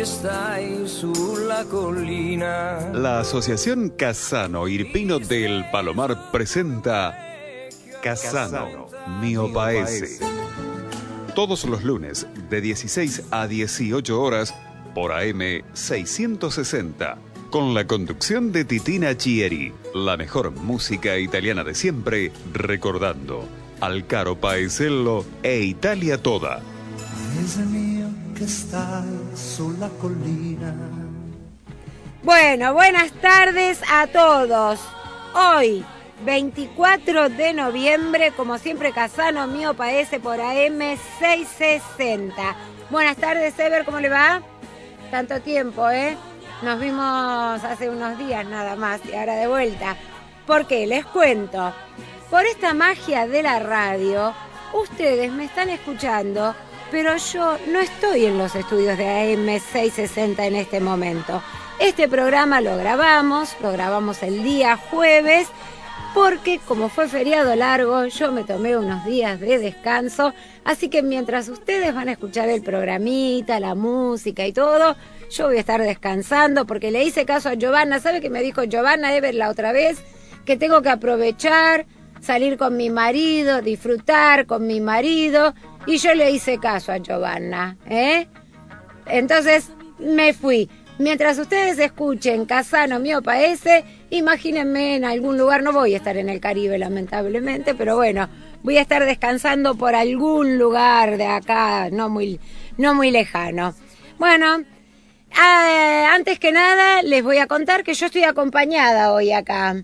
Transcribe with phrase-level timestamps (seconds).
[0.00, 2.88] che stai sulla collina.
[2.94, 7.14] La Asociación Casano Irpino del Palomar presenta
[8.00, 8.88] Casano
[9.20, 10.24] Miopaese.
[11.34, 14.54] Todos los lunes de 16 a 18 horas
[14.94, 17.18] por AM 660.
[17.50, 23.46] Con la conducción de Titina Chieri, la mejor música italiana de siempre, recordando
[23.80, 26.62] al caro Paesello e Italia toda.
[28.46, 29.04] Stai
[29.34, 30.74] sulla collina.
[32.22, 34.80] Bueno, buenas tardes a todos.
[35.34, 35.84] Hoy,
[36.24, 40.78] 24 de noviembre, como siempre, Casano mío paese por AM
[41.18, 42.56] 660.
[42.88, 44.40] Buenas tardes, Ever, ¿cómo le va?
[45.10, 46.16] Tanto tiempo, ¿eh?
[46.62, 49.96] Nos vimos hace unos días nada más y ahora de vuelta.
[50.46, 50.86] ¿Por qué?
[50.86, 51.74] Les cuento.
[52.30, 54.32] Por esta magia de la radio,
[54.72, 56.54] ustedes me están escuchando,
[56.90, 61.42] pero yo no estoy en los estudios de AM 660 en este momento.
[61.78, 65.48] Este programa lo grabamos, lo grabamos el día jueves,
[66.14, 71.48] porque como fue feriado largo, yo me tomé unos días de descanso, así que mientras
[71.48, 74.96] ustedes van a escuchar el programita, la música y todo,
[75.30, 78.00] yo voy a estar descansando porque le hice caso a Giovanna.
[78.00, 80.02] ¿Sabe que me dijo Giovanna Ever la otra vez?
[80.44, 81.86] Que tengo que aprovechar,
[82.20, 85.54] salir con mi marido, disfrutar con mi marido.
[85.86, 88.26] Y yo le hice caso a Giovanna, ¿eh?
[89.06, 90.68] Entonces me fui.
[90.98, 96.28] Mientras ustedes escuchen Casano mío paese, imagínense en algún lugar, no voy a estar en
[96.28, 98.28] el Caribe lamentablemente, pero bueno,
[98.62, 102.38] voy a estar descansando por algún lugar de acá, no muy,
[102.76, 103.74] no muy lejano.
[104.18, 104.64] Bueno,
[105.36, 109.76] Ah, antes que nada, les voy a contar que yo estoy acompañada hoy acá.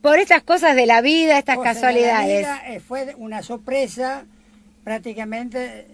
[0.00, 2.38] Por estas cosas de la vida, estas Cosas de la casualidades.
[2.40, 4.24] vida, eh, fue una sorpresa
[4.84, 5.86] prácticamente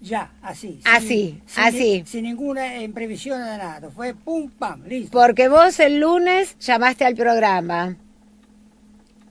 [0.00, 0.80] ya, así.
[0.84, 2.04] Así, sin, así.
[2.06, 3.88] Sin, ninguna imprevisión de nada.
[3.90, 5.10] Fue pum, pam, listo.
[5.18, 7.96] Porque vos el lunes llamaste al programa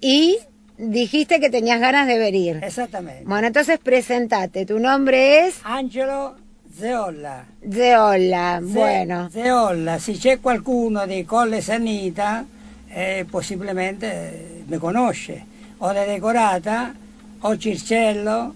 [0.01, 0.37] y
[0.77, 2.59] dijiste que tenías ganas de venir.
[2.63, 3.23] Exactamente.
[3.25, 4.65] Bueno, entonces presentate.
[4.65, 6.35] Tu nombre es Angelo
[6.77, 7.45] Zeolla.
[7.71, 8.59] Zeola.
[8.61, 12.43] Ze- Bueno, Zeolla, se c'è qualcuno di Colle Sanita,
[12.89, 15.45] eh, possibilmente mi conosce.
[15.77, 16.93] O da Decorata,
[17.41, 18.53] o Circello,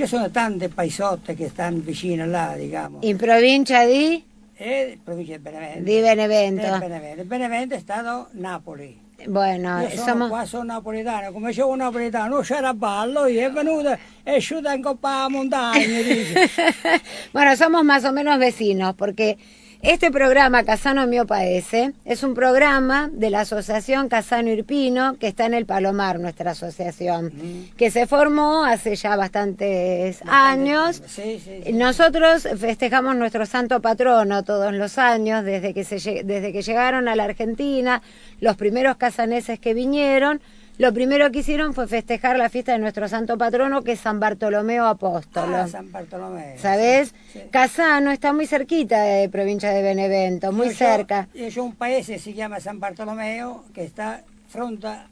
[0.00, 2.98] ci sono tante paesotte che stanno vicino là, diciamo.
[3.02, 4.24] in provincia di,
[4.54, 5.82] E provincia di Benevento.
[5.82, 6.62] di Benevento.
[6.64, 7.24] Eh, Benevento.
[7.24, 9.08] Benevento è stato Napoli.
[9.26, 10.28] Bueno, Io sono somos...
[10.30, 14.80] qua, sono napoletano, come c'è un napoletano, c'era ballo, io è venuto, è asciutta in
[14.82, 15.84] coppa a montagna,
[17.30, 19.36] bueno, somos más o menos vecinos, porque
[19.82, 25.46] este programa Casano Mío Paese es un programa de la Asociación Casano Irpino, que está
[25.46, 27.32] en el Palomar, nuestra asociación,
[27.76, 31.02] que se formó hace ya bastantes años.
[31.06, 31.72] Sí, sí, sí.
[31.72, 37.16] Nosotros festejamos nuestro santo patrono todos los años, desde que, se, desde que llegaron a
[37.16, 38.02] la Argentina,
[38.40, 40.40] los primeros casaneses que vinieron,
[40.80, 44.18] lo primero que hicieron fue festejar la fiesta de nuestro santo patrono, que es San
[44.18, 45.56] Bartolomeo Apóstolo.
[45.56, 46.56] Ah, San Bartolomeo.
[46.58, 47.12] ¿Sabes?
[47.32, 47.40] Sí.
[47.50, 51.28] Casano está muy cerquita de provincia de Benevento, muy c'ho- cerca.
[51.34, 55.06] C'ho un paese che si chiama San Bartolomeo che sta fronte a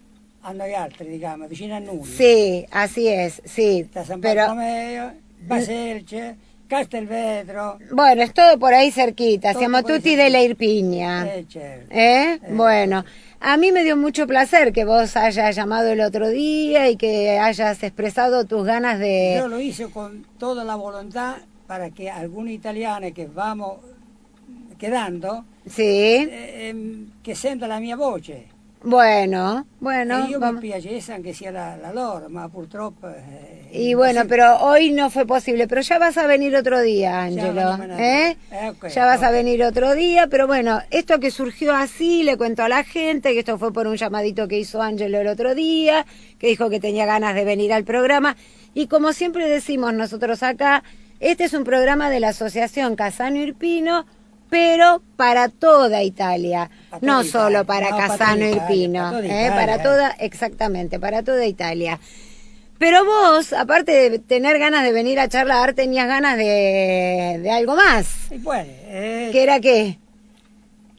[0.83, 2.03] altri, diciamo, vicino a noi.
[2.05, 3.85] Sí, así es, sí.
[3.91, 5.12] Sta San Pero Bartolomeo,
[6.69, 7.79] Baselce, Castelvetro.
[7.93, 9.53] bueno, es todo por ahí cerquita.
[9.53, 10.43] Todo Siamo por ahí tutti de la.
[10.43, 11.27] Irpinia.
[11.37, 11.47] Eh.
[11.91, 12.41] ¿Eh?
[12.51, 13.05] Bueno,
[13.41, 17.39] a mí me dio mucho placer que vos hayas llamado el otro día y que
[17.39, 19.37] hayas expresado tus ganas de...
[19.39, 21.37] Yo lo hice con toda la voluntad
[21.67, 23.79] para que algunos italianos que vamos
[24.79, 28.47] quedando, Sí, eh, ehm, che senta la mia voce.
[28.83, 30.25] Bueno, bueno.
[30.27, 33.09] e io vamos- mi piacesse anche sia la, la loro, ma purtroppo...
[33.09, 37.21] eh, Y bueno, pero hoy no fue posible, pero ya vas a venir otro día,
[37.22, 37.77] Ángelo.
[37.99, 38.37] ¿eh?
[38.50, 42.37] Eh, ok, ya vas a venir otro día, pero bueno, esto que surgió así, le
[42.37, 45.55] cuento a la gente que esto fue por un llamadito que hizo Ángelo el otro
[45.55, 46.06] día,
[46.38, 48.37] que dijo que tenía ganas de venir al programa,
[48.75, 50.83] y como siempre decimos nosotros acá,
[51.20, 54.06] este es un programa de la Asociación Casano Irpino,
[54.49, 59.47] pero para toda Italia, Para no solo para no, para Casano Italia, Irpino, para toda
[59.47, 59.50] ¿eh?
[59.50, 61.99] Para toda, exactamente, para toda Italia.
[62.79, 67.75] Pero vos, aparte de tener ganas de venir a charlar, tenías ganas de, de algo
[67.75, 68.31] más.
[68.31, 69.99] E poi eh, ¿Qué era qué?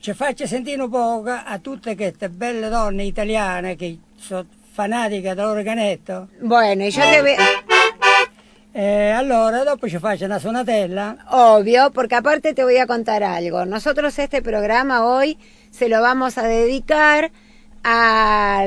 [0.02, 6.30] ci faccia sentire un po' a tutte queste belle donne italiane che sono fanatiche dell'organetto.
[6.42, 7.36] Bueno, y yo te voy...
[8.72, 11.18] E allora dopo ci faccia una sonatella.
[11.30, 13.66] Obvio, porque aparte te voy a contar algo.
[13.66, 15.38] Nosotros este programa hoy
[15.72, 17.32] se lo vamos a dedicar
[17.84, 18.64] a,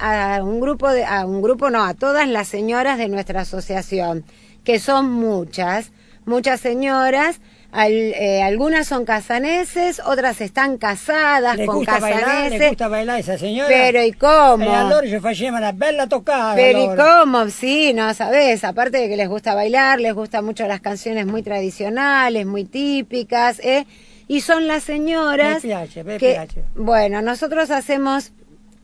[0.00, 4.24] a un grupo de, a un grupo no, a todas las señoras de nuestra asociación,
[4.62, 5.92] que son muchas,
[6.26, 7.40] muchas señoras
[7.76, 12.68] Al- eh, algunas son casaneses, otras están casadas con gusta bailar, casaneses.
[12.70, 13.68] gusta bailar esa señora.
[13.68, 14.64] Pero ¿y cómo?
[14.64, 16.54] E allora faceva una bella toccata.
[16.56, 17.48] Pero ¿y cómo?
[17.50, 21.42] Sí, no, sabes, aparte de que les gusta bailar, les gustan mucho las canciones muy
[21.42, 23.86] tradicionales, muy típicas, ¿eh?
[24.28, 26.64] Y son las señoras Me piace, me que, piace.
[26.74, 28.32] bueno, nosotros hacemos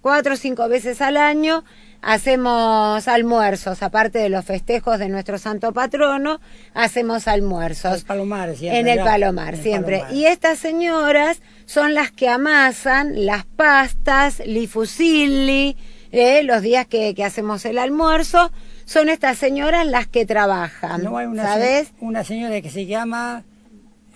[0.01, 1.65] cuatro o cinco veces al año,
[2.03, 6.41] hacemos almuerzos, aparte de los festejos de nuestro santo patrono,
[6.75, 8.01] hacemos almuerzos.
[8.01, 8.81] El Palomar siempre.
[8.81, 9.05] En el ya.
[9.05, 9.99] palomar, En siempre.
[9.99, 10.17] Palomar.
[10.17, 15.77] Y estas señoras son las que amasan las pastas, li fusilli,
[16.11, 18.51] eh, los días que, que hacemos el almuerzo.
[18.85, 21.89] Son estas señoras las que trabajan, No hay una, ¿sabes?
[21.89, 23.45] se- una señora que se llama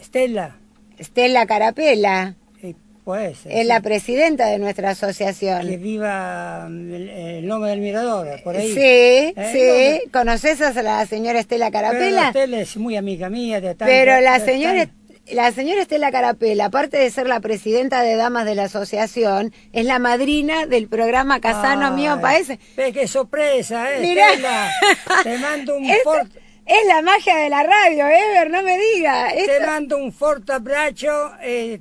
[0.02, 0.56] Stella.
[1.00, 2.34] Stella Carapela
[3.14, 3.64] Es sí.
[3.64, 5.80] la presidenta de nuestra Que asociación.
[5.80, 8.72] viva mm, el, el nombre del mirador, por ahí.
[8.72, 8.80] Sí,
[9.36, 10.10] Eh, sí.
[10.10, 12.30] ¿Conoces a la señora Estela Pero Carapela?
[12.30, 13.60] Stella es muy amiga mía.
[13.60, 14.88] De tanto- Pero la señora,
[15.32, 19.84] la señora Estela Carapela, aparte de ser la presidenta de damas de la asociación, es
[19.84, 22.58] la madrina del programa Casano Ay, Mío Paese.
[22.76, 24.00] Ve qué sorpresa, eh.
[24.00, 24.32] Mirá.
[24.32, 24.70] Stella.
[25.22, 26.40] Te mando un fuerte.
[26.66, 29.28] es la magia de la radio, Ever, no me diga.
[29.32, 31.30] Te Esto- mando un fuerte abrazo.
[31.42, 31.80] eh,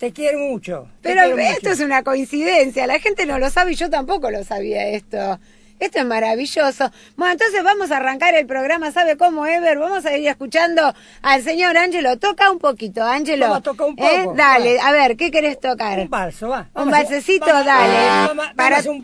[0.00, 0.88] te quiero mucho.
[1.02, 1.72] te pero quiero esto mucho.
[1.72, 5.38] es una coincidencia, la gente no lo sabe y yo tampoco lo sabía esto.
[5.80, 6.92] Esto es maravilloso.
[7.16, 9.78] Bueno, entonces vamos a arrancar el programa, ¿sabe cómo, Ever?
[9.78, 12.18] Vamos a ir escuchando al señor Ángelo.
[12.18, 13.46] Toca un poquito, Ángelo.
[13.46, 14.20] Vamos a tocar un ¿Eh?
[14.24, 14.34] poco.
[14.36, 14.88] Dale, Va.
[14.88, 15.98] a ver, ¿qué querés tocar?
[15.98, 16.58] Un balso, va.
[16.60, 18.06] Un Vamos balsecito, vamos- dale.
[18.28, 19.02] Vamos, para, un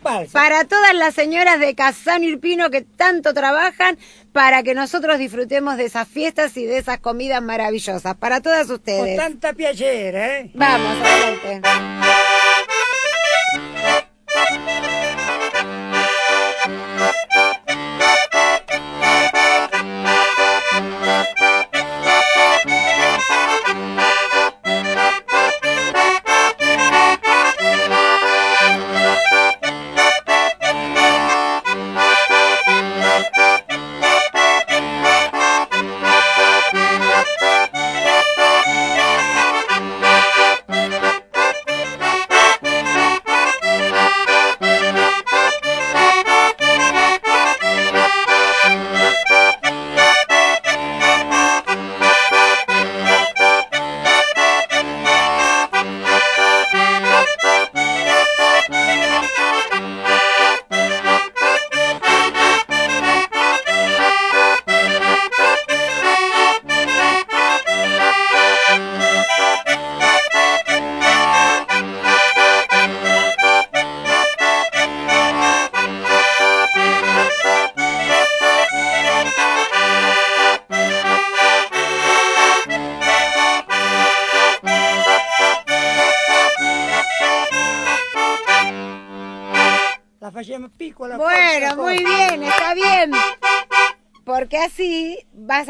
[0.69, 3.99] todas las señoras de Casano Irpino que tanto trabajan,
[4.33, 8.17] para que nosotros disfrutemos de esas fiestas y de esas comidas maravillosas.
[8.17, 9.17] Para todas Con ustedes.
[9.17, 10.51] tanta piacere, eh.
[10.55, 12.06] Vamos, adelante.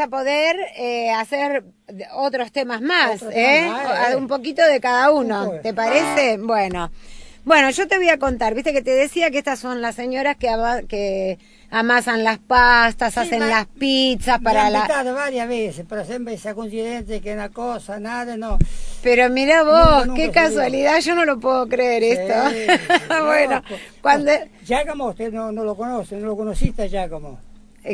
[0.07, 1.65] A poder eh, hacer
[2.15, 3.69] otros temas más, ¿eh?
[3.69, 4.17] eh.
[4.17, 5.61] Un poquito de cada uno, Un poco.
[5.63, 6.39] ¿te parece?
[6.39, 6.91] Bueno.
[7.45, 10.35] Bueno, yo te voy a contar, viste que te decía que estas son las señoras
[10.37, 11.39] que, ama- que
[11.71, 14.79] amasan las pastas, Sí, hacen las pizzas para ha la...
[14.81, 18.59] invitato varias veces, pero siempre esa coincidencia que una cosa, nada, no.
[19.01, 22.51] Pero mira vos, qué se casualidad, yo no lo puedo creer esto.
[22.51, 22.67] Sí,
[23.25, 24.33] bueno, no, pues, cuando...
[24.65, 27.39] Giacomo, usted no, no lo conoce, no lo conociste a Giacomo.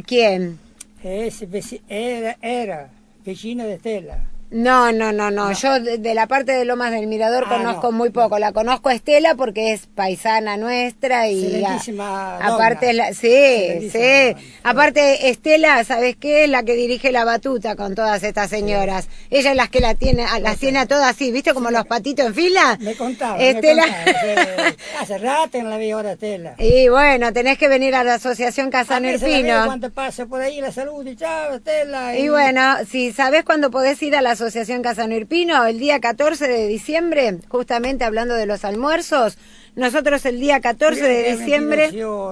[0.07, 0.59] ¿Quién?
[1.03, 2.91] Es veci- era, era
[3.25, 4.32] vecino de Estela.
[4.53, 5.51] No, no, no, no.
[5.53, 7.97] Yo de, de la parte de Lomas del Mirador Ah, conozco no.
[7.99, 8.39] muy poco.
[8.39, 14.35] La conozco a Estela porque es paisana nuestra y a- aparte la, sí, sí.
[14.63, 16.45] Aparte Estela, ¿sabes qué?
[16.45, 19.09] Es la que dirige la batuta con todas estas señoras.
[19.31, 21.55] Ella es las que la tiene, a- las tiene a todas así, ¿viste?
[21.55, 22.77] Como los patitos en fila.
[22.81, 23.87] Me contaba, Estela.
[23.87, 24.71] me contaba.
[24.71, 26.55] que Hace rato no la vi ahora Estela.
[26.59, 29.65] y bueno, tenés que venir a la Asociación Casano Irpino.
[29.65, 32.17] cuando pasa por ahí la salud y chao, Estela.
[32.19, 36.49] Y bueno, si sabes cuándo podés ir a la Asociación Casano Irpino, el día 14
[36.49, 39.39] de diciembre, justamente hablando de los almuerzos,
[39.77, 41.91] nosotros el día 14 de diciembre,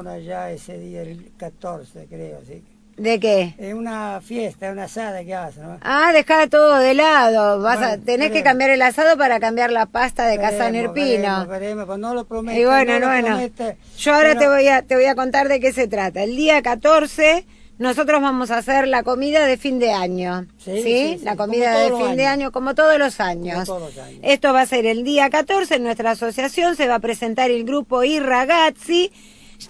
[0.09, 2.64] allá ese día, el 14 creo, sí.
[2.97, 3.55] ¿de qué?
[3.59, 5.79] Es una fiesta, una asada que hacen, ¿no?
[5.83, 9.87] Ah, dejá todo de lado, vas a, tenés que cambiar el asado para cambiar la
[9.87, 10.97] pasta de Casano Irpino.
[10.97, 12.61] veremos, veremos, pues no lo promete.
[12.61, 15.47] Y bueno, no bueno, promete, yo ahora pero te voy a te voy a contar
[15.47, 16.25] de qué se trata.
[16.25, 17.47] El día 14
[17.80, 20.46] nosotros vamos a hacer la comida de fin de año.
[20.58, 20.82] Sí, ¿sí?
[20.82, 23.66] sí, sí, La comida de fin de año como todos los años.
[23.66, 24.20] Como todos los años.
[24.22, 27.64] Esto va a ser el día 14 en nuestra asociación se va a presentar el
[27.64, 29.10] grupo I Ragazzi.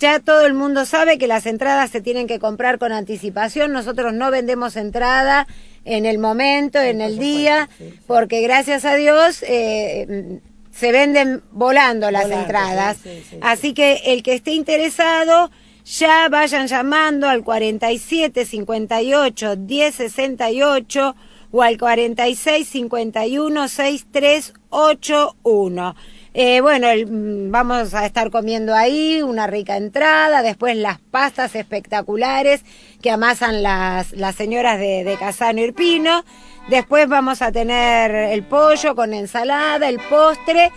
[0.00, 3.72] Ya todo el mundo sabe que las entradas se tienen que comprar con anticipación.
[3.72, 5.46] Nosotros no vendemos entrada
[5.84, 8.04] en el momento, en el día, supuesto, sí, sí.
[8.08, 10.40] porque gracias a Dios eh,
[10.72, 12.96] se venden volando las Volando, entradas.
[13.02, 15.50] sí, sí, sí, Así que el que esté interesado,
[15.84, 21.16] ya vayan llamando al 47 58 10 68
[21.52, 25.96] o al 46 51 63 81.
[26.32, 32.64] Eh, bueno, mm, vamos a estar comiendo ahí una rica entrada, después las pastas espectaculares
[33.02, 36.25] que amasan las, las señoras de, de Casano Irpino,
[36.68, 40.70] después vamos a tener el pollo con ensalada, el postre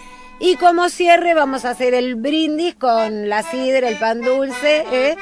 [0.43, 5.15] y como cierre vamos a hacer el brindis con la sidra, el pan dulce, ¿eh?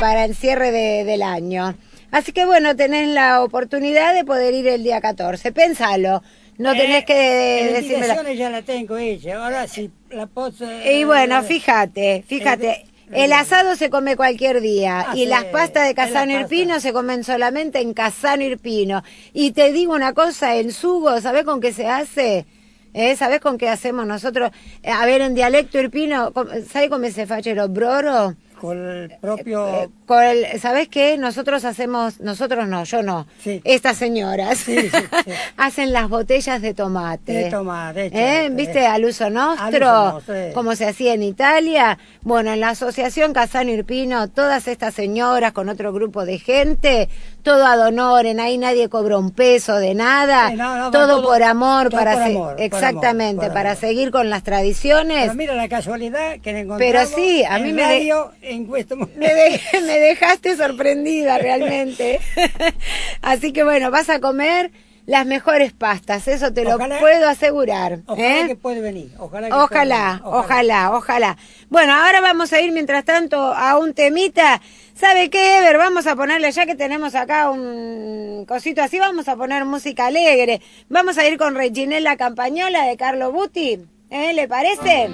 [0.00, 1.74] para el cierre de- del año.
[2.10, 5.52] Así que bueno, tenés la oportunidad de poder ir el día 14.
[5.52, 6.22] Pensalo,
[6.58, 7.94] no tenés Eh, que las decirme...
[7.96, 9.44] invitaciones ya la tengo hecha.
[9.44, 10.64] Ahora si la posso...
[10.90, 12.70] Y bueno, fíjate, fíjate.
[12.70, 16.32] Eh, El asado se come cualquier día Ah, y sí, las pastas de la Casano
[16.32, 16.40] pasta.
[16.40, 19.02] Irpino se comen solamente en Casano Irpino.
[19.34, 22.46] Y te digo una cosa, el sugo, ¿sabés con qué se hace?
[22.94, 23.16] ¿Eh?
[23.16, 24.50] ¿Sabés con qué hacemos nosotros?
[24.82, 26.32] Eh, A ver, en dialecto irpino,
[26.70, 27.68] ¿sabés cómo se facero?
[27.68, 28.34] Broro.
[28.60, 29.68] Con el propio...
[29.68, 31.16] Eh, con el- ¿Sabés qué?
[31.18, 33.26] Nosotros hacemos, nosotros no, yo no.
[33.42, 33.60] Sí.
[33.64, 35.32] Estas señoras Sí, sí, sí.
[35.56, 37.32] hacen las botellas de tomate.
[37.32, 38.10] De tomate, ¿Eh?
[38.10, 38.80] cierto, ¿Viste?
[38.80, 38.86] eh.
[38.86, 40.50] Al uso Al nostro, uso nostro, eh.
[40.54, 41.98] como se hacía en Italia.
[42.22, 47.08] Bueno, en la Asociación Casano Irpino, todas estas señoras con otro grupo de gente,
[47.42, 51.42] todo ad honorem, ahí nadie cobra un peso de nada, no, no, todo, todo- por
[51.42, 53.80] amor, todo para por exactamente, amor, por para amor.
[53.80, 55.22] seguir con las tradiciones.
[55.22, 58.32] Pero mira la casualidad que nos encontramos Pero sí, a mí en me de- radio
[58.42, 59.18] en questo momento.
[59.18, 62.20] Me, de- me dejaste sorprendida realmente.
[63.22, 64.70] Así que bueno, vas a comer
[65.06, 67.98] las mejores pastas, eso te lo Ojalá- puedo asegurar.
[68.06, 68.46] Ojalá ¿eh?
[68.46, 69.12] que puede venir.
[69.18, 71.36] Ojalá, que Ojalá, pueda venir, ojalá, ojalá.
[71.68, 74.62] Bueno, ahora vamos a ir mientras tanto a un temita.
[74.94, 75.76] ¿Sabe qué, Ever?
[75.76, 80.62] Vamos a ponerle, ya que tenemos acá un cosito así, vamos a poner música alegre.
[80.88, 83.80] Vamos a ir con Reginella Campañola de Carlo Buti.
[84.10, 84.32] ¿Eh?
[84.32, 85.10] ¿Le parece?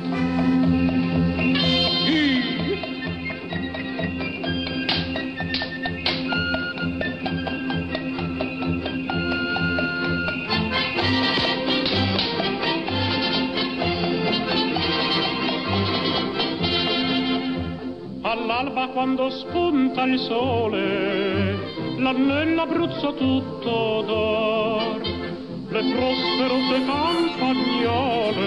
[18.31, 21.59] All'alba quando spunta il sole,
[21.99, 25.01] là nell'Abruzzo tutto d'or,
[25.69, 28.39] le prosperose campagnole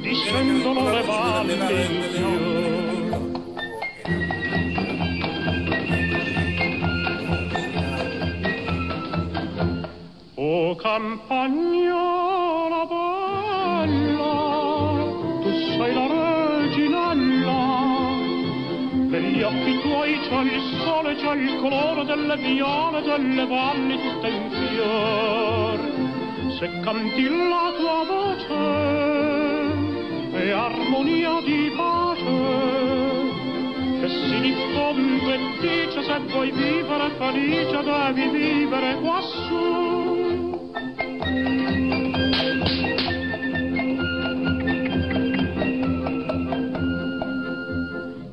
[0.00, 3.28] discendono le valli in fior.
[10.34, 12.26] O campagnola
[13.86, 14.34] bella,
[15.42, 16.19] tu sei la
[19.40, 24.50] negli occhi tuoi c'è il sole, c'è il colore delle viole, delle valli tutte in
[24.50, 25.78] fior.
[26.58, 28.54] Se canti la tua voce
[30.44, 32.24] è armonia di pace,
[34.00, 40.19] che si diffonde e dice se vuoi vivere felice devi vivere quassù.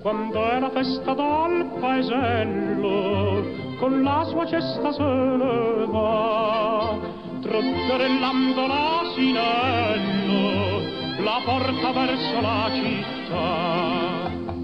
[0.07, 3.43] Quando è la festa dal paesello,
[3.77, 6.97] con la sua cesta se ne va,
[7.41, 10.79] trotterellando l'asinello,
[11.25, 14.56] la porta verso la città.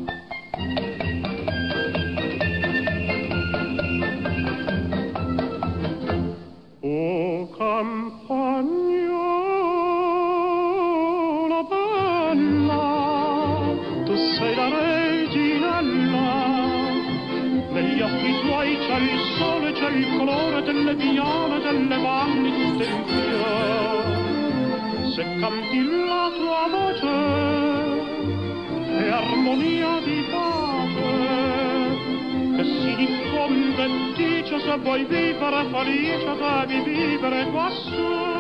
[34.74, 38.32] Se vuoi vivere felice devi vivere quassù.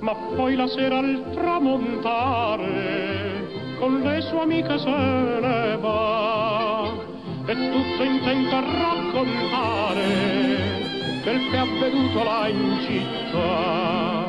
[0.00, 2.68] ma poi la sera al tramontare
[3.78, 6.90] con le sue amiche se ne va
[7.46, 10.06] e tutto intento a raccontare
[11.22, 14.23] quel che è avvenuto là in città.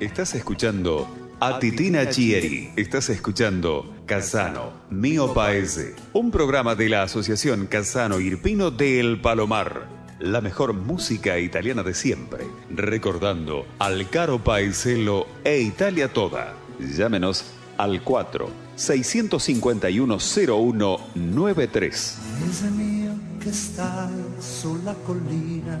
[0.00, 1.08] Estás escuchando
[1.38, 2.70] a Titina Chieri.
[2.76, 5.94] Estás escuchando Casano, Mío Paese.
[6.12, 10.01] Un programa de la Asociación Casano Irpino de El Palomar.
[10.22, 12.46] La mejor música italiana de siempre.
[12.70, 16.54] Recordando al caro paeselo e Italia toda.
[16.78, 17.44] Llámenos
[17.76, 22.18] al 4 651 0193.
[22.38, 25.76] Paese mio che stai sulla collina.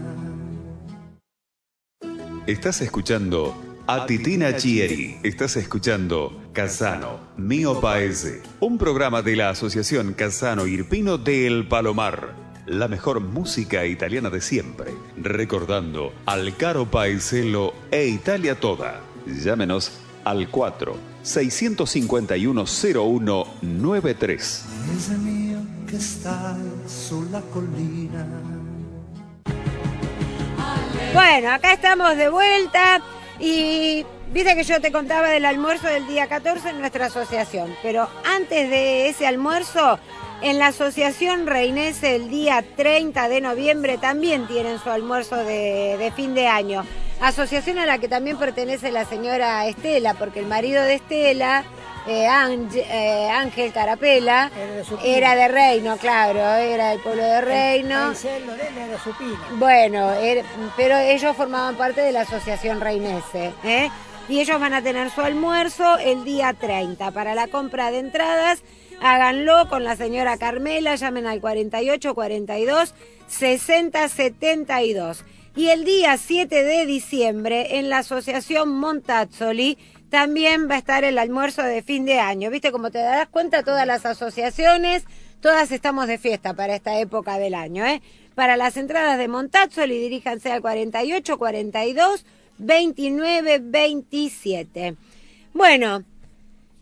[2.44, 3.54] Estás escuchando
[3.86, 5.18] a Titina Chieri.
[5.22, 8.42] Estás escuchando Casano, Mío Paese.
[8.58, 12.51] Un programa de la Asociación Casano Irpino de El Palomar.
[12.66, 14.92] La mejor música italiana de siempre.
[15.16, 19.00] Recordando al caro paeselo e Italia toda.
[19.26, 24.64] Llámenos al 4 651 0193.
[24.86, 28.24] Paese mio che stai sulla collina.
[31.12, 33.02] Bueno, acá estamos de vuelta
[33.40, 38.08] y viste que yo te contaba del almuerzo del día 14 en nuestra asociación, pero
[38.24, 39.98] antes de ese almuerzo,
[40.42, 46.12] en la asociación Reinese el día 30 de noviembre también tienen su almuerzo de, de
[46.12, 46.84] fin de año.
[47.20, 51.62] Asociación a la que también pertenece la señora Estela, porque el marido de Estela,
[52.08, 55.08] eh, Ángel, eh, Ángel Carapela, Era de Supino.
[55.08, 58.10] era de Reino, claro, era del pueblo de Reino.
[58.10, 58.98] El era.
[59.52, 60.42] Bueno, er-
[60.76, 63.52] pero ellos formaban parte de la asociación Reinese.
[63.62, 63.88] ¿eh?
[64.28, 67.10] Y ellos van a tener su almuerzo el día 30.
[67.10, 68.62] Para la compra de entradas,
[69.00, 72.94] háganlo con la señora Carmela, llamen al 48 42
[73.26, 75.24] 60 72.
[75.54, 79.76] Y el día 7 de diciembre, en la asociación Montazzoli,
[80.08, 82.50] también va a estar el almuerzo de fin de año.
[82.50, 82.72] ¿Viste?
[82.72, 85.04] Como te das cuenta, todas las asociaciones,
[85.40, 88.00] todas estamos de fiesta para esta época del año, ¿eh?
[88.34, 92.24] Para las entradas de Montazzoli, diríjanse al 48 42
[92.62, 94.96] 29 27.
[95.52, 96.04] Bueno,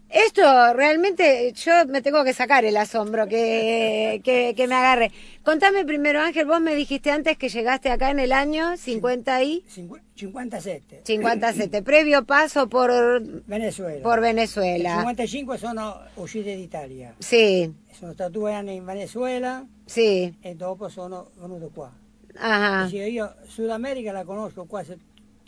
[0.09, 5.13] esto realmente yo me tengo que sacar el asombro que, que, que me agarre.
[5.45, 9.65] Contame primero, Ángel, vos me dijiste antes que llegaste acá en el año 50 y
[9.73, 11.01] Cincu- 57.
[11.05, 14.03] 57, previo paso por, Venezuela.
[14.03, 14.97] por Venezuela.
[14.99, 17.15] 55 sono uscito d'Italia.
[17.21, 21.91] Sí, Sono stato due anni in Venezuela sí, e dopo sono venuto qua.
[22.39, 22.85] ajá.
[22.87, 24.95] Dice, io Sud America la conosco quasi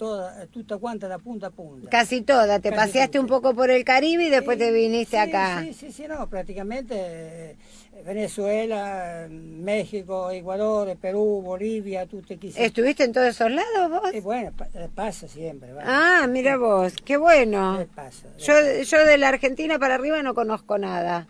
[0.03, 1.89] toda, tutta quanta da punta a punta.
[1.89, 5.63] Casi toda, te Casi paseaste un poco por el Caribe y después te viniste acá.
[5.63, 7.57] Sì, sì, sì, no, praticamente eh,
[8.05, 12.61] Venezuela, México, Ecuador, Perú, Bolivia, tutte chi si...
[12.61, 14.13] ¿Estuviste en todos esos lados vos?
[14.13, 15.71] E bueno, eh, pasa siempre.
[15.85, 17.81] Ah, mira vos, qué bueno.
[17.81, 18.27] Eh, pasa.
[18.27, 21.29] eh, Yo, yo de la Argentina para arriba no conozco nada.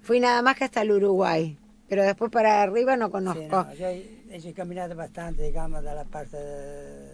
[0.00, 1.58] Fui nada más que hasta el Uruguay,
[1.88, 3.66] pero después para arriba no conozco.
[3.66, 7.13] no, io ho camminato bastante, diciamo, dalla parte eh,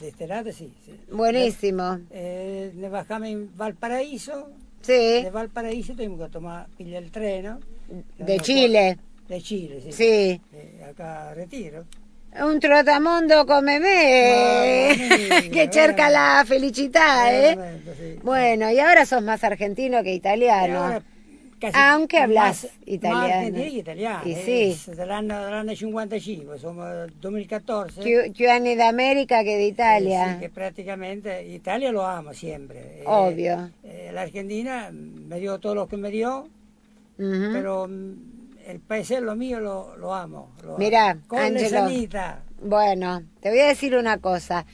[0.00, 0.72] di este lado, sì.
[0.82, 0.98] sì.
[1.10, 2.00] Buenísimo.
[2.10, 4.50] Eh, ne bajamos en Valparaíso,
[4.82, 7.58] Sí, de Valparaíso tuvimos que tomar, pillar el tren,
[8.16, 8.98] de Chile.
[9.28, 9.92] De Chile, sí.
[9.92, 10.40] Sí.
[10.52, 11.84] Eh, acá Retiro.
[12.40, 17.58] Un trotamundo come me, Mamma que cerca la felicità, ¿eh?
[17.98, 18.18] Sí.
[18.22, 20.84] Bueno, y ahora sos más argentino que italiano.
[20.84, 21.02] ora
[21.60, 23.20] casi Aunque hablas más- italiano.
[23.20, 24.22] Más argentino que italiano.
[24.24, 24.90] Y eh, sí.
[24.96, 28.00] Dall'anno, dall'anno 55, insomma, 2014.
[28.00, 30.32] Più, più anni d'America che Eh, d'Italia.
[30.34, 33.00] sí, que prácticamente Italia lo amo siempre.
[33.00, 33.70] Eh, Obvio.
[33.84, 36.48] eh, la Argentina me dio todo lo que me dio,
[37.18, 37.52] Ujú.
[37.52, 38.12] pero mm,
[38.66, 40.52] el país es lo mío, lo, lo amo.
[40.64, 41.20] Lo Mirá, amo.
[41.28, 41.86] Con Angelo.
[42.62, 44.66] Bueno, te voy a decir una cosa.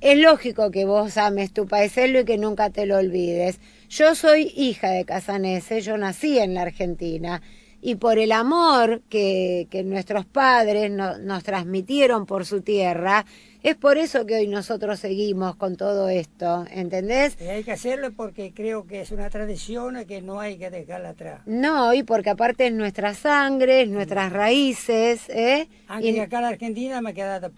[0.00, 3.58] Es lógico que vos ames tu paiselo y que nunca te lo olvides.
[3.88, 7.40] Yo soy hija de Casanese, yo nací en la Argentina
[7.80, 13.24] y por el amor que, que nuestros padres no- nos transmitieron por su tierra,
[13.62, 17.36] es por eso que hoy nosotros seguimos con todo esto, ¿entendés?
[17.40, 21.10] Y hay que hacerlo porque creo que es una tradición que no hay que dejarla
[21.10, 21.40] atrás.
[21.46, 25.68] No, y porque aparte es nuestra sangre, es nuestras raíces, ¿eh?
[25.86, 27.52] Aunque Y- acá en la Argentina me he quedado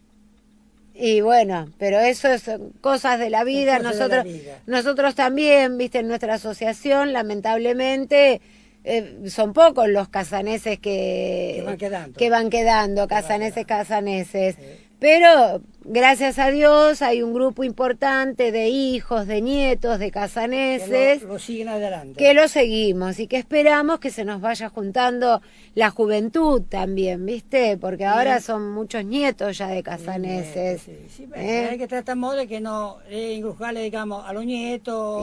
[0.94, 2.50] Y bueno, pero eso es
[2.80, 3.78] cosas de la vida.
[3.78, 4.58] Nosotros, la vida.
[4.66, 8.40] nosotros también, viste, en nuestra asociación, lamentablemente,
[8.84, 12.18] eh, son pocos los casaneses que, Que van quedando.
[12.18, 13.84] que van quedando, van casaneses, quedando.
[13.84, 14.54] casaneses.
[14.56, 14.62] Sí.
[14.98, 21.22] Pero gracias a Dios hay un grupo importante de hijos, de nietos, de Que casaneses
[21.22, 22.14] lo, lo siguen adelante.
[22.18, 25.42] que lo seguimos y que esperamos que se nos vaya juntando
[25.74, 27.76] la juventud también, ¿viste?
[27.76, 30.82] Porque ahora son muchos nietos ya de casaneses.
[30.82, 31.68] Sí, sí, ¿eh?
[31.72, 33.42] Hay que tratamos de que no eh,
[33.82, 35.22] digamos, a los nietos,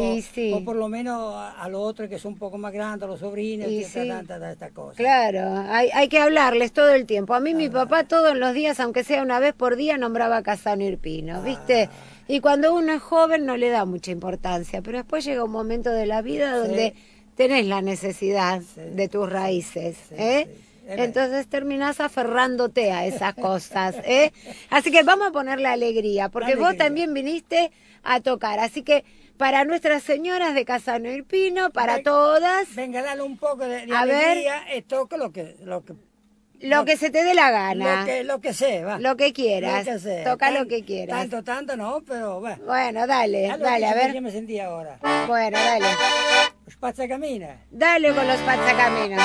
[0.53, 3.07] o por lo menos a, a los otros que son un poco más grandes, a
[3.07, 4.05] los sobrinos, Y que sí.
[4.07, 4.97] tratan de estas cosas.
[4.97, 7.33] Claro, hay, hay que hablarles todo el tiempo.
[7.33, 10.63] A mí mi papá todos los días, aunque sea una vez por día, nombraba a
[10.63, 11.89] Casano Irpino, ¿viste?
[12.27, 15.91] Y cuando uno es joven no le da mucha importancia, pero después llega un momento
[15.91, 16.93] de la vida donde
[17.35, 20.47] tenés la necesidad de tus raíces, ¿eh?
[20.89, 24.31] Entonces terminás aferrándote a esas cosas, ¿eh?
[24.69, 27.71] Así que vamos a ponerle alegría, porque vos también viniste
[28.03, 28.59] a tocar.
[28.59, 29.03] Así que
[29.37, 33.95] para nuestras señoras de Casano Irpino, para Ven- todas, Venga, dale un poco de, de
[33.95, 34.15] A ver.
[34.29, 35.93] alegría, toca lo que, lo que,
[36.61, 38.01] lo que se te dé la gana.
[38.01, 38.99] lo que, lo que sea, va.
[38.99, 39.85] Lo que quieras.
[39.85, 40.23] Lo que sea.
[40.23, 41.17] Toca Tan- lo que quieras.
[41.19, 42.55] Tanto, tanto no, pero va.
[42.65, 44.13] Bueno, dale, dale, a ver.
[44.13, 44.97] Yo me sentí ahora.
[45.27, 45.85] Bueno, dale.
[47.09, 47.65] Camina.
[47.71, 49.23] Dale con los pazzacaminos.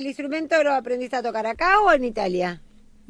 [0.00, 2.60] El instrumento lo aprendiste a tocar acá o en Italia?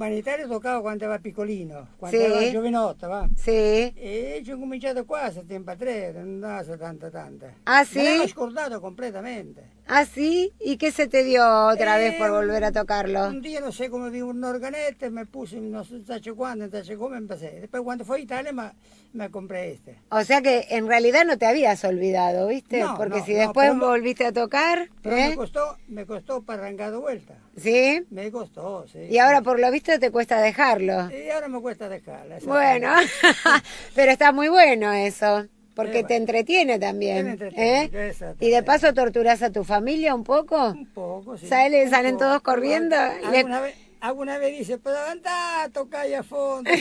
[0.00, 2.22] ma in Italia toccavo quando ero piccolino, quando Sì.
[2.24, 3.28] ero giovinotto, va.
[3.36, 3.92] Sí.
[3.94, 7.52] E ci ho cominciato qua a settembre 3, non da 70 tanta.
[7.64, 8.02] Ah, Me sì?
[8.02, 9.72] l'avevo scordato completamente.
[9.88, 10.50] ¿Ah, sí?
[10.58, 13.26] ¿Y qué se te dio otra vez por Eh, volver a tocarlo?
[13.26, 16.82] Un día non so come vi un organetto e mi puse non so quando, non
[16.82, 17.60] so come, empecé.
[17.60, 18.72] Después cuando fui a Italia me,
[19.12, 19.96] me compré este.
[20.10, 22.80] O sea que en realidad no te habías olvidado, ¿viste?
[22.80, 25.28] No, Porque no, si después volviste a tocar, Pero ¿eh?
[25.30, 27.34] me costó, me costó para arrancar de vuelta.
[27.56, 28.02] ¿Sí?
[28.10, 29.00] Me costó, sí.
[29.10, 31.10] Y ahora por lo visto te cuesta dejarlo.
[31.10, 32.36] Y ahora me cuesta dejarla.
[32.36, 32.92] esa Bueno,
[33.94, 37.24] pero está muy bueno eso, porque Eh, te entretiene también.
[37.26, 38.14] Me entretiene, ¿eh?
[38.40, 40.68] Y de paso torturas a tu familia un poco.
[40.68, 41.46] Un poco, sí.
[41.48, 42.18] Salen poco.
[42.18, 42.96] todos corriendo
[43.30, 46.70] le- Alguna, vez, alguna vez dice, pero anda, toca ahí a fondo.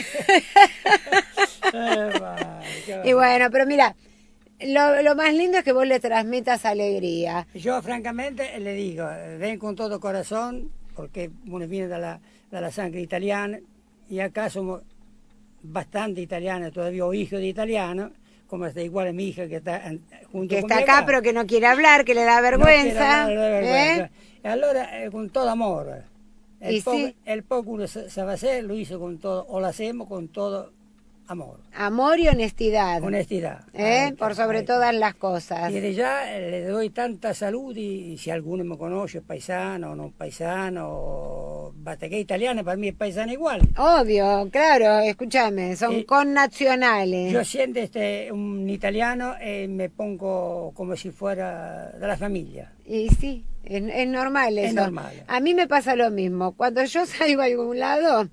[1.72, 2.10] Eh,
[3.04, 3.94] Y bueno, pero mira,
[4.60, 7.46] lo, lo más lindo es que vos le transmitas alegría.
[7.54, 9.06] Yo francamente le digo,
[9.38, 13.58] ven con todo corazón, porque uno viene de la, de la sangre italiana,
[14.08, 14.82] y acá somos
[15.62, 18.10] bastante italianos, todavía o hijos de italianos,
[18.48, 19.82] como está igual a mi hija que está
[20.32, 23.22] junto Que está mi acá, pero que no quiere hablar, que le da No vergüenza.
[23.24, 24.04] hablar de vergüenza.
[24.04, 24.10] ¿eh?
[24.42, 26.02] Allora eh, con todo amor.
[26.60, 27.16] El, Y poco, sí.
[27.24, 30.72] el poco uno sa- sabe hacer, lo hizo con todo, o lo hacemos con todo
[31.30, 33.02] amor, Amor y honestidad.
[33.02, 33.64] honestidad.
[33.72, 34.12] ¿eh?
[34.18, 35.70] Por sobre todas las cosas.
[35.72, 39.92] Y de ya eh, le doy tanta salud y, y si alguno me conoce, paisano
[39.92, 43.60] o no paisano, o bategué italiano, para mí es paisano igual.
[43.78, 47.32] Obvio, claro, escúchame, son Eh, connacionales.
[47.32, 52.72] Yo siendo este, un italiano eh, me pongo como si fuera de la familia.
[52.84, 54.68] Y sí, es, es normal eso.
[54.68, 55.12] Es normal.
[55.28, 56.52] A mí me pasa lo mismo.
[56.56, 58.28] Cuando yo salgo a algún lado,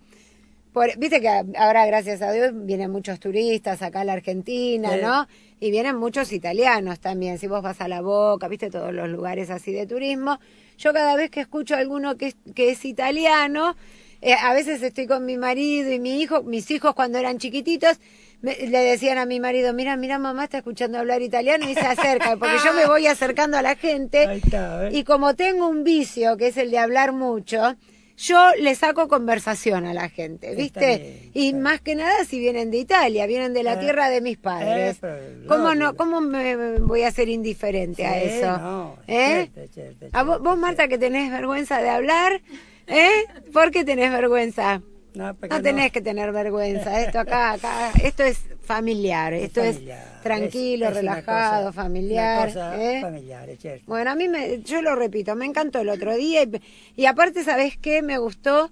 [0.77, 4.99] por, viste que ahora, gracias a Dios, vienen muchos turistas acá a la Argentina, Sí.
[5.01, 5.27] ¿no?
[5.59, 7.39] Y vienen muchos italianos también.
[7.39, 10.39] Si vos vas a la Boca, viste todos los lugares así de turismo.
[10.77, 13.75] Yo cada vez que escucho a alguno que es, que es italiano,
[14.21, 17.99] eh, a veces estoy con mi marido y mi hijo, mis hijos cuando eran chiquititos,
[18.41, 21.79] me- le decían a mi marido, mira, mira, mamá está escuchando hablar italiano y se
[21.81, 24.91] acerca, porque yo me voy acercando a la gente Ahí está, ¿eh?
[24.93, 27.75] y como tengo un vicio que es el de hablar mucho,
[28.17, 30.97] yo le saco conversación a la gente, ¿viste?
[30.97, 34.21] bien, y más que nada si vienen de Italia, vienen de la Eh, tierra de
[34.21, 34.97] mis padres.
[35.03, 35.95] eh, ¿Cómo no?
[35.95, 38.57] ¿Cómo me voy a ser indiferente a eso?
[38.57, 39.49] no, ¿Eh?
[39.53, 42.41] cierto, cierto, ¿A vos, Marta, que tenés vergüenza de hablar?
[42.87, 43.09] ¿Eh?
[43.53, 44.81] ¿Por qué tenés vergüenza?
[45.17, 47.01] No, tenés que tener vergüenza.
[47.01, 49.33] Esto acá, acá, esto es familiar.
[49.33, 49.79] Esto es,
[50.23, 52.49] tranquilo, es- es una relajado, cosa- familiar.
[52.79, 52.99] ¿eh?
[53.01, 53.83] familiar, es cierto.
[53.87, 56.61] Bueno, a mí, me, yo lo repito, me encantó el otro día y,
[56.95, 58.01] y aparte, ¿sabes qué?
[58.01, 58.71] Me gustó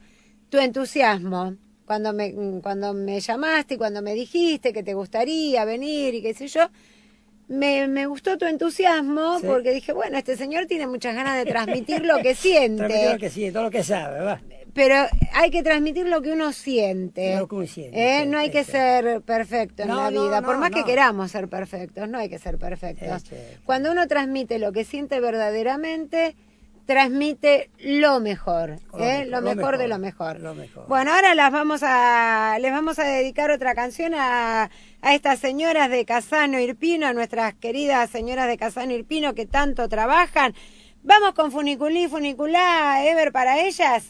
[0.49, 1.55] tu entusiasmo.
[1.85, 6.33] Cuando me, cuando me llamaste y cuando me dijiste que te gustaría venir y qué
[6.33, 6.67] sé yo,
[7.47, 9.45] me, me gustó tu entusiasmo Sí.
[9.45, 13.11] porque dije, bueno, este señor tiene muchas ganas de transmitir lo que Transmitir siente.
[13.13, 14.41] lo que sí, todo lo que sabe, va.
[14.75, 17.37] Pero hay que transmitir lo que uno siente.
[17.37, 18.25] Lo que uno siente, ¿eh?
[18.25, 20.41] No hay que ser perfecto en No, la no, vida.
[20.41, 23.23] Por no, más que queramos ser perfectos, no hay que ser perfectos.
[23.63, 26.35] Cuando uno transmite lo que siente verdaderamente,
[26.85, 29.19] transmite lo mejor, Lo ¿eh?
[29.19, 30.39] mejor, lo, mejor, de lo mejor.
[30.41, 30.87] lo mejor.
[30.89, 34.69] Bueno, ahora las vamos a, les vamos a dedicar otra canción a,
[35.01, 39.87] a estas señoras de Casano Irpino, a nuestras queridas señoras de Casano Irpino que tanto
[39.87, 40.53] trabajan.
[41.01, 44.09] Vamos con Funiculí, Funiculá, Ever para ellas.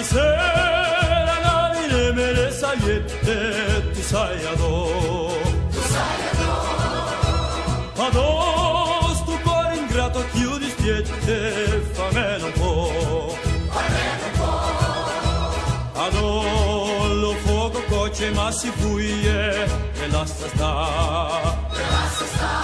[0.00, 0.08] Ay
[2.14, 4.88] me le sagliette tu sai adò
[5.70, 6.54] tu sai adò
[8.06, 11.36] adò sto cuore ingrato chiudi spiette
[11.92, 13.36] famelo un po'
[13.68, 19.64] famelo un po' adò lo fuoco coce ma si fuie
[20.02, 20.72] e lascia sta.
[21.72, 22.54] E lascia sta.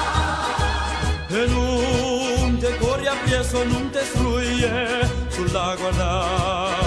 [1.29, 6.86] E non te corri appresso non te struie sulla guarda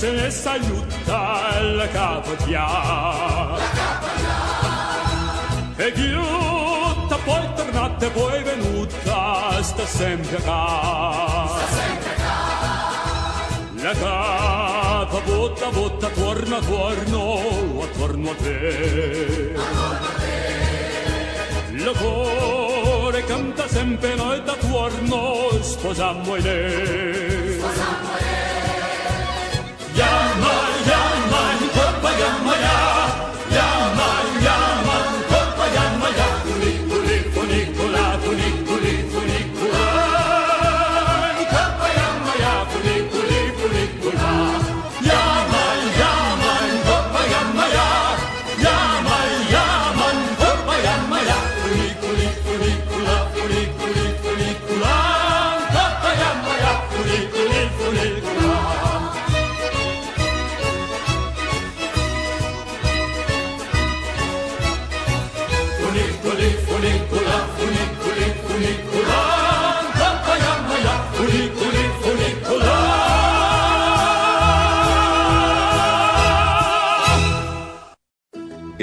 [0.00, 2.32] se ne saluta il capo
[5.76, 11.48] E ghiutta poi tornate poi venuta sta sempre a
[13.82, 19.54] La capa botta botta torna torno attorno a te.
[21.72, 28.39] Il cuore canta sempre noi da tuorno sposammo e lei sposammo e lei
[30.00, 32.76] yanlar yanlar kopayamaya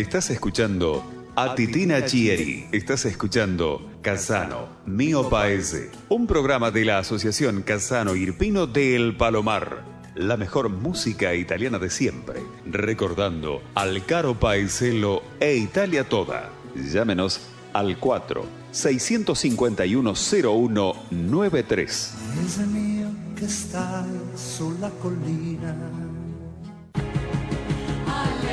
[0.07, 1.03] Estás escuchando
[1.35, 2.69] a Titina Chieri.
[2.71, 5.91] Estás escuchando Casano, Mio Paese.
[6.07, 9.83] Un programa de la Asociación Casano Irpino del Palomar.
[10.15, 12.39] La mejor música italiana de siempre.
[12.65, 16.51] Recordando al caro paeselo e Italia toda.
[16.73, 17.41] Llámenos
[17.73, 22.13] al 4 651 0193.
[22.33, 23.09] Paese mio
[24.37, 26.06] sulla collina.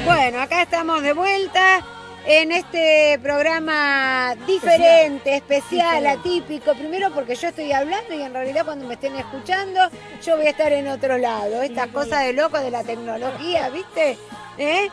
[0.05, 1.81] Bueno, acá estamos de vuelta
[2.27, 6.73] en este programa diferente, especial, atípico.
[6.75, 9.81] Primero porque yo estoy hablando y en realidad cuando me estén escuchando
[10.23, 11.63] yo voy a estar en otro lado.
[11.63, 14.19] Estas cosas de loco de la tecnología, ¿viste?
[14.59, 14.89] ¿Eh?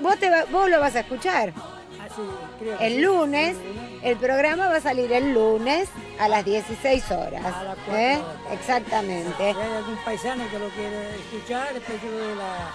[0.00, 1.52] Vos, te va- vos lo vas a escuchar.
[2.58, 3.56] Que El lunes,
[4.02, 5.88] el programa va a salir el lunes
[6.20, 7.44] a las 16 horas.
[7.44, 8.16] A las ¿eh?
[8.18, 8.26] horas.
[8.48, 9.42] Si Exactamente.
[9.42, 12.70] hay algún paisano que lo quiere escuchar, después yo doy la...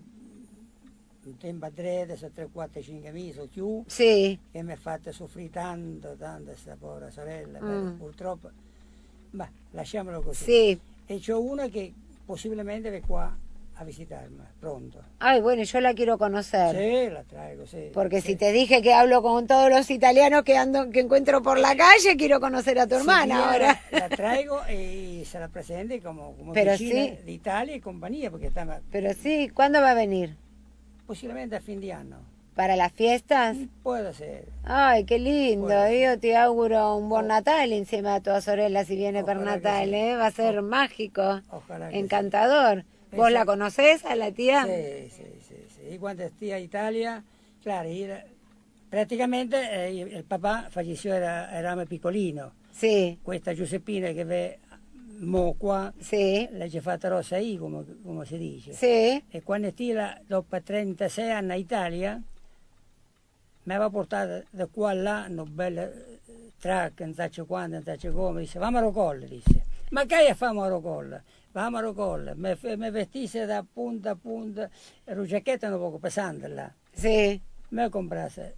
[1.26, 4.38] un tempo adesso 3, 4, 5 mesi o più, Sí.
[4.52, 7.98] che mi ha fatto soffrire tanto, tanto questa povera sorella, Mm.
[7.98, 8.50] purtroppo.
[9.32, 10.44] Ma lasciamolo così.
[10.44, 10.80] Sí.
[11.08, 11.94] E c'ho una che
[12.26, 13.36] possibilmente ve qua
[13.78, 15.04] a visitarmi, pronto.
[15.20, 16.76] Ay, bueno, yo la quiero conocer.
[16.76, 17.90] Sì, la traigo, sì.
[17.92, 18.28] Porque sì.
[18.28, 21.76] si te dije que hablo con todos los italianos que ando, que encuentro por la
[21.76, 23.82] calle, quiero conocer a tu hermana viene, ahora.
[23.92, 27.24] La traigo e sarà presente come, come Pero vicina sì.
[27.24, 30.38] d'Italia e compagnia, perché sta Pero sí, ¿cuándo va a venir?
[31.06, 32.18] possibilmente a fin di anno.
[32.56, 33.58] ¿Para las fiestas?
[33.84, 34.46] Può essere.
[34.64, 35.68] Ay, qué lindo.
[35.90, 39.96] Yo te auguro un buen Natal encima de tu Sorella si viene que Natal, sí.
[39.96, 40.16] ¿eh?
[40.16, 42.00] Va a ser mágico, Ojalá que
[43.16, 44.66] ¿Vos la conocés a la tía?
[44.66, 45.82] Sì, sì, sì, sì.
[45.94, 47.24] Io quando stia in Italia,
[47.62, 48.22] claro, io-
[48.90, 52.54] praticamente eh, il papà falleció, era, eravamo piccolino.
[52.72, 54.60] Sí, Questa Giuseppina che ve
[55.20, 58.74] mo qua, sí, l'ha fatta rossa io, come, come si dice.
[58.74, 59.24] sí.
[59.30, 62.22] E quando stia dopo 36 anni in Italia,
[63.64, 66.20] mi aveva portato da qua a là, una bella eh,
[66.60, 69.64] track, non so quando, non so come, dice, vamo a Rocolla, disse.
[69.90, 71.22] Ma che famo a Rocolla?
[71.56, 72.34] Vamo a.
[72.36, 74.70] Mi, mi vestisse da punta a punta,
[75.06, 76.70] ero giacchetta un poco pesante là.
[76.92, 78.58] Sí, Mi comprase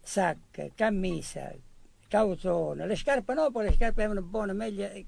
[0.00, 1.52] sacche, camisa,
[2.08, 5.06] calzone, le scarpe no, perché le scarpe erano buone, meglio di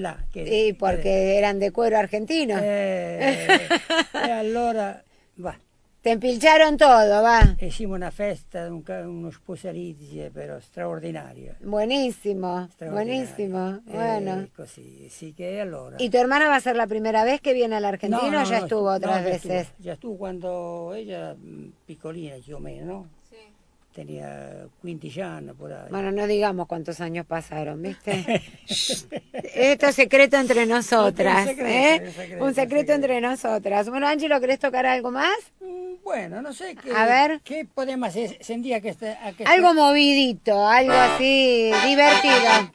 [0.00, 0.26] là.
[0.28, 2.58] Che, sí, porque eran de cuero argentino.
[2.58, 3.60] Eh,
[4.26, 5.00] e allora,
[5.34, 5.56] va,
[6.02, 7.56] Te empilcharon todo, va.
[7.60, 11.54] Hicimos una festa, un, ca- uno sposalizio però straordinario.
[11.60, 12.92] Buenísimo, straordinario.
[12.92, 13.76] buenísimo.
[13.86, 14.48] Eh, Bueno.
[14.52, 15.96] così, sì che allora...
[16.00, 18.30] ¿Y tu hermana va a ser la primera vez que viene a la Argentina No,
[18.32, 19.68] no, o ya no, estuvo otras ya veces?
[19.68, 23.08] estuvo, ya estuvo cuando ella era mm, piccolina, più o meno, ¿no?
[23.94, 25.88] Tenía 15 anni por ahí.
[25.90, 28.42] Bueno, no digamos cuántos años pasaron, ¿viste?
[29.54, 32.02] Esto es secreto entre nosotras, Un secreto, ¿eh?
[32.06, 32.92] un secreto, Un un secreto secreto.
[32.94, 33.88] entre nosotras.
[33.90, 35.36] Bueno, Ángelo, ¿querés tocar algo más?
[35.60, 37.40] Mm, Bueno, no sé qué, A ver.
[37.44, 38.38] qué podemos hacer.
[38.40, 42.72] Sentía que este, que Algo movidito, algo así divertido.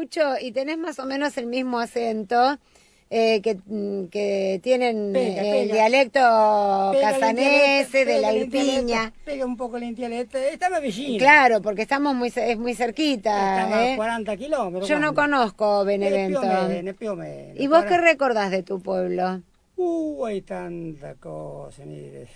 [0.00, 2.58] Escucho y tenés más o menos el mismo acento
[3.10, 6.20] eh, que, mm, que tienen Pega, eh, el dialecto
[6.92, 9.12] Pega casanese, de la Irpiña.
[9.24, 11.18] Pega un poco l'indialetto, e stiamo vicini.
[11.18, 13.32] Claro, porque estamos muy, es muy cerquita.
[13.32, 13.96] Stiamo a ¿eh?
[13.96, 14.88] 40 chilometri.
[14.88, 16.40] Yo no conozco Benevento.
[16.40, 17.54] o meno.
[17.56, 19.42] ¿Y vos qué recordás de tu pueblo?
[19.76, 22.28] Uh, hay tanta cosa, mire.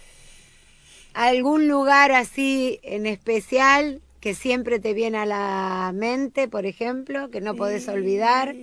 [1.15, 7.43] ¿Algún lugar así en especial que siempre te viene a la mente, por ejemplo, que
[7.43, 8.55] no podés olvidar?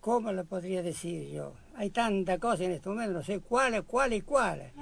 [0.00, 1.52] ¿Cómo lo podría decir yo?
[1.76, 4.72] Hay tanta cosa en este momento, no sé cuál, cuál y cuál.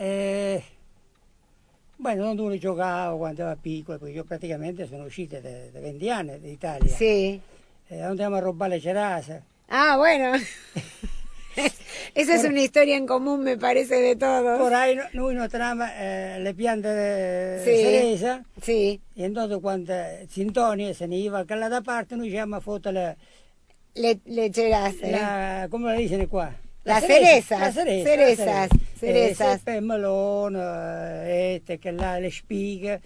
[0.00, 0.64] Eh,
[1.98, 6.10] bueno, donde uno giocava quando era piccolo, perché io praticamente sono uscito da, da 20
[6.10, 6.92] anni d'Italia.
[6.92, 7.40] Sí.
[7.86, 9.44] Eh, andiamo a rubare le cerase.
[9.68, 10.32] Ah, bueno.
[12.14, 14.58] Esa es una historia en común, me parece, de todos.
[14.58, 17.82] Por ahí no- noi notravamo eh, le piante di Sì.
[17.82, 19.92] ceresa Sí, e entonces quando
[20.28, 23.14] Sintonia se ne iva a da parte noi diciamo a foto la,
[23.94, 24.20] le.
[24.24, 25.10] ¿eh?
[25.10, 26.54] la, come la dicono qua?
[26.82, 29.60] Las cereza, cerezas, la cereza, cerezas, la cerezas.
[29.66, 33.00] Eh, melone, este, che là, le spighe,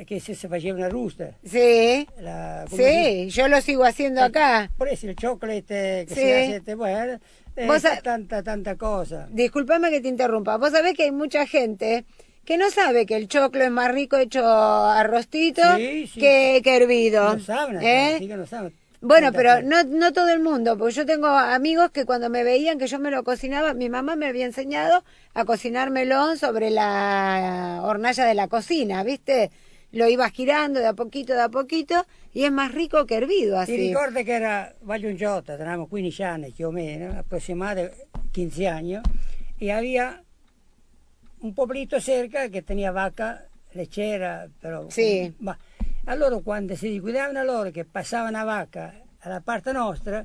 [0.00, 1.34] eh, che se, se facevano ruste.
[1.44, 4.70] Sí, La, come si- sí, yo lo sigo haciendo acá.
[4.76, 6.20] Por eso il chocolate che Sì.
[6.20, 7.18] si hace, bueno,
[7.56, 9.26] eh, Vos tanta, tanta cosa.
[9.30, 10.56] Disculpame que te interrumpa.
[10.56, 12.04] Vos sabés que hay mucha gente
[12.44, 16.20] que no sabe que el choclo es más rico hecho arrostito Sí, sí.
[16.20, 17.34] que, que hervido.
[17.34, 18.16] No saben, ¿eh?
[18.18, 18.72] sí que no saben.
[19.02, 22.78] Bueno, pero no, no todo el mundo, porque yo tengo amigos que cuando me veían
[22.78, 28.26] que yo me lo cocinaba, mi mamá me había enseñado a cocinármelo sobre la hornalla
[28.26, 29.50] de la cocina, ¿viste?
[29.92, 33.58] Lo ibas girando de a poquito, de a poquito, y es más rico que hervido
[33.58, 33.76] así.
[33.76, 39.00] ricordi che era Vagliungiotta, teníamos 15 anni più o meno, aproximadamente 15 anni,
[39.58, 40.22] e aveva
[41.40, 44.88] un pueblito cerca che teneva vaca leggera, però...
[44.90, 45.32] Sì.
[45.38, 45.56] Ma,
[46.04, 50.24] allora quando si guidavano loro che passava una vacca alla parte nostra,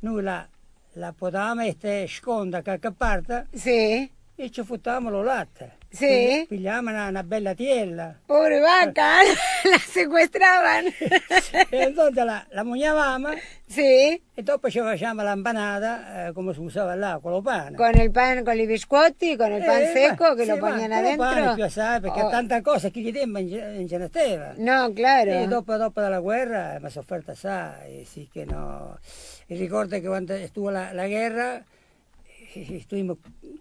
[0.00, 0.46] noi la,
[0.94, 5.76] la potevamo mettere sconda a qualche parte Sí, e ci fottavamo lo latte.
[5.94, 6.44] Sì.
[6.48, 8.18] Pigliavamo una, una bella tiella.
[8.26, 9.18] pobre vaca,
[9.70, 10.86] la secuestraban.
[11.70, 13.28] e entonces la, la mugnavamo
[13.64, 17.76] sí, e dopo ci facciamo l'empanada, eh, come si usava là, con lo pane.
[17.76, 20.68] con el pan, con i biscotti, con pan Eh, seco ma- que sì, lo ma
[20.70, 23.96] ponían con lo pane più assai, perché Oh, tanta cosa che gli tempo non ce
[23.98, 24.52] ne stava.
[24.56, 25.30] No, claro.
[25.30, 28.98] E dopo, dopo della guerra mi ha sofferto assai, sì che no.
[29.46, 31.62] E ricordo che quando estuvo la, la guerra, eh,
[32.76, 33.18] estuvimos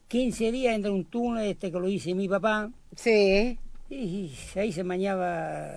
[0.08, 3.58] 15 días en un túnel este que lo hice mi papá, Sí,
[3.89, 5.70] y ahí se mangiaba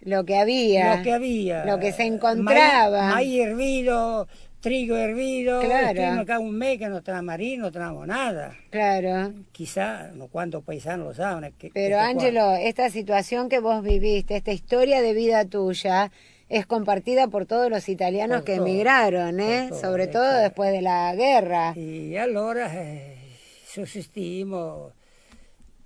[0.00, 0.96] lo que había.
[0.96, 1.64] lo que había.
[1.64, 3.10] Lo que se encontraba.
[3.12, 4.28] Maíz, maíz hervido,
[4.60, 5.60] trigo hervido.
[5.60, 5.88] Claro.
[5.88, 8.54] Estuvimos acá un mes que no teníamos marín, no teníamos nada.
[8.70, 9.32] Claro.
[9.52, 11.52] Quizá, no cuántos paisanos lo saben.
[11.58, 16.10] que- Pero que- Ángelo, esta situación que vos viviste, esta historia de vida tuya,
[16.52, 19.66] es compartida por todos los italianos Por que emigraron, ¿eh?
[19.68, 20.42] todos, Sobre todo claro.
[20.42, 21.72] después de la guerra.
[21.74, 23.16] E allora eh,
[23.64, 24.92] sussistimmo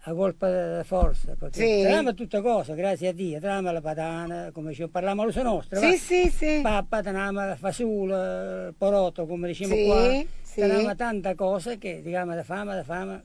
[0.09, 1.81] a colpa della forza, perché Sì.
[1.83, 5.91] trovavamo tutte cose, grazie a Dio, trovavamo la patana, come ci parliamo l'uso nostro, Sí,
[5.91, 5.97] va.
[5.97, 6.61] sí, sí.
[6.63, 10.61] pappa, trovavamo la fasulă, il porotto, come diciamo Sì, qua, sì.
[10.61, 13.25] trovavamo tanta cosa che, diciamo, da fame, da fame,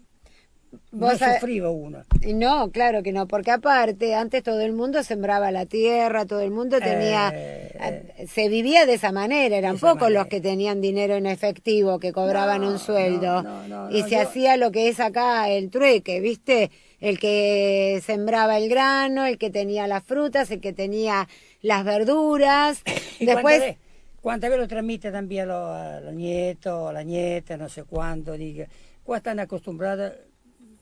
[1.17, 2.03] Sa- soffriva uno.
[2.33, 6.51] No, claro que no, porque aparte, antes todo el mundo sembraba la tierra, todo el
[6.51, 10.79] mundo tenía, Eh, a- se vivía de esa manera, eran esa pocos los que tenían
[10.81, 14.21] dinero en efectivo, que cobraban No, un sueldo, no, no, no, y no, se yo-
[14.21, 16.71] hacía lo que es acá el trueque, ¿viste?
[16.99, 21.27] El que sembraba el grano, el que tenía las frutas, el que tenía
[21.61, 22.83] las verduras,
[23.19, 23.59] después...
[23.59, 23.77] quante,
[24.21, 28.67] quante ve lo tramite también lo, al nieto, alla nieta, non so quanto, dica.
[29.03, 29.41] qua stanno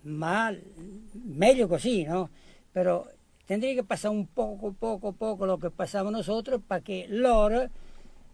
[0.03, 0.53] accostumbrati, ma
[1.25, 2.29] meglio così, no?
[2.71, 3.05] Però
[3.45, 7.67] tendría che passare un poco, poco, poco lo che passava nosotros para que loro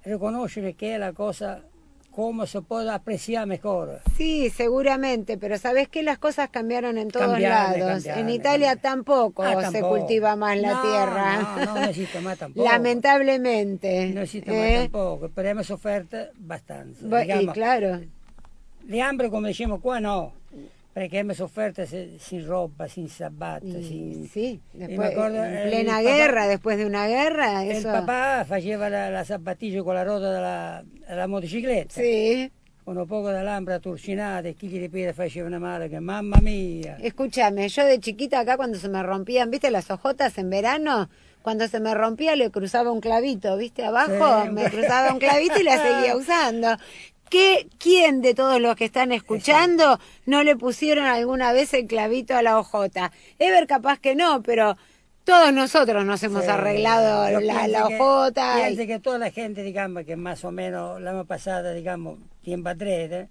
[0.03, 1.63] riconoscano che è la cosa
[2.11, 4.01] come se può apreciare mejor.
[4.15, 6.01] Sí, seguramente, pero ¿sabes qué?
[6.01, 8.03] Las cosas cambiaron en todos Cambiaron, lados.
[8.03, 9.97] cambiaron, en Italia tampoco Ah, se tampoco.
[9.97, 11.41] cultiva más la No, tierra.
[11.41, 12.63] no, no, no existe más tampoco.
[12.69, 14.11] Lamentablemente.
[14.13, 14.55] Non esiste ¿eh?
[14.55, 17.03] mai tampoco, però abbiamo sofferto abbastanza.
[17.05, 17.99] Bu- y Diciamo, claro,
[18.85, 20.33] Di hambre, come diciamo qua, no,
[20.95, 24.29] perché abbiamo sofferto se- sin roba, sin sabato, y sin...
[24.29, 27.89] sí, Y después, acuerdo, en el plena papá- guerra, después de una guerra, eso...
[27.91, 32.49] papà faceva la, la sabatiglia con la ruota della, della motocicletta, Sí,
[32.85, 36.95] con un poco d'alambra turcinata e chi gli ripete faceva una male che mamma mia.
[37.01, 41.09] escúchame, yo de chiquita acá cuando se me rompían, ¿viste las hojotas en verano?
[41.41, 43.83] Cuando se me rompía le cruzaba un clavito, ¿viste?
[43.83, 44.49] Abajo Sí.
[44.51, 46.77] me cruzaba un clavito y la seguía usando.
[47.29, 52.35] ¿Qué, ¿Quién de todos los que están escuchando no le pusieron alguna vez el clavito
[52.35, 53.11] a la hojota?
[53.39, 54.77] Ever capaz que no, pero
[55.23, 56.51] Todos nosotros nos hemos Sí.
[56.51, 58.57] arreglado la, la que- ojota.
[58.69, 62.19] y- Pienso que toda la gente, digamos, que más o menos la más pasada, digamos,
[62.43, 63.27] tiempo atrás, ¿eh?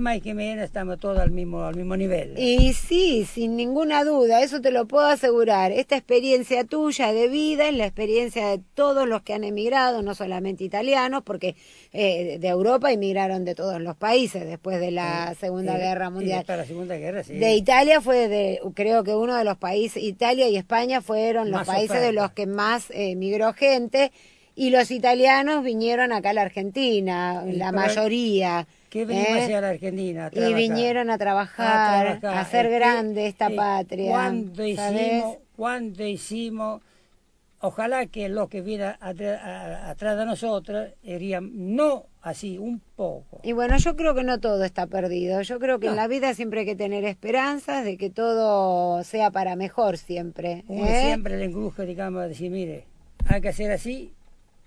[0.00, 2.34] Más que menos estamos todos al mismo, al mismo nivel.
[2.38, 5.70] Y sí, sin ninguna duda, eso te lo puedo asegurar.
[5.72, 10.14] Esta experiencia tuya de vida es la experiencia de todos los que han emigrado, no
[10.14, 11.54] solamente italianos, porque
[11.92, 16.10] eh, de Europa emigraron de todos los países después de la Segunda Y- Guerra y
[16.10, 16.44] Mundial.
[16.46, 17.34] la Segunda Guerra, sí.
[17.34, 21.60] De Italia fue de, creo que uno de los países, Italia y España fueron los
[21.60, 24.12] Más países de los que más eh, emigró gente
[24.56, 28.66] y los italianos vinieron acá a la Argentina, Y la mayoría.
[28.94, 29.32] ¿Qué venimos ¿eh?
[29.32, 30.30] a hacer a la Argentina?
[30.32, 32.46] A Y vinieron a trabajar, a, trabajar.
[32.46, 34.08] hacer que, grande esta eh, patria.
[34.12, 35.02] ¿Cuánto ¿sabes?
[35.02, 35.36] hicimos?
[35.56, 36.82] ¿Cuánto hicimos?
[37.58, 43.40] Ojalá que los que vienen atrás de nosotros irían, no así, un poco.
[43.42, 45.42] Y bueno, yo creo que no todo está perdido.
[45.42, 49.32] Yo creo que en la vida siempre hay que tener esperanzas de que todo sea
[49.32, 50.62] para mejor siempre.
[50.68, 51.02] Uno ¿eh?
[51.06, 52.84] siempre le engruje, digamos, a decir, mire,
[53.26, 54.12] hay que hacer así,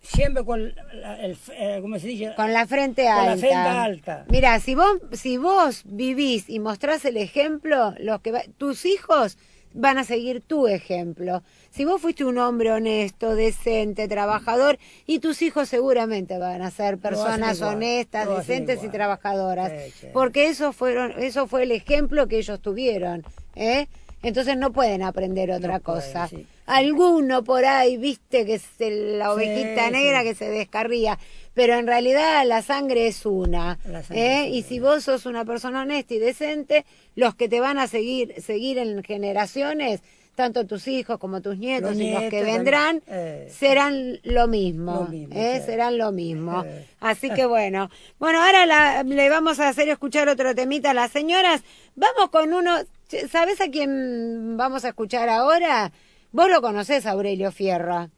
[0.02, 2.34] siempre con la- el, eh, ¿cómo se dice?
[2.36, 3.30] Con la frente Con alta.
[3.32, 4.26] la frente alta.
[4.30, 9.38] Mira, si vos, si vos vivís y mostrás el ejemplo, los que va- tus hijos
[9.74, 11.44] van a seguir tu ejemplo.
[11.70, 16.98] Si vos fuiste un hombre honesto, decente, trabajador, y tus hijos seguramente van a ser
[16.98, 20.08] personas honestas, decentes y trabajadoras, Sí, sí.
[20.14, 23.24] porque eso fueron, eso fue el ejemplo que ellos tuvieron,
[23.56, 23.88] ¿eh?
[24.24, 26.28] Entonces no pueden aprender otra cosa.
[26.28, 26.48] sí.
[26.68, 30.28] Alguno por ahí, viste, que es el- la ovejita Sí, negra sí.
[30.28, 31.18] que se descarría,
[31.54, 33.80] pero en realidad la sangre es una.
[33.84, 34.48] Sangre ¿eh?
[34.50, 34.68] es Y una.
[34.68, 38.78] si vos sos una persona honesta y decente, los que te van a seguir, seguir
[38.80, 40.02] en generaciones,
[40.36, 43.48] tanto tus hijos como tus nietos Los y los que vendrán, eh.
[43.50, 44.94] serán lo mismo.
[45.06, 45.64] Lo mismo, ¿eh?
[45.66, 46.64] Serán lo mismo.
[46.64, 46.86] Eh.
[47.00, 47.90] Así que bueno.
[48.20, 51.64] Bueno, ahora la- le vamos a hacer escuchar otro temita a las señoras.
[51.96, 52.76] Vamos con uno.
[53.32, 55.92] ¿Sabes a quién vamos a escuchar ahora?
[56.32, 58.10] Vos lo conocés, Aurelio Fierro.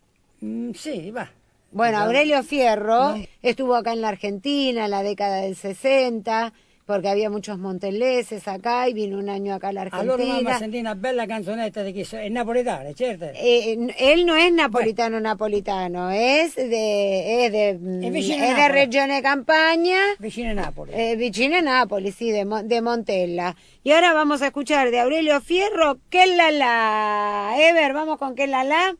[0.41, 1.31] Mm, sí, va.
[1.71, 1.99] Bueno.
[1.99, 3.23] Aurelio Fierro No.
[3.43, 6.53] estuvo acá en la Argentina en la década del 60,
[6.89, 10.57] porque había muchos monteleses acá y vino un año acá a la Allora mamma Argentina.
[10.57, 13.25] sentì una bella canzonetta di chi so- è napoletana, certo?
[13.35, 18.71] Eh, n- él no es napolitano napolitano, es de es de, mm, es de Napoli.
[18.73, 20.91] Regione Campagna, Vicino a Napoli.
[20.95, 23.55] eh, vicino a Nápoles, sí, de, de Montella.
[23.83, 27.53] Y ahora vamos a escuchar de Aurelio Fierro, que la la.
[27.59, 28.95] Ever, vamos con que la la.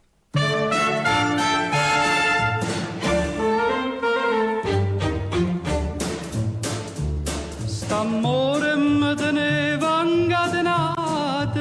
[8.00, 11.60] St'amore mi teneva incatenato,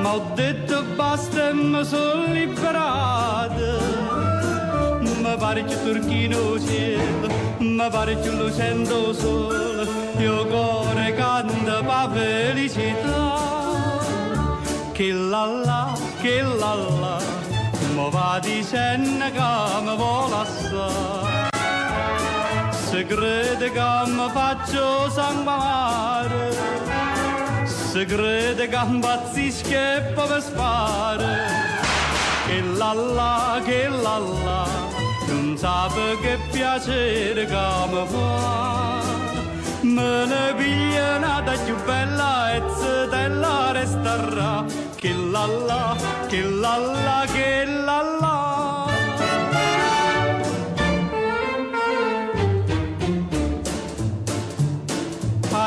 [0.00, 3.66] ma ho detto basta e mi sono liberato.
[5.02, 7.28] Mi pare che turchino cielo,
[7.58, 9.86] mi pare che lucendo sole,
[10.16, 13.42] io cuore canta pa felicità.
[14.92, 15.92] Che la la,
[16.22, 17.18] che la la,
[17.94, 21.33] mi va dicendo che mi vuole assai.
[22.94, 26.56] Se crede che mi faccio sangue amare,
[27.66, 31.26] se crede che impazzisco e poi mi spara.
[32.46, 34.68] Che la la, che la la,
[35.26, 39.02] non sape che piacere che mi fa.
[39.80, 42.62] Me ne piglia nata più bella e
[43.10, 44.64] della resterà.
[44.94, 45.96] Che la la,
[46.28, 48.83] che la la, che la la.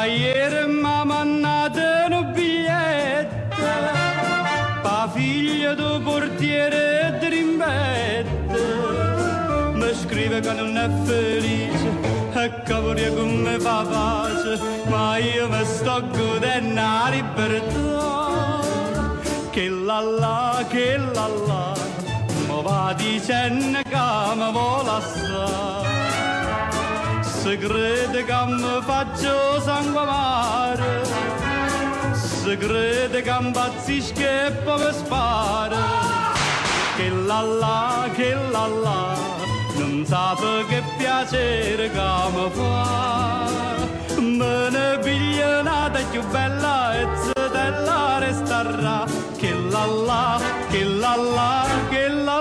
[0.07, 1.79] Ieri m'ha mandato
[2.09, 3.55] un biglietto
[4.81, 7.27] Pa figlia del portiere di
[9.73, 11.89] Mi scrive che non è felice
[12.33, 18.61] E che vorrei mi fa pace Ma io mi sto godendo la libertà.
[19.51, 21.27] Che la che la
[22.47, 25.86] Mi va dicendo che mi vuole assai
[27.47, 31.01] se crede che mi faccio sangue amare,
[32.13, 35.83] se crede che impazzisco e poi mi spara,
[36.97, 38.67] che la che la
[39.77, 43.45] non sape che piacere che mi fa.
[44.19, 47.07] Me ne piglia nata più bella e
[47.49, 49.05] della resterà,
[49.37, 52.36] che la la, che la la, che la.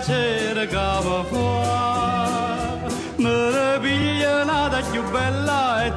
[0.00, 2.88] Sape che piacere che mi fa.
[3.16, 5.92] Me ne piglia strada più bella e.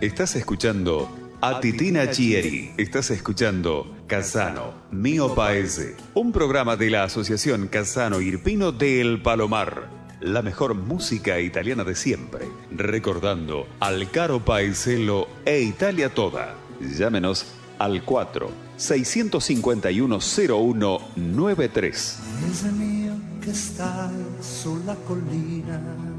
[0.00, 2.72] Estás escuchando a Titina Chieri.
[2.76, 9.88] Estás escuchando Casano, Mío Paese, un programa de la Asociación Casano Irpino del Palomar.
[10.20, 16.54] La mejor música italiana de siempre, recordando al caro paeselo e Italia toda.
[16.80, 17.44] Llámenos
[17.80, 22.18] al 4 651 0193.
[22.40, 26.11] Paese mio che stai sulla collina.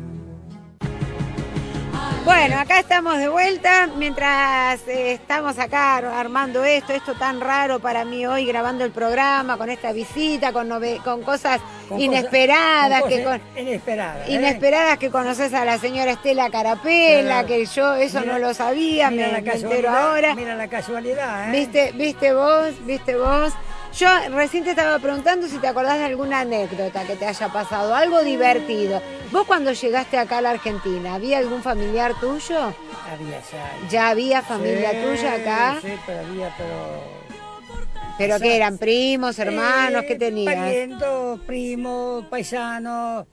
[2.26, 8.06] Bueno, acá estamos de vuelta mientras eh, estamos acá armando esto, esto tan raro para
[8.06, 10.70] mí hoy, grabando el programa, con esta visita, con,
[11.24, 11.60] cosas
[11.90, 14.30] Con inesperadas, cosas- que con con- cosas inesperadas.
[14.30, 14.34] ¿eh?
[14.34, 19.10] inesperadas que conoces a la señora Estela Carapela, que yo eso Mira- no lo sabía,
[19.12, 20.34] mira me, la me entero ahora.
[20.36, 21.52] Mira la casualidad, ¿eh?
[21.52, 22.72] ¿Viste, ¿Viste vos?
[22.86, 23.52] ¿Viste vos?
[23.98, 27.94] Yo recién te estaba preguntando si te acordás de alguna anécdota que te haya pasado,
[27.94, 29.02] algo divertido.
[29.32, 32.74] ¿Vos cuando llegaste acá a la Argentina, había algún familiar tuyo?
[33.12, 33.88] Había ya.
[33.90, 35.80] ¿Ya había familia Sí, tuya acá?
[35.82, 37.24] Sí, pero había, pero...
[38.18, 38.78] ¿Pero qué eran?
[38.78, 40.04] ¿Primos, hermanos?
[40.04, 40.56] Eh, ¿Qué tenías?
[40.56, 43.26] Parientos, primos, paisanos.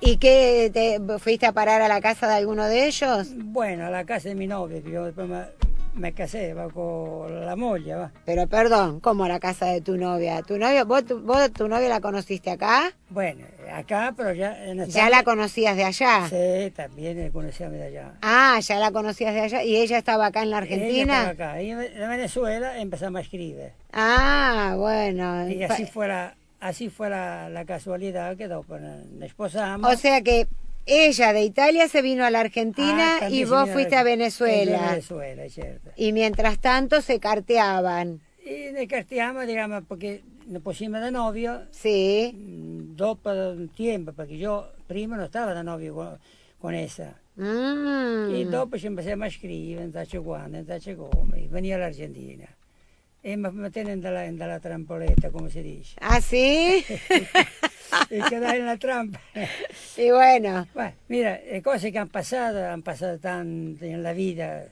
[0.00, 0.70] ¿Y qué?
[0.72, 3.28] Te, ¿Fuiste a parar a la casa de alguno de ellos?
[3.36, 5.44] Bueno, a la casa de mi novio, que yo después me,
[5.94, 8.12] me casé, va con la molla, va.
[8.24, 10.42] Pero perdón, ¿cómo la casa de tu novia?
[10.42, 12.92] ¿Tu novia, vos, tu, vos tu novia la conociste acá?
[13.10, 14.64] Bueno, acá, pero ya...
[14.64, 16.28] En ¿Ya la conocías de allá?
[16.28, 18.14] Sí, también eh, conocíamos de allá.
[18.22, 19.64] Ah, ya la conocías de allá.
[19.64, 21.30] ¿Y ella estaba acá en la Ella Argentina?
[21.30, 21.62] estaba acá.
[21.62, 23.72] Y en en Venezuela empezamos a escribir.
[23.92, 25.48] Ah, bueno.
[25.48, 28.64] Y así fue la, así fue la, la casualidad que nos
[29.20, 29.92] esposamos.
[29.92, 30.46] O sea que
[30.86, 34.88] ella de Italia se vino a la Argentina Ah, y vos fuiste a la- Venezuela.
[34.88, 35.90] a Venezuela, cierto.
[35.96, 38.20] Y mientras tanto se carteaban.
[38.44, 41.62] Y nos carteamos, digamos, porque nos pusimos de novio.
[41.70, 42.32] Sí.
[42.96, 46.18] Dopo un tiempo, porque yo prima no estaba de novio con,
[46.58, 47.18] con esa.
[47.36, 48.34] Mm.
[48.34, 52.44] Y dopo ci empezamos a scrivere, non tace quando, non tace come, venia all'Argentina.
[53.24, 55.94] E mi mettevano dalla, dalla trampoletta, come si dice.
[56.00, 56.84] ¿Ah, sí?
[58.10, 59.20] y quedare nella trampa.
[59.96, 60.66] y bueno.
[60.72, 64.66] Bueno, mira, le cose che hanno passato, hanno passato tante nella vita,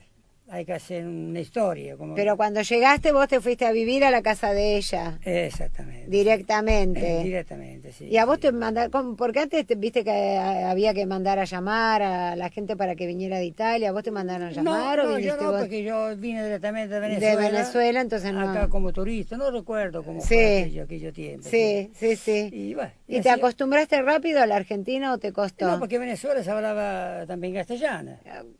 [0.51, 1.95] hay que hacer una historia.
[1.95, 2.13] Como...
[2.13, 5.17] Pero cuando llegaste vos te fuiste a vivir a la casa de ella.
[5.23, 6.09] Exactamente.
[6.09, 7.21] Directamente.
[7.21, 8.05] Eh, directamente, sí.
[8.05, 11.45] Y a vos te mandaron, porque antes te, viste que eh, había que mandar a
[11.45, 15.03] llamar a la gente para que viniera de Italia, ¿vos te mandaron a llamar no,
[15.05, 15.61] o no, yo no, vos?
[15.61, 17.49] porque yo vine directamente de De Venezuela.
[17.49, 18.49] Venezuela, entonces no.
[18.49, 20.27] Acá como turista, no recuerdo cómo Sí.
[20.27, 21.47] fue aquello, aquello tiempo.
[21.49, 22.49] Sí, sí, sí.
[22.51, 25.65] Y, bueno, ¿Y y te acostumbraste rápido a la Argentina o te costó?
[25.71, 28.17] No, porque en Venezuela se hablaba también castellano.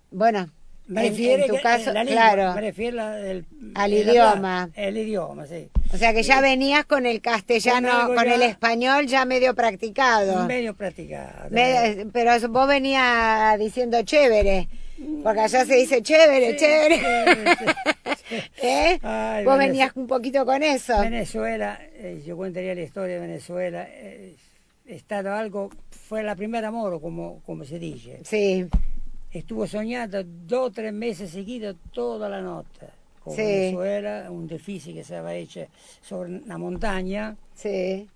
[0.09, 0.49] Bueno,
[0.91, 2.55] Me en, tu que- caso, la lengua, claro.
[2.55, 4.63] me refiero Al idioma.
[4.63, 5.69] hablar, el idioma, sí.
[5.93, 10.45] O sea que ya venías con el castellano, Con el español ya medio practicado.
[10.47, 11.49] Medio practicado.
[11.49, 14.67] Me- pero vos venías diciendo chévere,
[15.23, 16.97] porque allá se dice chévere, Sí, chévere.
[16.97, 18.99] sí, ¿Eh?
[19.01, 20.99] Ay, vos venías un poquito con eso.
[20.99, 24.35] Venezuela, eh, yo contaría la historia de Venezuela, eh,
[24.87, 28.19] è stato algo, fue la primera amor, como, como se dice.
[28.25, 28.65] Sí.
[29.31, 32.87] Estuvo soñando dos o tres meses seguidos toda la noche
[33.23, 33.41] con Sí.
[33.41, 35.67] Venezuela, un edificio que se había hecho
[36.01, 37.37] sobre una montaña.
[37.53, 38.09] Sí.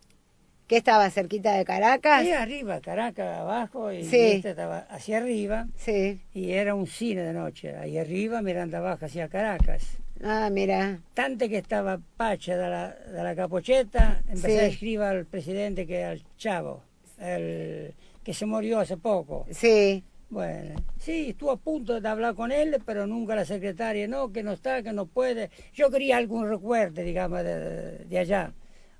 [0.68, 2.22] ¿Qué estaba cerquita de Caracas?
[2.22, 4.18] Ahí arriba, Caracas abajo, y Sí.
[4.18, 5.68] este estaba hacia arriba.
[5.78, 6.20] Sí.
[6.34, 9.97] Y era un cine de noche, ahí arriba mirando abajo hacia Caracas.
[10.24, 10.99] Ah, mira.
[11.13, 14.57] Tanto que estaba Pacha de la, de la capocheta, empecé Sí.
[14.57, 16.82] a escribir al presidente que al Chavo,
[17.20, 17.93] el
[18.24, 19.45] que se murió hace poco.
[19.51, 20.03] Sí.
[20.30, 24.43] Bueno, sí, estuvo a punto de hablar con él, pero nunca la secretaria, no, que
[24.43, 25.49] no está, que no puede.
[25.73, 28.51] Yo quería algún recuerdo, digamos, de, de allá.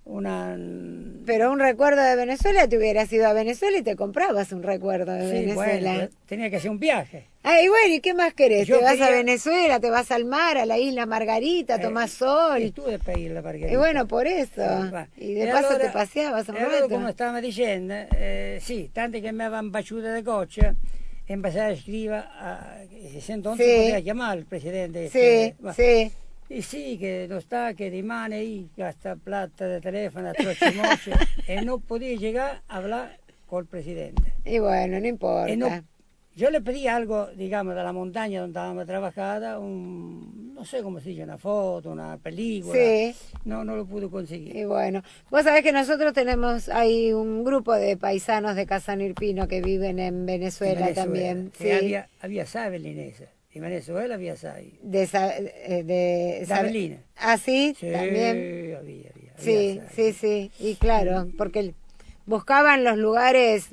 [0.06, 0.56] Una...
[1.26, 5.12] Pero un recuerdo de Venezuela, te hubieras ido a Venezuela y te comprabas un recuerdo
[5.14, 5.94] de Sí, Venezuela.
[5.94, 7.28] bueno, tenía que hacer un viaje.
[7.42, 8.68] Ay, bueno, ¿y qué más querés?
[8.68, 12.12] Yo te vas a Venezuela, te vas al mar, a la isla Margarita, Eh, tomás
[12.12, 12.62] sol.
[12.62, 13.72] Y que ir la Margarita.
[13.74, 14.62] Y bueno, por eso.
[14.62, 15.08] va.
[15.18, 16.88] Y de paso te paseabas un rato.
[16.88, 20.76] come stava dicendo, eh, sì, tanto che mi avevano baciuto de coche,
[21.28, 23.76] empecé a escribir, a, e entonces Sì.
[23.82, 25.10] poteva chiamare il presidente.
[25.10, 26.12] Sí, este, sí.
[26.48, 31.12] Y sí, que no está, que rimane ahí, gasta plata de teléfono, troche moche,
[31.48, 33.18] y no podía llegar a hablar
[33.48, 34.22] con el presidente.
[34.44, 35.52] Y bueno, no importa.
[35.52, 35.84] Y, no-
[36.36, 41.00] yo le pedí algo, digamos, de la montaña donde estábamos trabajando, un, no sé cómo
[41.00, 42.74] se dice, una foto, una película.
[42.78, 43.16] Sí.
[43.46, 44.56] No, no lo pude conseguir.
[44.56, 49.62] Y bueno, vos sabés que nosotros tenemos, hay un grupo de paisanos de Casanirpino que
[49.62, 51.52] viven en Venezuela, En Venezuela, también.
[51.58, 51.72] que Sí.
[51.72, 54.74] Había, había Sabel en Venezuela había Sabel.
[54.84, 56.98] De, Sa- eh, de Sabelina.
[57.16, 58.30] Ah, sí, Sí, también.
[58.30, 59.12] había, había.
[59.16, 60.52] había Sí, sí, sí.
[60.60, 61.74] Y claro, porque
[62.26, 63.70] buscaban los lugares,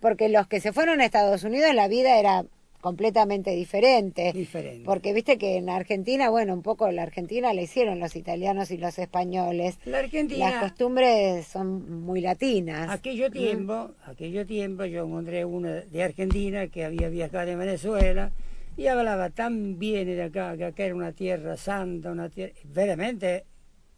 [0.00, 2.44] porque los que se fueron a Estados Unidos la vida era
[2.80, 4.30] completamente diferente.
[4.34, 4.84] Diferente.
[4.84, 8.76] Porque viste que en Argentina, bueno, un poco la Argentina la hicieron los italianos y
[8.76, 9.78] los españoles.
[9.86, 12.90] La Argentina, Las costumbres son muy latinas.
[12.90, 18.32] aquello tiempo, aquello tiempo yo encontré uno de Argentina que había viajado de Venezuela
[18.76, 22.52] y hablaba tan bien de acá, que acá era una tierra santa, una tierra...
[22.64, 23.44] Veramente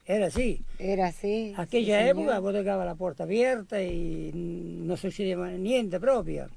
[0.07, 0.63] era así.
[0.79, 1.53] Era así.
[1.57, 6.49] Aquella sí, época vos dejabas la puerta abierta y no sucedía niente proprio.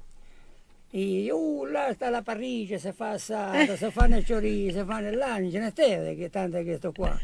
[0.92, 5.08] E uh, là sta la parriglia, si fa assata, si fanno il chorizo, si fanno
[5.08, 7.16] il lancio, non steve che tanto che sto qua.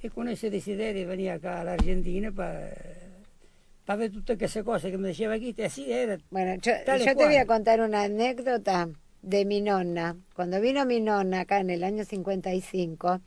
[0.00, 4.96] E con ese desiderio venía acá a la Argentina para ver tutte queste cose che
[4.98, 6.16] mi diceva aquí, así era.
[6.30, 8.88] Bueno, yo, yo te voy a contar una anécdota
[9.20, 10.16] de mi nonna.
[10.34, 13.20] Cuando vino mi nonna acá en el año 55,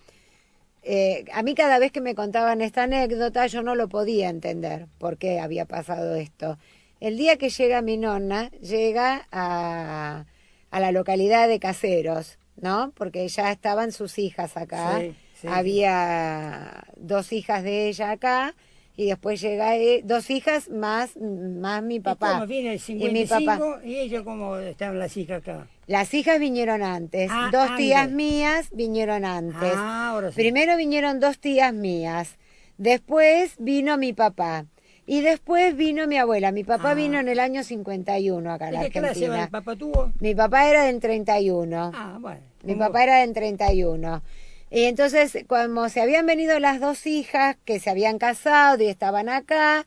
[0.83, 4.87] eh, a mí cada vez que me contaban esta anécdota yo no lo podía entender
[4.97, 6.57] por qué había pasado esto.
[6.99, 10.25] El día que llega mi nonna, llega a,
[10.69, 12.91] a la localidad de Caseros, ¿no?
[12.95, 14.99] Porque ya estaban sus hijas acá.
[14.99, 18.55] Sí, sí, Había dos hijas de ella acá
[18.95, 22.33] y después llega eh, dos hijas más, más mi ¿Y papá.
[22.33, 23.57] cómo viene el Y mi papá.
[23.57, 25.67] 55 y, ella como estaban las hijas acá?
[25.91, 27.29] Las hijas vinieron antes.
[27.31, 28.15] Ah, dos tías antes.
[28.15, 29.73] mías vinieron antes.
[29.75, 30.35] Ah, ahora sí.
[30.37, 32.37] Primero vinieron dos tías mías.
[32.77, 34.65] Después vino mi papá.
[35.05, 36.51] Y después vino mi abuela.
[36.53, 36.93] Mi papá Ah.
[36.93, 40.11] vino en el año 51 acá a la ¿Y qué clase el papá tuvo?
[40.19, 41.91] Mi papá era del 31.
[41.93, 42.39] Ah, bueno.
[42.63, 44.21] Mi como- papá era del 31.
[44.69, 49.27] Y entonces, cuando se habían venido las dos hijas que se habían casado y estaban
[49.27, 49.85] acá,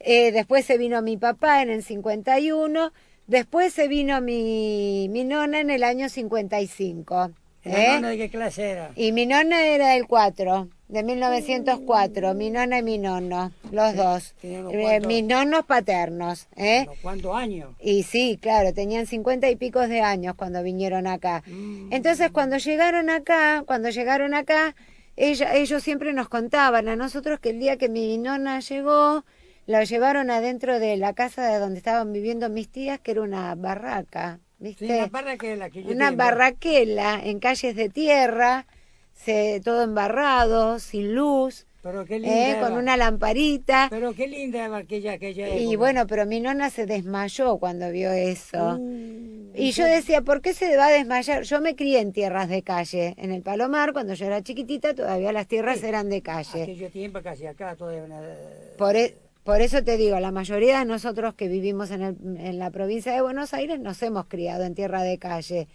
[0.00, 2.92] eh, después se vino mi papá en el 51,
[3.26, 7.30] después se vino mi, mi nona en el año 55.
[7.66, 7.94] ¿La ¿eh?
[7.94, 8.90] nonna de qué clase era?
[8.94, 14.34] Y mi nona era del 4, de 1904, mi nona y mi nono, los dos.
[14.42, 16.46] Eh, mis nonos paternos.
[16.56, 16.84] ¿eh?
[16.86, 17.70] ¿Unos ¿Cuántos años?
[17.80, 21.42] Y sí, claro, tenían cincuenta y picos de años cuando vinieron acá.
[21.90, 24.76] Entonces, cuando llegaron acá, cuando llegaron acá,
[25.16, 29.24] ella, ellos siempre nos contaban a nosotros que el día que mi nona llegó,
[29.66, 33.54] la llevaron adentro de la casa de donde estaban viviendo mis tías, que era una
[33.54, 34.86] barraca, ¿viste?
[34.86, 36.18] Sí, una barraquela que yo una tengo.
[36.18, 38.66] barraquela en calles de tierra,
[39.12, 42.50] se, todo embarrado, sin luz, Pero qué linda ¿eh?
[42.50, 42.60] era.
[42.60, 43.86] con una lamparita.
[43.90, 48.12] Pero qué linda era aquella, aquella Y bueno, pero mi nona se desmayó cuando vio
[48.12, 48.76] eso.
[48.78, 51.42] Uh, y yo decía, ¿por qué se va a desmayar?
[51.44, 53.14] Yo me crié en tierras de calle.
[53.16, 55.86] En el Palomar, cuando yo era chiquitita, todavía las tierras Sí.
[55.86, 56.62] eran de calle.
[56.64, 58.20] Aquello tiempo casi acá todavía una...
[58.76, 62.58] Por, e- por eso te digo, la mayoría de nosotros que vivimos en, el- en
[62.58, 65.68] la provincia de Buenos Aires nos hemos criado en tierra de calle.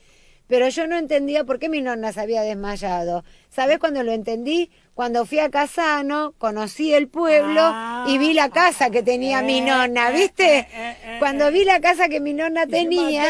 [0.47, 3.24] Pero yo no entendía por qué mi nonna se había desmayado.
[3.49, 4.69] ¿Sabes cuando lo entendí?
[4.93, 9.59] Cuando fui a Casano, conocí el pueblo Ah, y vi la casa que tenía mi
[9.59, 10.67] eh, nonna, eh, ¿viste?
[10.74, 13.24] eh, Cuando vi la casa que mi nonna tenía...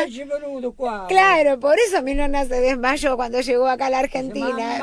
[1.09, 4.79] Claro, por eso mi nonna se desmayó cuando llegó acá a la Argentina.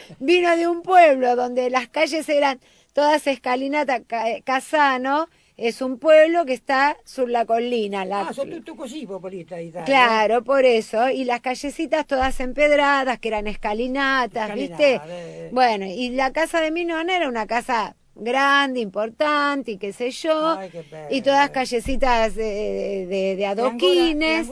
[0.18, 2.58] Vino de un pueblo donde las calles eran
[2.98, 4.02] todas escalinata.
[4.02, 8.04] Ca- Casano es un pueblo que está sur la colina.
[8.04, 8.32] La, Ah,
[8.76, 9.84] così i populisti d'Italia.
[9.84, 11.08] claro, por eso.
[11.08, 15.00] Y las callecitas todas empedradas, que eran escalinatas, ¿viste?
[15.08, 15.48] Eh.
[15.52, 20.10] Bueno, y la casa de mi nonna era una casa grande, importante, y qué sé
[20.10, 20.58] yo.
[20.58, 21.06] Ay, qué bello.
[21.10, 24.48] y todas callecitas de, de, de ancora- adoquines.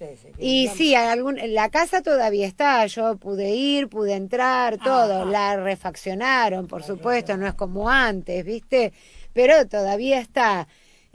[0.00, 5.24] ese, Y sí, algún, la casa todavía está, yo pude ir, pude entrar, todo, ah.
[5.24, 8.92] la refaccionaron, por supuesto, no es como antes, ¿viste?
[9.32, 10.68] Pero todavía está.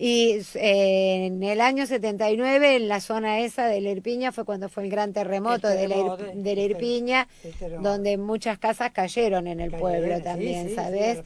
[0.06, 4.68] Y eh, en el año 79, en la zona esa de la Irpiña, fue cuando
[4.68, 7.90] fue el gran terremoto, El de, la, terremoto, Ir- de la el- Irpiña, el terremoto.
[7.90, 11.20] donde muchas casas cayeron en el Cayeron, pueblo también, sí, ¿sabes?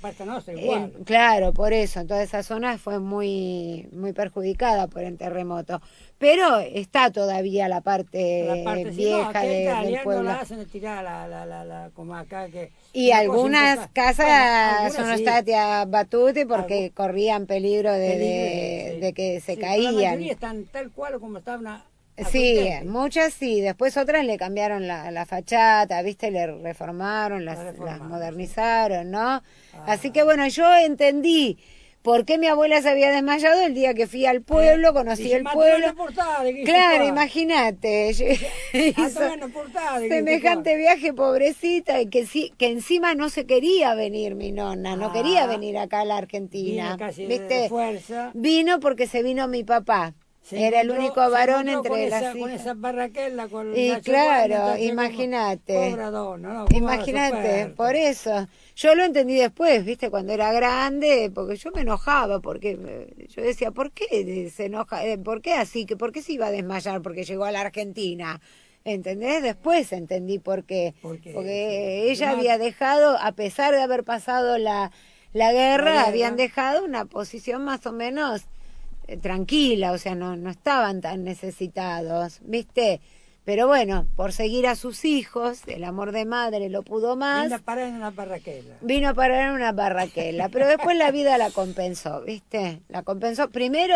[1.05, 5.81] claro, por eso, en toda esa zona fue muy, muy perjudicada por el terremoto.
[6.19, 10.23] Pero está todavía la parte, La parte vieja no, che de- del pueblo.
[10.23, 12.71] la hacen tirar la, la, la, la, come acá que...
[12.91, 14.35] Y algunas casas Bueno,
[14.87, 15.23] algunas son sí.
[15.23, 18.99] state abattute porque corrían peligro de, de, Peligro, sí.
[19.01, 19.95] de que se Sí, La caían.
[19.95, 21.83] mayoría están tal cual como estaban
[22.31, 23.61] Sí, muchas sí.
[23.61, 26.31] Después otras le cambiaron la, la fachada, ¿viste?
[26.31, 29.43] Le reformaron, las, La las reformaron, modernizaron, ¿no?
[29.85, 31.59] Así que bueno, yo entendí
[32.07, 35.35] ¿Por qué mi abuela se había desmayado el día que fui al pueblo, conocí Dice,
[35.35, 35.75] el "Ma, pueblo?
[35.75, 38.07] te voy a portar, ¿qué hizo Claro, qua?" imagínate.
[38.95, 42.67] Ah, hizo te van a portar, ¿qué hizo Semejante viaje, pobrecita, y que, sí, que
[42.67, 45.11] encima no se quería venir mi nona, no Ah.
[45.11, 46.83] quería venir acá a la Argentina.
[46.93, 47.67] Vino casi de ¿Viste?
[47.67, 48.31] fuerza.
[48.33, 50.13] Vino porque se vino mi papá.
[50.47, 52.79] Se Era el único varón entre con las esa, con hijas.
[52.79, 55.73] barraquela con Y claro, imagínate.
[55.73, 56.65] Pobre donna, ¿no?
[56.67, 58.47] ¿Cómo Imagínate, por eso.
[58.75, 63.41] Yo lo entendí después, viste, cuando era grande, porque yo me enojaba, porque eh, yo
[63.41, 65.05] decía, ¿por qué se enoja?
[65.05, 65.85] Eh, ¿Por qué así?
[65.85, 68.39] ¿Por qué se iba a desmayar porque llegó a la Argentina?
[68.85, 69.43] ¿Entendés?
[69.43, 70.93] Después entendí por qué.
[71.01, 74.91] Porque, Porque sí, ella había dejado, a pesar de haber pasado la,
[75.33, 76.07] la guerra, guerra.
[76.07, 78.43] habían dejado una posición más o menos
[79.21, 82.99] tranquila, o sea, no, no estaban tan necesitados, ¿viste?
[83.45, 87.55] Pero bueno, por seguir a sus hijos, el amor de madre lo pudo más, Vino
[87.55, 88.75] a parar en una barraquela.
[88.81, 92.81] vino a parar en una barraquela, pero después la vida la compensó, ¿viste?
[92.89, 93.49] La compensó.
[93.49, 93.95] Primero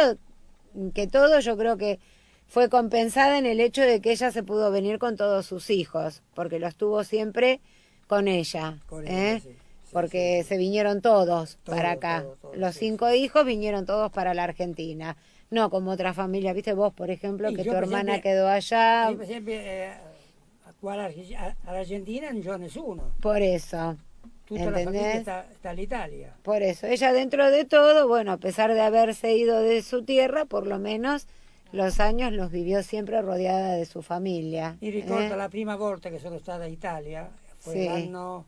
[0.93, 1.99] que todo, yo creo que
[2.47, 6.21] fue compensada en el hecho de que ella se pudo venir con todos sus hijos,
[6.33, 7.59] porque los tuvo siempre
[8.07, 9.33] con ella, Con ¿eh?
[9.33, 9.39] ella.
[9.41, 9.49] Sí,
[9.91, 12.21] porque se vinieron todos Todos, para acá.
[12.21, 15.15] todos, todos, los sí, cinco hijos vinieron todos para la Argentina.
[15.49, 19.09] No como otra familia, viste vos, por ejemplo, Sí, que yo tu hermana quedó allá.
[19.11, 19.93] Io, per esempio, eh,
[21.37, 23.13] a- all'Argentina non c'è nessuno.
[23.21, 23.97] Por eso.
[24.49, 25.21] La ¿Entendés?
[25.21, 26.35] sta, sta all'Italia.
[26.43, 30.43] Por eso, ella dentro de todo, bueno, a pesar de haberse ido de su tierra,
[30.45, 31.27] por lo menos
[31.71, 34.75] los años los vivió siempre rodeada de su familia.
[34.81, 35.37] Mi ricordo ¿eh?
[35.37, 37.85] la prima volta che sono stata in Italia, fu Sì.
[37.85, 38.45] l'anno, l'anno,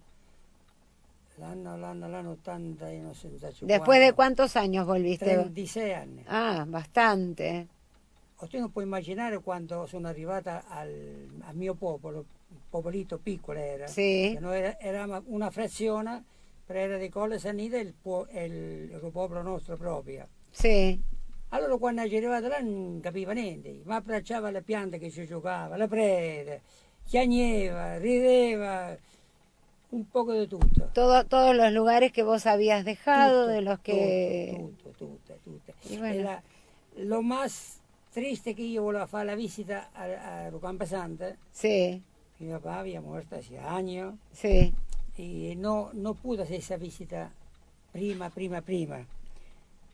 [2.27, 5.25] 80 e non so so Después de cuántos años volviste?
[5.25, 6.23] 36 anni.
[6.27, 7.67] Ah, bastante.
[8.37, 13.59] O tu non puoi immaginare quando sono arrivata al, al mio popolo, un popolito piccolo
[13.59, 14.37] era, Sì.
[14.39, 16.23] noi era- eravamo una frazione,
[16.65, 17.93] però era di Colle Sanita il,
[18.33, 20.27] il, il popolo nostro proprio.
[20.51, 20.99] Sí,
[21.49, 25.77] Allora quando ci arrivata là non capiva niente, ma abbracciava le piante che ci giocava,
[25.77, 26.61] le prede,
[27.05, 28.97] chiagneva, rideva,
[29.93, 30.89] un poco di tutto.
[30.93, 34.59] todo, todos los lugares que vos habías dejado, de los que...
[35.89, 36.19] Y bueno.
[36.19, 36.43] E la-
[36.97, 37.79] lo más
[38.11, 42.01] triste che io volevo fare la visita a, a Rocampa Santa, Sí,
[42.39, 44.73] mi papà había muerto hace años, sí,
[45.17, 47.31] e no, no pude hacer esa visita
[47.91, 49.05] prima, prima, prima.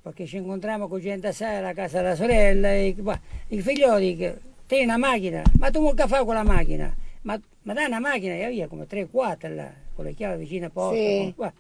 [0.02, 3.20] Perché ci incontriamo con gente assai alla casa della sorella e bah,
[3.50, 6.94] il figlio dice, te una macchina, ma tu che fai con la macchina?
[7.24, 10.70] Ma, ma dai una macchina, e via come 3-4 là, con le chiavi vicine a
[10.70, 10.96] posto.
[10.96, 11.34] Sì.
[11.36, 11.52] bah,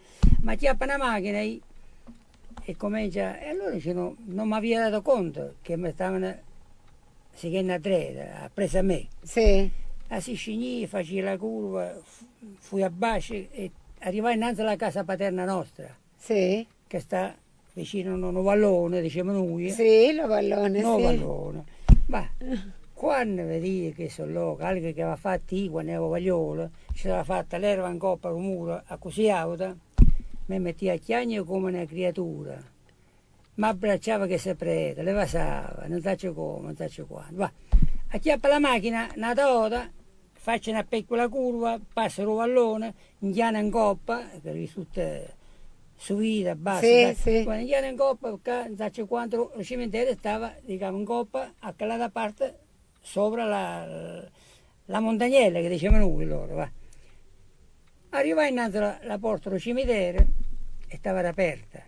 [0.43, 1.59] ma chiappa una macchina e,
[2.63, 6.33] e comincia, e allora dice, no, non mi aveva dato conto che mi stavano
[7.33, 9.07] seguendo a tre, ha preso a me.
[9.21, 9.69] sí,
[10.07, 12.25] A Sicigny facevo la curva, fu-
[12.59, 13.69] fui a basso e
[13.99, 17.35] arrivai innanzi alla casa paterna nostra, sí, che sta
[17.73, 19.69] vicino a un vallone, diciamo noi.
[19.69, 21.01] sí, los balones, No sí.
[21.03, 21.63] vallone.
[22.05, 22.25] Ma
[22.99, 27.23] quando vedi che sono loco, algo che aveva fatto io quando ero vagliolo, ci aveva
[27.23, 29.73] fatta l'erba in coppa al muro, a così alta,
[30.47, 32.61] mi metteva a chiagno come una creatura.
[33.53, 37.37] Mi abbracciava che si prete, le vasava, non faccio come, non faccio quando.
[37.37, 37.49] Va,
[38.09, 39.89] acchiappa la macchina, una tota,
[40.33, 45.35] faccio una piccola curva, passa il vallone, indiana in coppa, che eri tutte
[45.95, 47.13] subita, bassa.
[47.13, 47.43] Sì, sì.
[47.43, 52.09] Quando indiana in coppa, non faccio quanto, il cimitero stava, diciamo, in coppa, a quella
[52.09, 52.67] parte,
[53.01, 54.27] sopra la,
[54.85, 56.71] la montagnella, che dicevano noi loro, va.
[58.11, 60.25] Arrivai innanzi alla, alla porta del cimitero
[60.87, 61.81] e stava aperta.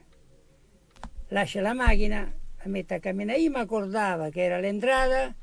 [1.30, 3.39] Lascia la macchina, la mette a camminare.
[3.39, 5.34] Io mi accordavo che era l'entrata,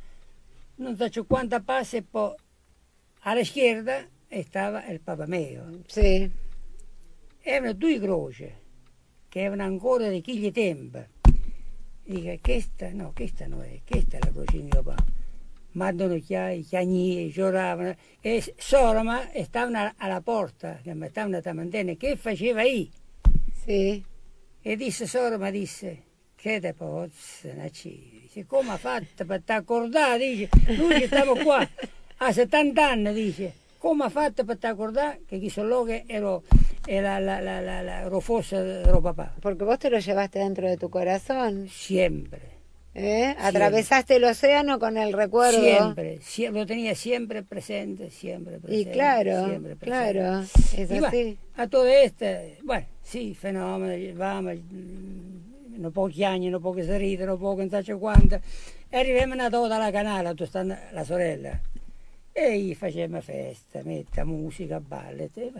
[0.77, 2.35] non so quanta passa e poi
[3.21, 4.07] alla schierda
[4.43, 5.81] stava il Papa mio.
[5.87, 6.31] Sí,
[7.41, 8.53] Erano due croci
[9.29, 10.99] che erano ancora di quegli tempi.
[12.05, 15.05] Dico, questa, no, questa non è, questa è la croce di mio papà.
[15.73, 17.95] Mandano chiai, chiagni, giocavano.
[18.21, 22.89] E Soroma stavano alla porta, che mi stavano a tamantene, che faceva io?
[23.65, 24.03] sí,
[24.63, 26.03] E disse Soroma, disse,
[26.35, 30.19] che te pozza, dice, come ha fatto per t'accordare?
[30.19, 31.67] Dice, noi stiamo qua
[32.19, 36.43] a 70 anni, dice, come ha fatto per t'accordare che chi sono che ero,
[36.87, 39.35] era la, la, la, la, ero fosse del papà?
[39.41, 42.58] porque vos te lo llevaste dentro de tu corazón, Sempre,
[42.95, 43.35] ¿eh?
[43.39, 45.61] Atravesaste el océano con el recuerdo.
[45.61, 48.91] siempre, sie- lo tenía siempre presente, siempre presente.
[48.91, 50.13] Y claro, siempre presente.
[50.13, 50.41] claro,
[50.77, 51.39] es Y va, así.
[51.57, 52.25] a todo esto,
[52.63, 58.41] bueno, sì, fenomeno, vamo, mm, non pochi anni, non poche salite, non non so quanto.
[58.91, 61.61] E arriviamo a toda la canale, dove sta la sorella.
[62.33, 65.31] E gli facevamo festa, metta musica, balle.
[65.31, 65.53] te-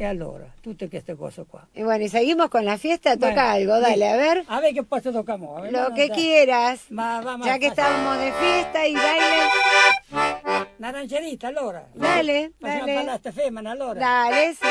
[0.00, 1.66] E allora, tutte queste cose qua.
[1.74, 4.44] Y bueno, y seguimos con la fiesta, toca Bueno, algo, dale, a ver.
[4.46, 5.56] A ver che posto toccamo.
[5.56, 6.82] a ver, Lo que quieras.
[6.90, 11.88] Ma va, ma Ya que estamos de fiesta y baile, Una rancherita allora.
[11.94, 12.94] Dale, Facciamo dale.
[12.94, 13.98] ballare sta femmina allora.
[13.98, 14.66] dale, sí.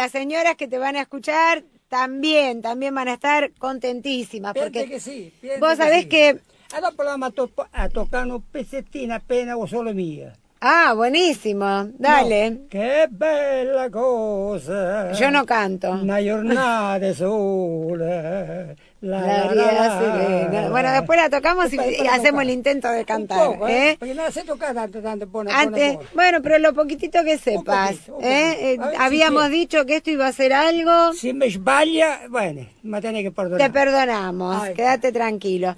[0.00, 4.54] Las señoras que te van a escuchar también, también van a estar contentísimas.
[4.54, 5.32] Porque sì.
[5.40, 6.40] pensa vos sabés que...
[6.72, 10.32] E dopo la a, to- a toccare un pezzettino appena o solo mia.
[10.60, 12.50] Ah, buenísimo, dale.
[12.50, 15.10] No, che bella cosa.
[15.12, 15.90] Yo no canto.
[15.90, 18.74] Una giornata sola.
[19.00, 20.68] La, La serena.
[20.68, 23.46] Bueno, después la tocamos y, la hacemos el intento de cantar.
[23.46, 23.96] poco, ¿eh?
[23.98, 26.06] Porque no la sé tocar tanto, tanto Antes, voz.
[26.14, 28.74] bueno, pero lo poquitito que sepas, poquito, ¿eh?
[28.74, 33.00] Eh, ver habíamos dicho que esto iba a ser algo, Si me sbaglia, bueno, me
[33.00, 33.58] tiene que perdonar.
[33.58, 35.76] te perdonamos, Ay, quédate tranquilo.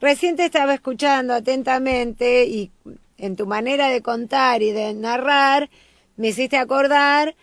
[0.00, 2.70] Recién te estaba escuchando atentamente y
[3.18, 5.68] en tu manera de contar y de narrar
[6.16, 7.34] me hiciste acordar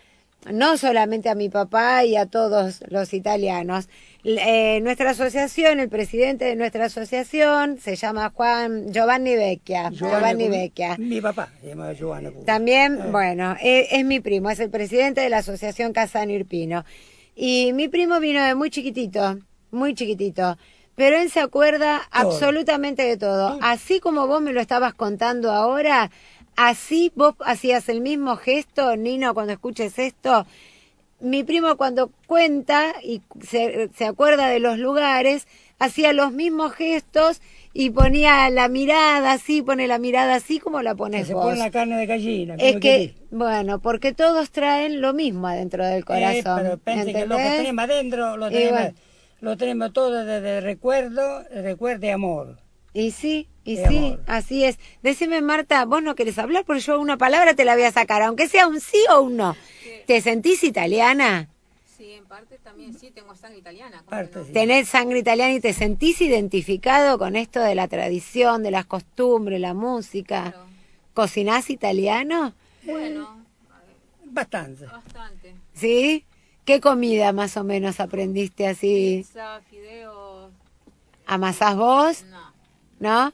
[0.50, 3.88] no solamente a mi papá y a todos los italianos.
[4.24, 9.90] Eh, nuestra asociación, el presidente de nuestra asociación se llama Juan Giovanni Vecchia.
[9.90, 10.96] Giovanni Vecchia.
[10.98, 12.30] Mi papà si chiama Giovanni.
[12.44, 13.10] También, Eh.
[13.12, 16.84] bueno, e- es, mi primo, es el presidente de la Asociación Casano Irpino.
[17.36, 19.38] Y mi primo vino de muy chiquitito,
[19.70, 20.58] muy chiquitito.
[20.96, 22.20] Pero él se acuerda Todo.
[22.32, 23.56] absolutamente de todo.
[23.62, 26.10] Así como vos me lo estabas contando ahora,
[26.56, 30.44] así vos hacías el mismo gesto, Nino, cuando escuches esto.
[31.20, 35.46] Mi primo cuando cuenta y se, se acuerda de los lugares,
[35.78, 37.40] hacía los mismos gestos
[37.74, 41.56] y ponía la mirada así, pone la mirada así como la Que pones se pone
[41.58, 42.54] la carne de gallina.
[42.58, 46.60] Es que, bueno, porque todos traen lo mismo adentro del Eh, corazón.
[46.62, 48.94] pero pense que lo que tenemos adentro lo tenemos, bueno.
[49.40, 52.58] lo tenemos todo desde recuerdo, recuerdo y amor.
[52.94, 54.20] Y sí, y De sí, amor.
[54.26, 54.78] así es.
[55.02, 58.22] Decime, Marta, vos no querés hablar porque yo una palabra te la voy a sacar,
[58.22, 59.56] aunque sea un sí o un no.
[60.08, 61.50] ¿Te sentís italiana?
[61.84, 63.98] Sí, en parte también sí, tengo sangre italiana.
[63.98, 64.44] ¿cómo Parte, no?
[64.46, 64.52] sí.
[64.54, 69.60] ¿Tenés sangre italiana y te sentís identificado con esto de la tradición, de las costumbres,
[69.60, 70.52] la música?
[70.52, 70.64] Claro.
[71.12, 72.54] ¿Cocinás italiano?
[72.84, 73.44] Bueno,
[74.24, 74.86] Bastante.
[74.86, 75.54] bastante.
[75.74, 76.24] ¿Sí?
[76.64, 79.24] ¿Qué comida más o menos aprendiste así?
[79.26, 80.50] Pizza, fideos,
[81.26, 82.24] ¿Amasás vos?
[82.30, 82.48] no.
[83.26, 83.32] ¿No?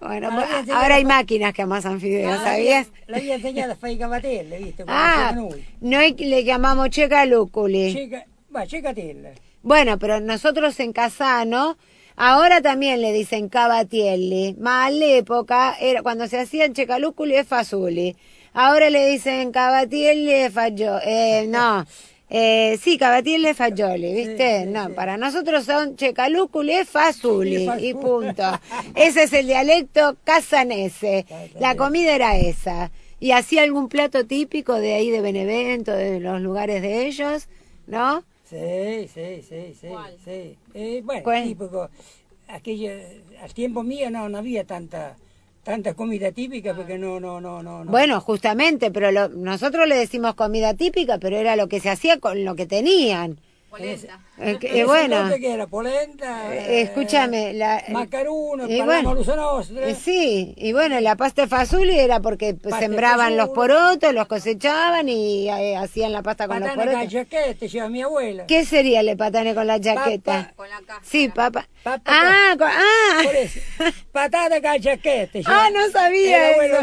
[0.00, 2.88] Bueno, Ahora pues, hay máquinas que amasan fideos, Ah, ¿sabías?
[3.06, 4.84] La había enseñado a fare i cavatelle, viste?
[4.86, 5.64] Ah, noi.
[5.80, 7.92] noi le llamamos checalúculi.
[7.92, 8.24] Cica,
[8.54, 9.34] va, cicatelle.
[9.62, 11.76] Bueno, pero nosotros en Casano,
[12.16, 18.16] ahora también le dicen cavatielli, ma all'epoca, era, cuando se hacían checalúculi e fasuli.
[18.52, 21.00] Ahora le dicen cavatielli e fagioli.
[21.06, 21.84] Eh, no,
[22.36, 24.64] eh, sí, cavatielli e fagioli, ¿viste?
[24.64, 24.92] sí, no, sí.
[24.92, 27.68] para nosotros son e Sí, fasuli.
[27.78, 28.42] y punto.
[28.96, 31.26] Ese es el dialecto casanese.
[31.60, 32.90] La comida era esa.
[33.20, 37.46] ¿Y hacía algún plato típico de ahí de Benevento, de los lugares de ellos?
[37.86, 38.24] ¿No?
[38.50, 40.14] Sì, sì, sì, sì, ¿Cuál?
[40.24, 40.56] sì.
[40.74, 41.44] E, bueno, ¿Cuál?
[41.44, 41.88] tipico,
[42.48, 42.90] aquello,
[43.40, 45.16] al tiempo mío no, no había tanta,
[45.64, 47.84] tanta comida típica porque no, no, no, no.
[47.84, 47.90] no.
[47.90, 52.20] Bueno, justamente, pero lo- nosotros le decimos comida típica, pero era lo que se hacía
[52.20, 53.38] con lo que tenían.
[53.78, 54.20] Polenta.
[54.38, 59.14] Eh, que- eh, bueno, lote que era polenta, eh, escúchame, la, macaruno, y bueno,
[60.00, 65.08] sí, y bueno, la pasta de fasuli era porque Pasta sembraban los porotos, los cosechaban
[65.08, 67.12] y eh, hacían la pasta con los Patana porotos.
[67.12, 68.46] cachaquete, lleva mi abuela.
[68.46, 70.52] ¿Qué sería el patane con la chaqueta?
[70.56, 70.80] Con la.
[71.02, 71.28] Sí.
[71.28, 71.66] Papa
[72.06, 73.20] Ah, con- ah.
[73.24, 73.60] Por eso,
[74.12, 75.42] patata cachaquete.
[75.46, 76.82] Ah, no sabía eso.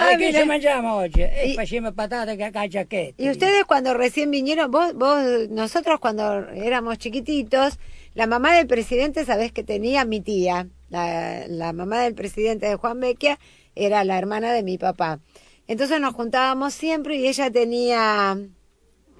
[0.00, 0.40] Ah, Ah, che mira.
[0.40, 1.22] ci mangiamo oggi?
[1.22, 3.14] E Y- facciamo patata ca- cachaquete.
[3.22, 7.78] Y ustedes cuando recién vinieron, vos, vos, nosotros cuando éramos chiquititos,
[8.14, 12.76] la mamá del presidente, sabés que tenía mi tía, la, la mamá del presidente de
[12.76, 13.38] Juan Bequia,
[13.74, 15.18] era la hermana de mi papá.
[15.66, 18.38] Entonces nos juntábamos siempre y ella tenía,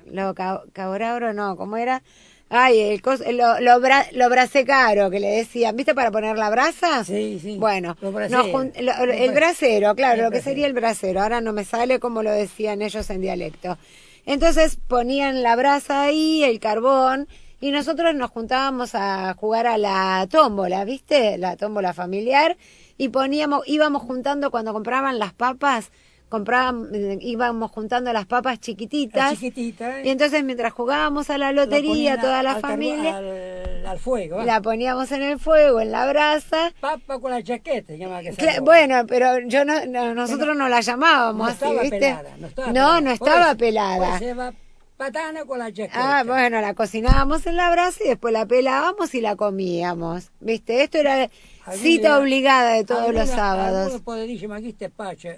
[0.06, 2.02] lo ca- cabrauro no, ¿cómo era?
[2.50, 6.48] Ay, el cos, lo, lo, bra, lo brasecaro que le decían, ¿viste para poner la
[6.48, 7.04] brasa?
[7.04, 7.56] Sí, sí.
[7.58, 8.44] Bueno, brasero.
[8.44, 10.50] jun- lo- el bra- brasero, claro, el lo que brasero.
[10.50, 11.20] sería el brasero.
[11.22, 13.76] Ahora no me sale como lo decían ellos en dialecto.
[14.24, 17.28] Entonces ponían la brasa ahí, el carbón,
[17.60, 21.36] y nosotros nos juntábamos a jugar a la tómbola, ¿viste?
[21.38, 22.56] La tómbola familiar,
[22.96, 25.90] y poníamos, íbamos juntando cuando compraban las papas,
[26.28, 29.30] compraban, eh, íbamos juntando las papas chiquititas.
[29.32, 30.02] chiquitita, ¿eh?
[30.06, 34.36] Y entonces mientras jugábamos a la Lo lotería, toda la al familia, Al, al fuego.
[34.36, 34.44] ¿va?
[34.44, 38.60] la poníamos en el fuego, en la brasa, Papa con la chaqueta, llama que se
[38.60, 41.98] bueno, pero yo no, no- nosotros no la llamábamos no así, ¿viste?
[41.98, 42.36] pelada.
[42.38, 43.00] No, estaba no, pelada.
[43.00, 44.52] no estaba eso- pelada.
[44.96, 46.18] patana con la chaqueta.
[46.18, 50.30] Ah, bueno, la cocinábamos en la brasa y después la pelábamos y la comíamos.
[50.40, 50.82] ¿Viste?
[50.82, 51.30] Esto era
[51.72, 53.92] cita obligada de todos los sábados.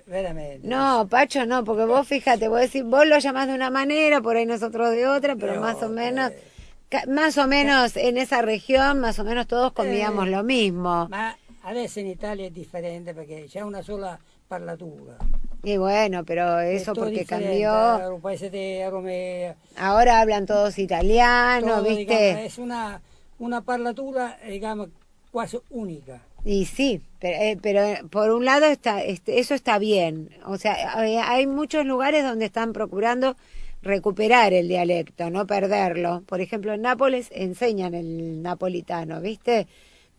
[0.07, 0.67] Veramente.
[0.67, 4.37] No, Pacho, no, porque vos fíjate, vos decís, vos lo llamás de una manera, por
[4.37, 9.01] ahí nosotros de otra, pero más o menos, eh, más o menos en esa región,
[9.01, 11.09] más o menos todos comíamos Eh, lo mismo.
[11.09, 14.19] Ma adesso in Italia è differente perché c'è una sola
[14.49, 15.17] parlatura.
[15.63, 17.71] Y bueno, pero eso porque cambió.
[17.99, 22.17] eh, de Ahora hablan todos italiano, todo, ¿viste?
[22.17, 23.01] digamos, es una,
[23.39, 24.89] una parlatura, digamos,
[25.31, 26.23] quasi unica.
[26.45, 30.31] Y sí, pero, eh, pero eh, por un lado está, este, eso está bien.
[30.47, 33.37] O sea, hay muchos lugares donde están procurando
[33.83, 36.23] recuperar el dialecto, no perderlo.
[36.27, 39.67] Por ejemplo, en Nápoles enseñan el napolitano, ¿viste?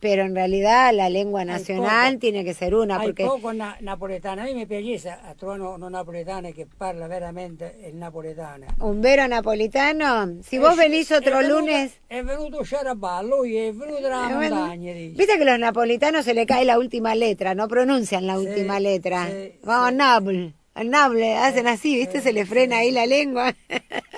[0.02, 2.18] Pero en realidad la lengua nacional poco.
[2.18, 5.88] tiene que ser una, porque poco na- napoletano, a me mi piace a trovare uno
[5.88, 8.66] napoletano che parla veramente il napoletano.
[8.80, 11.92] un vero napolitano, si vos Eh, venís otro venuto- lunes...
[12.08, 15.16] È venuto Sciaraballo, lui è venuto Eh, bueno, montagna, dice.
[15.16, 18.80] Viste que los napolitanos se le cae la última letra, no pronuncian la Sí, última
[18.80, 19.28] letra.
[19.30, 19.90] sí, Vamos,
[20.32, 20.54] sí.
[20.74, 22.20] Napoli, hacen así, ¿viste?
[22.20, 23.54] Se le frena ahí la lengua.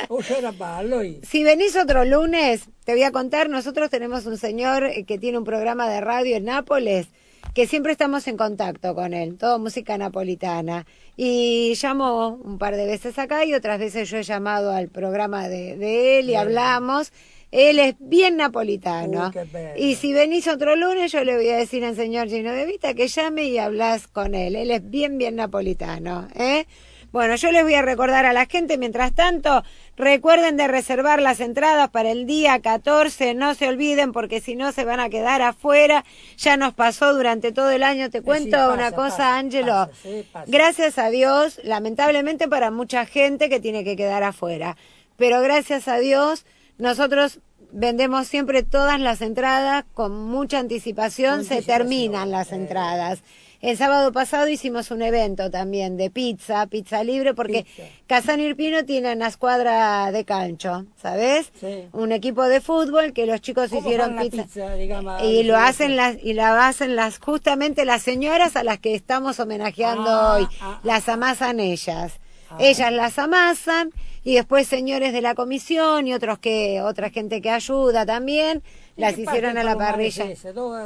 [0.08, 1.20] O Sciaraballo, lui.
[1.22, 5.38] Si venís otro lunes, te voy a contar, nosotros tenemos un señor eh, que tiene
[5.38, 7.08] un programa de radio en Nápoles,
[7.54, 10.86] que siempre estamos en contacto con él, todo música napolitana.
[11.16, 15.48] Y llamo un par de veces acá y otras veces yo he llamado al programa
[15.48, 17.12] de, de él y hablamos.
[17.54, 19.30] Él es bien napolitano.
[19.32, 22.66] Uy, y si venís otro lunes, yo le voy a decir al señor Gino de
[22.66, 24.56] Vita que llame y hablas con él.
[24.56, 26.26] Él es bien, bien napolitano.
[26.34, 26.66] ¿eh?
[27.12, 29.62] Bueno, yo les voy a recordar a la gente, mientras tanto,
[29.96, 34.72] recuerden de reservar las entradas para el día 14, no se olviden porque si no
[34.72, 36.04] se van a quedar afuera.
[36.36, 39.90] Ya nos pasó durante todo el año, te cuento pasa, una cosa, Ángelo.
[40.02, 40.26] sí.
[40.48, 44.76] Gracias a Dios, lamentablemente para mucha gente que tiene que quedar afuera,
[45.16, 46.44] pero gracias a Dios,
[46.78, 47.40] nosotros
[47.72, 52.56] vendemos siempre todas las entradas con mucha anticipación, Con se anticipación, terminan las eh.
[52.56, 53.20] entradas.
[53.60, 57.88] El sábado pasado hicimos un evento también de pizza, pizza libre, porque Pizza.
[58.06, 61.50] Casano Irpino tiene una escuadra de cancho, ¿sabes?
[61.58, 61.88] Sí.
[61.92, 64.42] Un equipo de fútbol que los chicos ¿Cómo hicieron pizza.
[64.42, 68.80] pizza, digamos, y lo hacen las y la hacen las justamente las señoras a las
[68.80, 70.48] que estamos homenajeando Ah, hoy.
[70.60, 72.20] ah, las amasan ellas.
[72.50, 72.56] Ah.
[72.60, 73.92] Ellas las amasan
[74.24, 78.62] y después señores de la comisión y otros que otra gente que ayuda también
[78.96, 80.26] ¿Y las hicieron a la parrilla.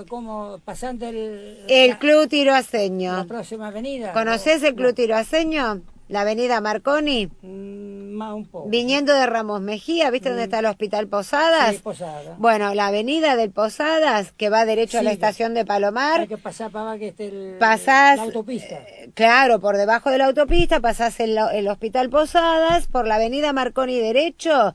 [0.09, 3.27] ¿Cómo pasando el, El la- Club la Tiroaseño.
[3.27, 4.13] próxima avenida?
[4.13, 5.83] ¿Conoces el Club Tiroaseño?
[6.09, 8.69] La avenida Marconi, mm, Más un poco.
[8.69, 11.69] viniendo de Ramos Mejía, ¿viste dónde está el Hospital Posadas?
[11.69, 11.77] Mm.
[11.77, 12.35] Sí, Posada.
[12.39, 16.39] Bueno, la avenida del Posadas, que va derecho a la estación de Palomar, Hay que
[16.39, 18.77] pasar para que esté el, pasás la autopista.
[18.77, 23.53] eh, claro por debajo de la autopista pasás el, el hospital Posadas por la avenida
[23.53, 24.75] Marconi derecho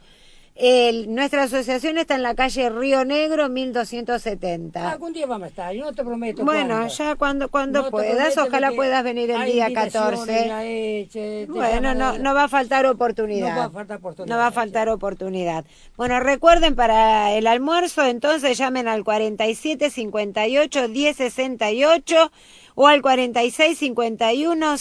[0.56, 4.92] El- nuestra asociación está en la calle Río Negro 1270.
[4.92, 6.46] Algún día vamos a estar, yo no te prometo.
[6.46, 6.94] Bueno, cuándo.
[6.94, 10.48] ya cuando cuando No puedas, ojalá puedas venir el día invitaciones 14.
[10.48, 13.50] ya hechas, te Bueno, no, no va a faltar oportunidad.
[13.50, 15.66] No va a faltar oportunidad, No va a faltar oportunidad.
[15.98, 22.32] Bueno, recuerden para el almuerzo, entonces llamen al 47 58 10 68
[22.76, 24.78] o al 46 51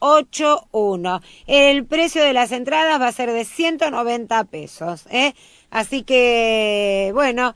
[0.00, 1.22] 6381.
[1.46, 5.34] El precio de las entradas va a ser de 190 pesos, ¿eh?
[5.70, 7.54] Así que, bueno,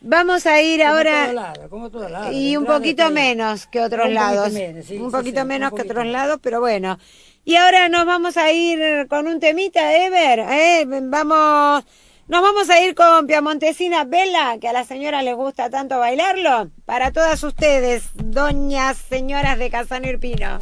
[0.00, 2.32] vamos a ir Como ahora lado, como todo lado.
[2.32, 4.52] y un poquito menos que otros Un lados.
[4.52, 6.98] menos, sí, un poquito sí, menos un que otros lados, pero bueno.
[7.44, 10.40] Y ahora nos vamos a ir con un temita, Ever.
[10.50, 10.84] ¿eh?
[10.86, 11.84] Vamos,
[12.28, 16.70] nos vamos a ir con Piamontesina Bella, que a la señora les gusta tanto bailarlo.
[16.84, 20.58] Para todas ustedes, doñas, señoras de Casano Irpino.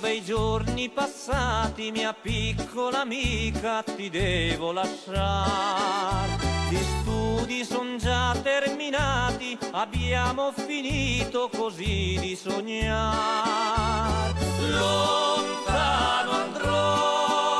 [0.00, 6.36] Bei giorni passati, mia piccola amica, ti devo lasciare.
[6.68, 14.34] Gli studi son già terminati, abbiamo finito così di sognare.
[14.68, 17.53] Lontano andrò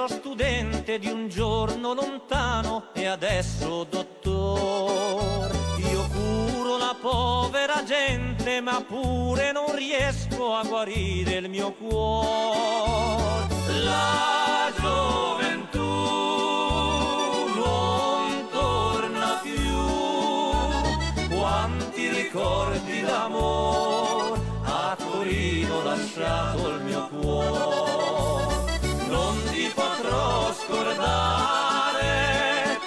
[0.00, 5.50] allegro studente di un giorno lontano e adesso dottor.
[5.78, 13.48] Io curo la povera gente ma pure non riesco a guarire il mio cuore.
[13.84, 15.78] La gioventù
[17.56, 21.36] non torna più.
[21.36, 28.29] Quanti ricordi d'amore a Torino lasciato il mio cuore.
[30.10, 32.02] Potrò scordare,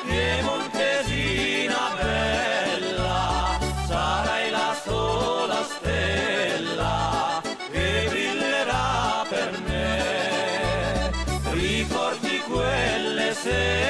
[0.05, 7.41] piemontesina bella, sarai la sola stella
[7.71, 11.11] che brillerà per me.
[11.51, 13.82] Ricordi quelle sere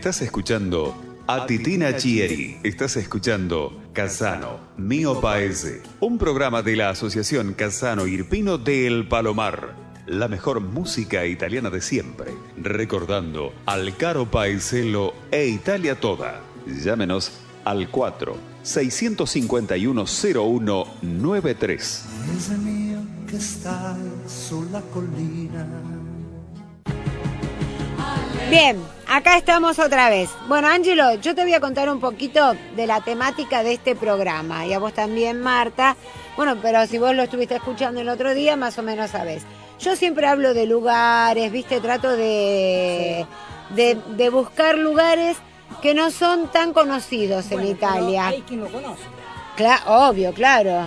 [0.00, 0.96] Estás escuchando
[1.26, 2.56] a Titina Chieri.
[2.62, 5.82] Estás escuchando Casano, Mío Paese.
[6.00, 9.76] Un programa de la Asociación Casano Irpino de El Palomar.
[10.06, 12.32] La mejor música italiana de siempre.
[12.56, 16.40] Recordando al caro paeselo e Italia toda.
[16.66, 17.32] Llámenos
[17.66, 22.04] al 4 651 0193.
[22.26, 25.99] Paese mio che stai sulla collina.
[28.50, 30.28] Bien, acá estamos otra vez.
[30.48, 34.66] Bueno, Ángelo, yo te voy a contar un poquito de la temática de este programa.
[34.66, 35.96] Y a vos también, Marta.
[36.36, 39.44] Bueno, pero si vos lo estuviste escuchando el otro día, más o menos sabés.
[39.78, 41.80] Yo siempre hablo de lugares, ¿viste?
[41.80, 43.24] Trato de,
[43.76, 45.36] de, de buscar lugares
[45.80, 48.26] que no son tan conocidos en Bueno, Italia.
[48.26, 49.04] Hay quien lo conoce.
[49.60, 50.86] Cla- obvio, claro.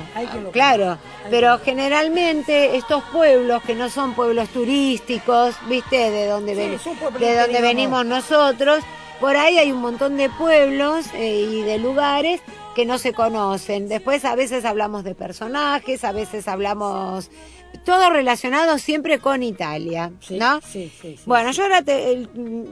[0.52, 0.98] Claro,
[1.30, 6.10] pero generalmente estos pueblos que no son pueblos turísticos, ¿viste?
[6.12, 8.84] De donde, Sí, ven- de donde venimos nosotros,
[9.20, 12.42] por ahí hay un montón de pueblos eh, y de lugares
[12.76, 13.88] que no se conocen.
[13.88, 17.30] Después a veces hablamos de personajes, a veces hablamos
[17.86, 20.62] todo relacionado siempre con Italia, Sí, ¿no?
[20.62, 21.58] sí, sí, sí, bueno, sí.
[21.58, 22.28] yo ahora, te-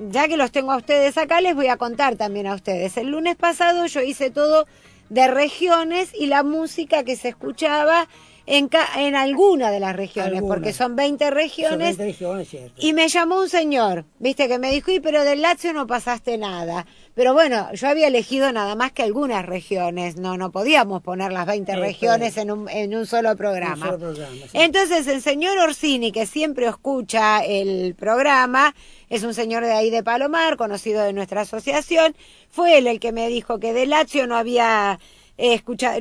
[0.09, 2.97] ya que los tengo a ustedes acá, les voy a contar también a ustedes.
[2.97, 4.67] El lunes pasado yo hice todo
[5.11, 8.07] de regiones y la música que se escuchaba
[8.45, 10.55] en, ca- en alguna de las regiones, Alguna.
[10.55, 11.97] porque son 20 Son regiones.
[11.97, 12.73] 20 regiones, cierto.
[12.77, 16.37] Y me llamó un señor, viste, que me dijo, y pero del Lazio no pasaste
[16.37, 16.85] nada.
[17.13, 21.45] Pero bueno, yo había elegido nada más que algunas regiones, no, no podíamos poner las
[21.45, 23.85] 20 Eh, regiones en un, en un solo programa.
[23.85, 24.49] Un solo programa, sí.
[24.53, 28.73] Entonces el señor Orsini, que siempre escucha el programa,
[29.09, 32.15] es un señor de ahí de Palomar, conocido de nuestra asociación,
[32.49, 34.99] fue él el que me dijo que de Lazio no había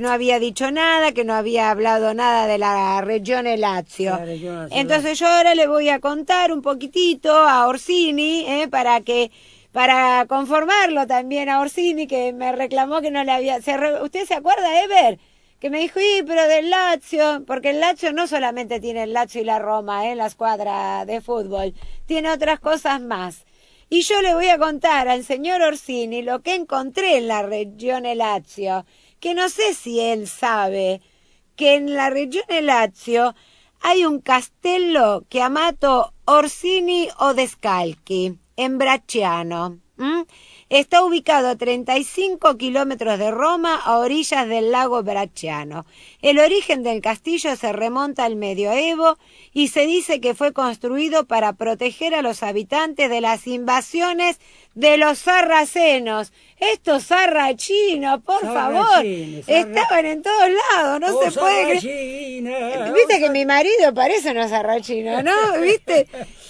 [0.00, 4.10] no había dicho nada, que no había hablado nada de la región Lazio.
[4.10, 4.78] La región Lazio.
[4.78, 9.30] Entonces yo ahora le voy a contar un poquitito a Orsini, eh, para que
[9.72, 13.62] para conformarlo también a Orsini, que me reclamó que no le había...
[13.62, 15.18] se re- ¿Usted se acuerda, Ever?
[15.60, 19.42] Que me dijo, y pero del Lazio, porque el Lazio no solamente tiene el Lazio
[19.42, 21.72] y la Roma, eh, la escuadra de fútbol,
[22.06, 23.44] tiene otras cosas más.
[23.88, 28.04] Y yo le voy a contar al señor Orsini lo que encontré en la región
[28.16, 28.86] Lazio,
[29.20, 31.00] que no sé si él sabe
[31.56, 33.34] que en la región Lazio
[33.82, 39.78] hay un castello chiamato Orsini Odescalchi, en Bracciano.
[40.70, 45.84] Está ubicado a 35 kilómetros de Roma, a orillas del lago Bracciano.
[46.22, 49.18] El origen del castillo se remonta al medioevo
[49.52, 54.38] y se dice que fue construido para proteger a los habitantes de las invasiones
[54.74, 56.32] de los sarracenos.
[56.60, 62.92] Estos sarrachinos, por favor, sarra- estaban en todos lados, no Oh, se puede creer.
[62.94, 65.32] Viste que mi marido parece una sarrachina, ¿no?
[65.60, 66.06] ¿Viste?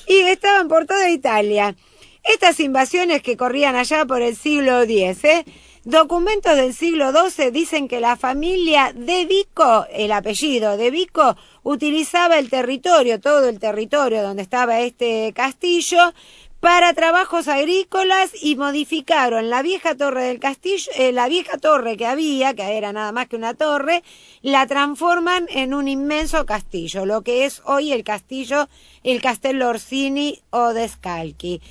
[0.06, 1.74] Y estaban por toda Italia.
[2.22, 5.44] Estas invasiones que corrían allá por el siglo X, ¿eh?
[5.84, 12.38] Documentos del siglo XII dicen que la familia de Vico, el apellido de Vico, utilizaba
[12.38, 16.12] el territorio, todo el territorio donde estaba este castillo,
[16.60, 22.04] para trabajos agrícolas y modificaron la vieja torre del castillo, eh, la vieja torre que
[22.04, 24.02] había, que era nada más que una torre,
[24.42, 28.68] la transforman en un inmenso castillo, lo que es hoy el castillo,
[29.02, 31.62] el Castello Orsini o Descalchi.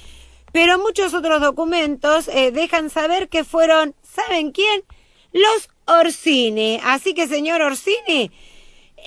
[0.51, 4.83] Pero muchos otros documentos eh, dejan saber que fueron, ¿saben quién?
[5.31, 6.79] Los Orsini.
[6.83, 8.31] Así que, señor Orsini,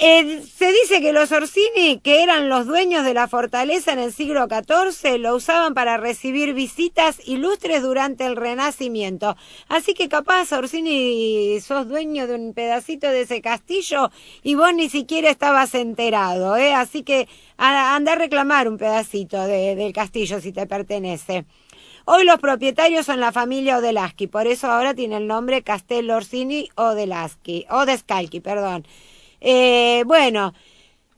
[0.00, 4.12] eh, se dice que los Orsini, que eran los dueños de la fortaleza en el
[4.12, 9.36] siglo XIV, lo usaban para recibir visitas ilustres durante el Renacimiento.
[9.68, 14.10] Así que capaz, Orsini, sos dueño de un pedacito de ese castillo
[14.42, 16.74] y vos ni siquiera estabas enterado, ¿eh?
[16.74, 21.44] Así que anda a reclamar un pedacito de- del castillo si te pertenece.
[22.04, 26.68] Hoy los propietarios son la familia Odelaschi, por eso ahora tiene el nombre Castello Orsini
[26.74, 28.84] Odelaschi, Odescalchi, perdón.
[29.44, 30.54] Eh, bueno,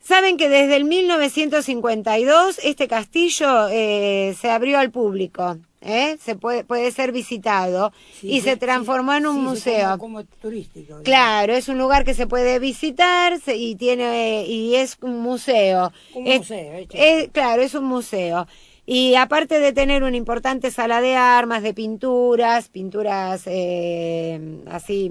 [0.02, 6.16] saben que desde el 1952 este castillo eh, se abrió al público, ¿eh?
[6.22, 9.98] se puede, puede ser visitado Sí, y se transformó sí, en un sí, museo.
[9.98, 11.00] Como, turístico.
[11.02, 15.92] Claro, es un lugar que se puede visitar se- y tiene y es un museo.
[16.14, 18.46] Un Es- museo, eh, es- claro, es un museo.
[18.86, 25.10] Y aparte de tener una importante sala de armas, de pinturas, pinturas eh, así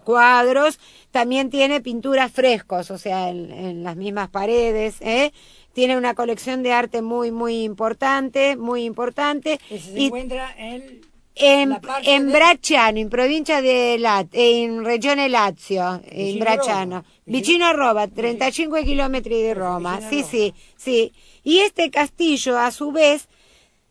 [0.00, 0.78] cuadros,
[1.10, 4.96] también tiene pinturas frescos, o sea, en, en las mismas paredes.
[5.00, 5.32] ¿eh?
[5.72, 9.60] Tiene una colección de arte muy, muy importante, muy importante.
[9.68, 11.00] Se encuentra en
[11.36, 17.04] en, en de- Bracciano, in provincia de Lat- in Regione Lazio, in Vicino Bracciano, Roma.
[17.24, 20.28] vicino a Roma, 35 kilómetros de Roma, vicino sí, Roma.
[20.30, 21.12] sí, sí.
[21.44, 23.28] Y este castillo, a su vez,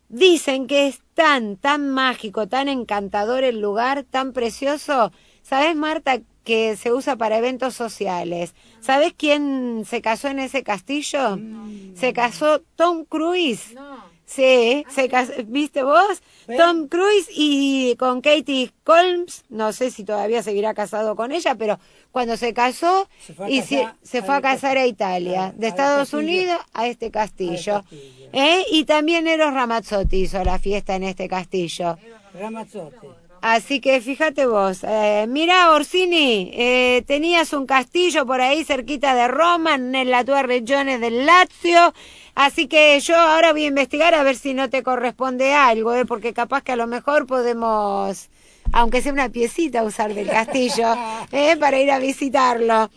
[0.08, 5.10] dicen que es tan, tan mágico, tan encantador el lugar, tan precioso.
[5.50, 8.54] ¿Sabes, Marta, que se usa para eventos sociales?
[8.80, 11.36] ¿Sabes quién se casó en ese castillo?
[11.36, 11.96] Mm.
[11.96, 13.74] Se casó Tom Cruise.
[13.74, 14.08] No.
[14.24, 16.22] Sí, se casó, ¿viste vos?
[16.56, 21.80] Tom Cruise y con Katie Holmes, no sé si todavía seguirá casado con ella, pero
[22.12, 24.86] cuando se casó Se fue a y se, casar se fue a casar a.
[24.86, 26.12] Italia, Al- de al Estados.
[26.14, 27.76] Unidos a este castillo.
[27.78, 28.30] Al castillo.
[28.32, 28.64] ¿Eh?
[28.70, 31.98] Y también Eros Ramazzotti hizo la fiesta en este castillo.
[32.38, 33.08] Ramazzotti.
[33.42, 39.28] Así que fíjate vos, eh, mira Orsini, eh, tenías un castillo por ahí cerquita de
[39.28, 41.94] Roma, en la tua regione del Lazio,
[42.34, 46.04] así que yo ahora voy a investigar a ver si no te corresponde algo, eh,
[46.04, 48.28] porque capaz que a lo mejor podemos,
[48.72, 50.94] aunque sea una piecita, usar del castillo,
[51.32, 52.90] eh, para ir a visitarlo.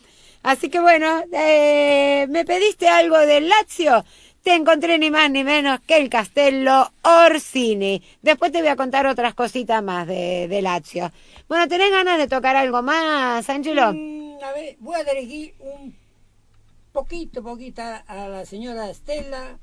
[0.44, 4.04] Así que bueno, eh, me pediste algo del Lazio,
[4.44, 8.04] te encontré ni más ni menos que el Castello Orsini.
[8.22, 11.12] Después te voy a contar otras cositas más de, de Lazio.
[11.48, 13.94] Bueno, ¿tenés ganas de tocar algo más, Angelo?
[13.94, 15.96] Mm, a ver, voy a dirigir un
[16.92, 19.58] poquito, poquito a la señora Stella.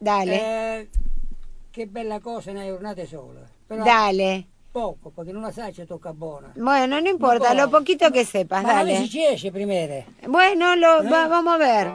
[0.00, 0.40] Dale,
[0.80, 0.88] Eh,
[1.70, 3.40] che bella cosa giornate sole.
[3.68, 4.46] Però dale.
[4.72, 6.52] poco, perché non la sai se tocca buona.
[6.56, 9.06] Bueno, no importa, lo poquito que sepas, Ma a ver dale.
[9.08, 10.04] si esce primero.
[10.26, 11.08] Bueno, lo, ¿Eh?
[11.08, 11.86] va- vamos a ver.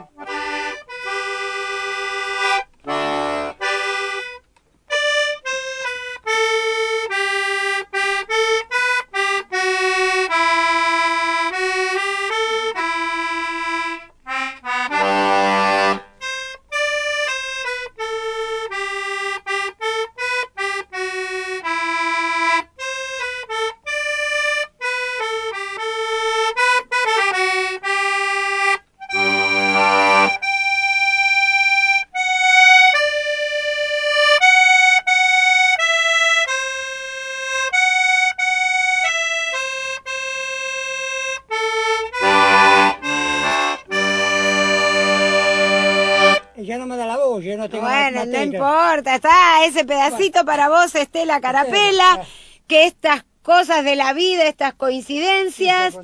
[48.34, 52.26] No importa, está ese pedacito para vos, Estela Carapela,
[52.66, 55.98] que estas cosas de la vida, estas coincidencias,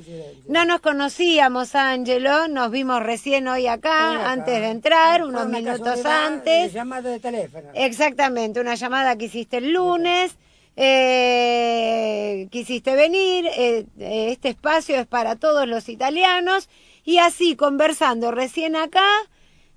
[0.47, 6.71] no nos conocíamos, Ángelo, nos vimos recién hoy acá, antes de entrar, unos minutos antes.
[6.71, 7.69] Llamada de teléfono.
[7.73, 10.37] Exactamente, una llamada que hiciste el lunes,
[10.75, 16.69] eh, quisiste venir, eh, este espacio es para todos los italianos
[17.03, 19.07] y así conversando recién acá,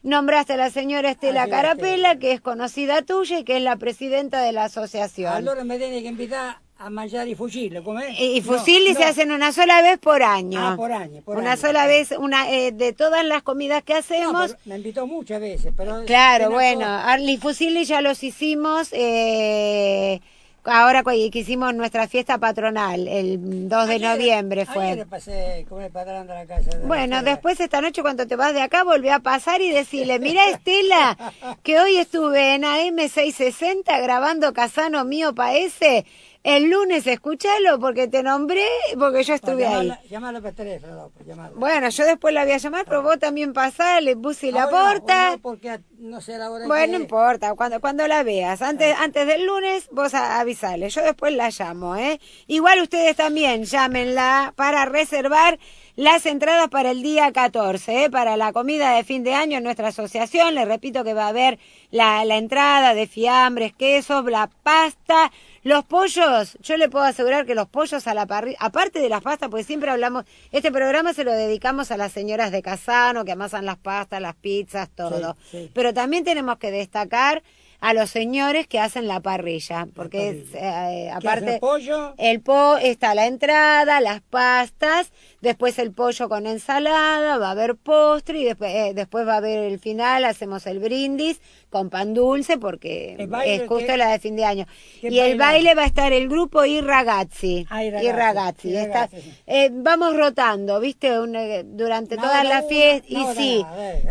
[0.04, 4.40] nombraste a la señora Estela Carapela, que es conocida tuya y que es la presidenta
[4.42, 5.32] de la asociación.
[5.32, 8.10] Allora me tiene que invitar a mangiare i fucili, com'è?
[8.18, 8.98] y y No, fusilli no.
[8.98, 10.58] se hacen una sola vez por año.
[10.60, 11.60] Ah, por año, por una año.
[11.60, 14.56] sola vez, una eh, de todas las comidas que hacemos.
[14.66, 16.04] me invitó muchas veces, pero...
[16.04, 20.20] Claro, bueno, Arli Fusilli ya los hicimos eh,
[20.64, 24.90] ahora que hicimos nuestra fiesta patronal, el 2 de Ayer- noviembre fue.
[24.92, 26.70] Ayer pasé con el patrón de la casa.
[26.70, 29.70] de la Bueno, después esta noche cuando te vas de acá volví a pasar y
[29.70, 31.16] decirle, mira Estela,
[31.62, 36.06] que hoy estuve en AM660 grabando Casano Mío Paese,
[36.44, 38.68] el lunes escúchalo porque te nombré,
[38.98, 39.90] porque yo estuve ahí.
[40.10, 41.58] Llamarla per telefono dopo, llamarla.
[41.58, 44.70] Bueno, yo después la voy a llamar, pero vos también pasás, le puse la no,
[44.70, 45.30] porta.
[45.30, 48.60] no, porque no sé la hora Bueno, no importa, cuando, cuando la veas.
[48.60, 50.90] Antes, antes del lunes, vos avisale.
[50.90, 52.20] Yo después la llamo, ¿eh?
[52.46, 55.58] Igual ustedes también llámenla para reservar
[55.96, 58.10] las entradas para el día 14, ¿eh?
[58.10, 60.54] Para la comida de fin de año en nuestra asociación.
[60.54, 61.58] Les repito que va a haber
[61.90, 65.30] la, la entrada de fiambres, quesos, la pasta.
[65.62, 69.22] Los pollos, yo le puedo asegurar que los pollos a la parrilla, aparte de las
[69.22, 73.32] pastas, porque siempre hablamos, este programa se lo dedicamos a las señoras de Casano que
[73.32, 75.36] amasan las pastas, las pizzas, todo.
[75.50, 75.70] Sí, sí.
[75.72, 77.42] Pero también tenemos que destacar
[77.84, 82.14] a los señores que hacen la parrilla, porque es, eh, ¿Qué aparte el pollo?
[82.16, 85.12] el po está la entrada, las pastas,
[85.44, 89.36] después el pollo con ensalada, va a haber postre y después eh, después va a
[89.36, 91.40] haber el final, hacemos el brindis
[91.70, 93.16] con pan dulce porque
[93.46, 94.66] es justo que- la de fin de año.
[95.00, 95.74] ¿qué Y el baile?
[95.74, 97.66] va a estar el grupo I Ragazzi.
[97.70, 99.32] Ah, Ragazzi, Ragazzi, I está- Ragazzi, sí.
[99.46, 101.18] eh, vamos rotando, ¿viste?
[101.20, 103.10] Un, eh, durante No, todas no, las fiestas.
[103.10, 103.64] no, y sí,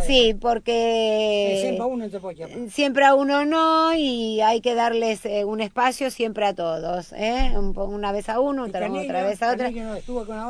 [0.05, 2.69] sí, porque Eh, siempre uno puede llamar.
[2.69, 7.51] siempre a uno no y hay que darles eh, un espacio siempre a todos, ¿eh?
[7.55, 9.69] Una vez a uno, Y otra, Carnillo, otra vez a otra.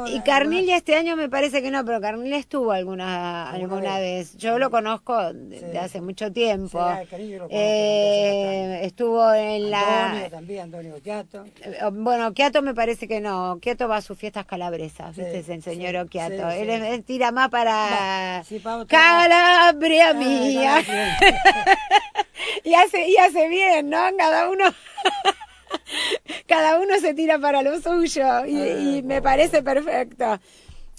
[0.10, 4.34] Y Carnilla este año me parece que no, pero Carnilla estuvo alguna ¿Alguna alguna vez.
[4.34, 4.38] vez?
[4.42, 5.66] Yo lo conozco de, Sí.
[5.66, 6.80] de hace mucho tiempo.
[7.10, 11.46] Sí, lo Eh, estuvo en la Antonio también, Antonio Giato.
[11.62, 13.54] eh, Bueno, Oquiato me parece que no.
[13.54, 15.40] Oquiato va a sus fiestas calabresas, ¿viste?
[15.40, 16.20] Es el señor sí,
[16.62, 18.44] Él, él tira más para
[18.88, 20.84] Calabria Ah, mía.
[22.66, 23.98] Y, hace, y hace bien, ¿no?
[24.18, 24.66] Cada uno...
[26.48, 28.68] Cada uno se tira para lo suyo y, Ah,
[28.98, 30.40] y me parece perfecto.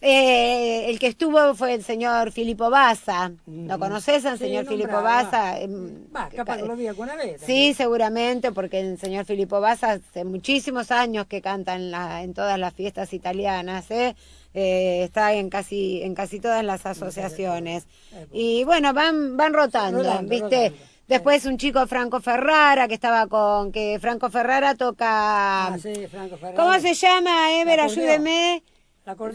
[0.07, 3.33] Eh, el que estuvo fue el señor Filippo Baza.
[3.47, 5.01] ¿Lo conoces al Sí, señor Filippo.
[5.01, 5.59] Baza?
[5.59, 7.41] Em, Va, capaz que lo vi alguna vez.
[7.41, 12.35] Sí, seguramente, porque el señor Filippo Baza hace muchísimos años que canta en, la, en
[12.35, 14.15] todas las fiestas italianas, ¿eh?
[14.53, 17.87] Eh, está en casi en casi todas las asociaciones.
[18.31, 20.57] Y bueno, van van rotando, Rodando, ¿viste?
[20.69, 20.79] rodando.
[21.09, 26.37] Después un chico Franco Ferrara que estaba con que Franco Ferrara toca Ah, sí, Franco
[26.37, 26.57] Ferrari.
[26.57, 27.59] ¿Cómo se llama?
[27.61, 28.63] Ever, ayúdeme.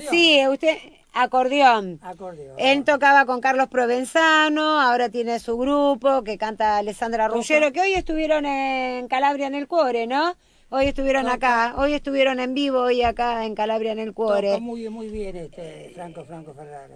[0.09, 0.77] Sí, usted
[1.13, 1.99] acordeón.
[2.01, 2.55] Acordeón.
[2.57, 7.27] Él tocaba con Carlos Provenzano, ahora tiene su grupo que canta Alessandra.
[7.27, 10.35] Ruggero, que hoy estuvieron en Calabria en el Cuore, ¿no?
[10.71, 11.35] Hoy estuvieron Toca.
[11.35, 14.49] acá, hoy estuvieron en vivo, hoy acá en Calabria en el Cuore.
[14.49, 16.93] Toca muy, muy bien este Franco Franco Ferrari.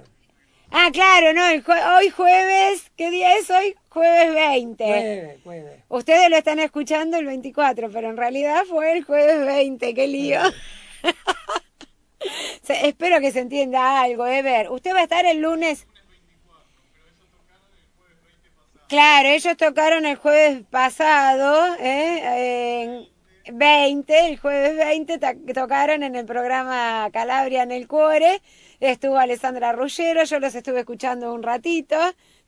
[0.71, 3.75] Ah, claro, no, el jue- hoy jueves, ¿qué día es hoy?
[3.89, 4.83] Jueves 20.
[4.83, 5.83] Jueves, jueves.
[5.89, 10.39] Ustedes lo están escuchando el 24, pero en realidad fue el jueves 20, qué lío.
[12.69, 14.69] Espero que se entienda algo, Ever.
[14.71, 15.87] Usted va a estar el lunes.
[18.87, 23.07] Claro, ellos tocaron el jueves pasado, ¿eh?
[23.45, 28.41] en 20, el jueves 20 ta- tocaron en el programa Calabria en el Cuore.
[28.79, 31.95] Estuvo Alessandra Ruggero, yo los estuve escuchando un ratito.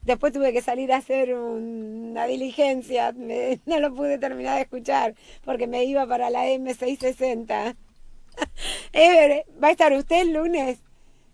[0.01, 3.11] Después tuve que salir a hacer un- una diligencia,
[3.65, 7.75] no lo pude terminar de escuchar porque me iba para la M660.
[8.93, 10.79] Ever, ¿va a estar usted el lunes?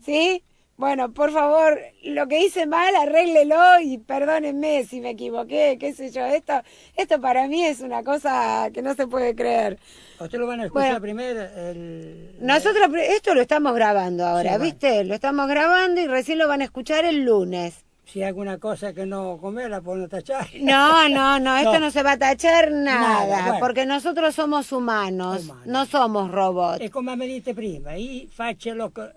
[0.06, 0.44] ¿Sí?
[0.78, 6.10] Bueno, por favor, lo que hice mal, arréglelo y perdónenme si me equivoqué, qué sé
[6.10, 6.26] yo.
[6.26, 6.54] Esto,
[6.96, 9.78] esto para mí es una cosa que no se puede creer.
[10.20, 11.02] Ustedes lo van a escuchar Bueno.
[11.02, 11.42] primero.
[11.42, 12.36] El...
[12.40, 14.64] Nosotros esto lo estamos grabando ahora, Sí, bueno.
[14.64, 15.04] ¿viste?
[15.04, 17.86] Lo estamos grabando y recién lo van a escuchar el lunes.
[18.12, 20.48] Si hay alguna cosa que no comer, la pueden tachar.
[20.60, 23.60] No, no, no, esto no, se va a tachar nada, Nada, bueno.
[23.60, 25.66] porque nosotros somos humanos, Humanos.
[25.68, 26.82] no somos robots.
[26.82, 29.10] È come mi dite prima, io faccio lo che,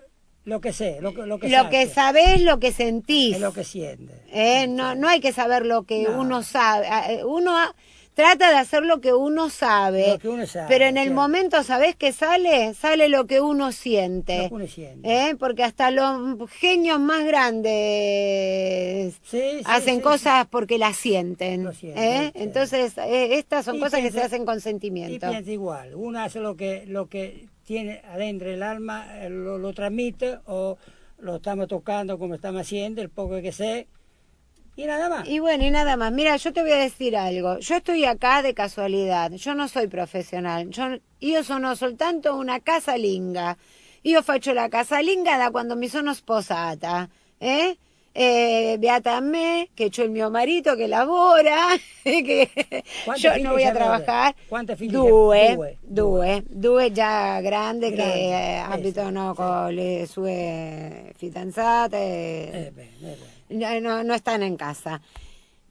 [0.44, 3.34] lo che sé, lo, lo che Lo que sabés, lo que sentís.
[3.36, 4.22] e lo che siente.
[4.30, 6.20] Eh, no, no hay que saber lo que No.
[6.20, 6.86] uno sabe.
[7.08, 7.74] Eh, Uno ha-
[8.14, 10.08] trata de hacer lo que uno sabe.
[10.12, 11.20] Lo que uno sabe, pero en el claro.
[11.20, 12.72] momento, ¿sabés qué sale?
[12.74, 14.44] Sale lo que uno siente.
[14.44, 15.28] Lo que uno siente.
[15.30, 21.64] Eh, Porque hasta los genios más grandes Sí, sí, hacen sí, cosas porque las sienten.
[21.64, 22.30] Lo ¿eh?
[22.34, 25.28] Entonces, eh, estas son Y cosas que se hacen con Y sentimiento.
[25.28, 29.72] piensa igual, uno hace lo que, lo que tiene adentro el alma, eh, lo, lo
[29.72, 30.76] transmite o
[31.18, 33.86] lo estamos tocando como estamos haciendo, el poco que sé,
[34.76, 35.28] y nada más.
[35.28, 36.12] Y bueno, y nada más.
[36.12, 37.58] Mira, yo te voy a decir algo.
[37.58, 39.30] Yo estoy acá de casualidad.
[39.32, 40.68] Yo no soy profesional.
[40.70, 43.56] Yo, io sono soltanto una casalinga.
[44.02, 47.08] Io faccio la casalinga da quando mi sono sposata.
[47.38, 47.76] Eh?
[48.16, 51.74] Eh, beata a me, che c'ho il mio marito che lavora,
[52.04, 52.48] che
[53.04, 54.34] Quanti yo figli no voy a trabajar.
[54.46, 55.78] Quanti figli Due, avete?
[55.80, 61.96] due, due già grandi Grandi, che eh, abitano sì, con le sue fidanzate.
[61.96, 62.72] Eh.
[63.54, 65.00] No, no, están en casa.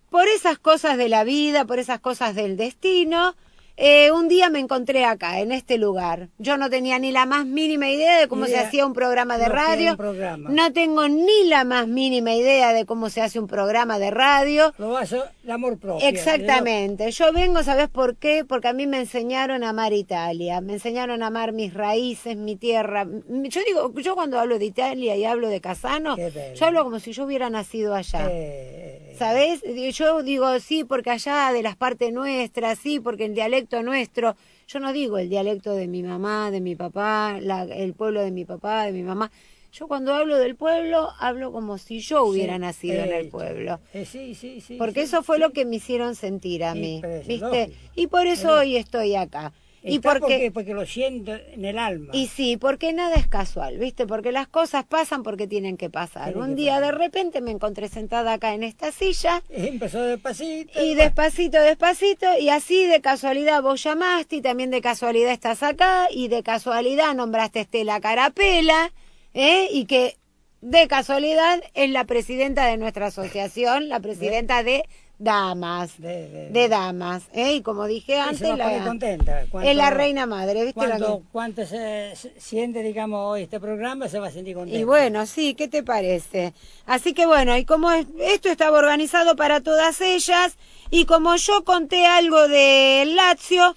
[0.10, 3.36] Por esas cosas de la vida, por esas cosas del destino,
[3.76, 6.30] eh, un día me encontré acá, en este lugar.
[6.38, 9.50] Yo no tenía ni la más mínima idea de cómo se hacía un programa de
[9.50, 9.98] radio.
[9.98, 10.50] programa.
[10.52, 14.74] No tengo ni la más mínima idea de cómo se hace un programa de radio.
[14.78, 16.08] Lo hace l'amor proprio.
[16.08, 17.10] Exactamente.
[17.12, 18.46] Yo vengo, ¿sabes por qué?
[18.48, 22.56] Porque a mí me enseñaron a amar Italia, me enseñaron a amar mis raíces, mi
[22.56, 23.08] tierra.
[23.28, 27.12] Yo digo, yo cuando hablo de Italia y hablo de Casano, yo hablo como si
[27.12, 28.28] yo hubiera nacido allá.
[28.30, 29.62] Eh, ¿Sabes?
[29.96, 34.36] Yo digo sí porque allá de las partes nuestras, sí porque el dialecto nuestro.
[34.68, 38.32] Yo no digo el dialecto de mi mamá, de mi papá, la- el pueblo de
[38.32, 39.32] mi papá, de mi mamá.
[39.72, 43.80] Yo cuando hablo del pueblo, hablo como si yo hubiera sí, nacido en el pueblo.
[43.94, 45.42] eh, sí, sí, sí, Porque sí, eso fue sí.
[45.42, 47.40] lo que me hicieron sentir a mí, ¿viste?
[47.40, 47.74] lógico.
[47.96, 49.54] Y por eso Es hoy estoy acá.
[49.86, 52.12] Y Está porque, lo siento en el alma.
[52.14, 54.08] y sí, porque nada es casual, ¿viste?
[54.08, 56.32] Porque las cosas pasan porque tienen que pasar.
[56.32, 60.82] Tienen Un que día de repente me encontré sentada acá en esta silla Empezó despacito.
[60.82, 66.08] y despacito, despacito, y así de casualidad vos llamaste y también de casualidad estás acá
[66.10, 68.92] y de casualidad nombraste a Estela Carapela,
[69.34, 69.68] ¿eh?
[69.72, 70.16] Y que
[70.62, 74.84] de casualidad es la presidenta de nuestra asociación, la presidenta de
[75.24, 76.00] Damas.
[76.02, 77.54] de- de- de damas, ¿eh?
[77.54, 79.46] y como dije antes, se la, contenta.
[79.50, 80.80] Cuando- es la reina madre, ¿viste?
[80.82, 84.80] La Cuando, que- cuando se, siente, digamos, hoy este programa, se va a sentir contenta.
[84.80, 86.54] Y bueno, sí, ¿qué te parece?
[86.86, 90.58] Así que bueno, y como es- esto estaba organizado para todas ellas,
[90.90, 93.76] y como yo conté algo de Lazio,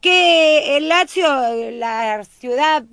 [0.00, 1.26] que el Lazio,
[1.72, 2.84] la ciudad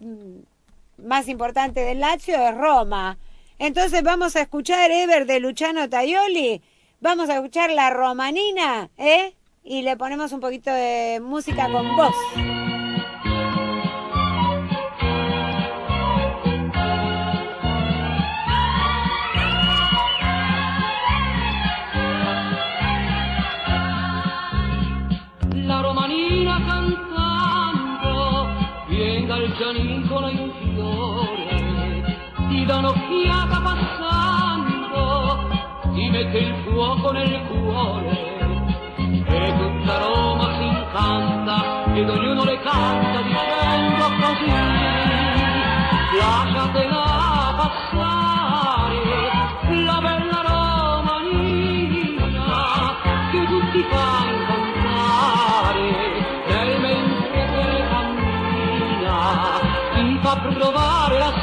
[0.97, 3.17] más importante del Lazio es Roma.
[3.59, 6.61] Entonces vamos a escuchar Ever de Luciano Taioli,
[7.01, 9.35] vamos a escuchar la romanina, ¿eh?
[9.63, 12.15] Y le ponemos un poquito de música con voz.
[25.53, 28.47] La romanina cantando
[28.89, 32.17] viene dal gianicolo in fiore,
[32.49, 32.65] ti
[36.23, 38.38] mette il fuoco nel cuore,
[39.26, 44.52] e tutta Roma si incanta ed ognuno le canta dicendo così,
[46.19, 48.99] lasciatela passare,
[49.84, 52.19] la bella romanina
[53.31, 55.85] che tutti fa incontrare
[56.48, 59.19] nel mentre che cammina
[59.95, 61.40] ti fa provare la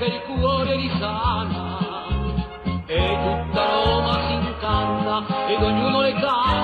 [0.00, 1.76] che il cuore risana
[2.86, 6.59] e tutta Roma si incanta ed ognuno le canta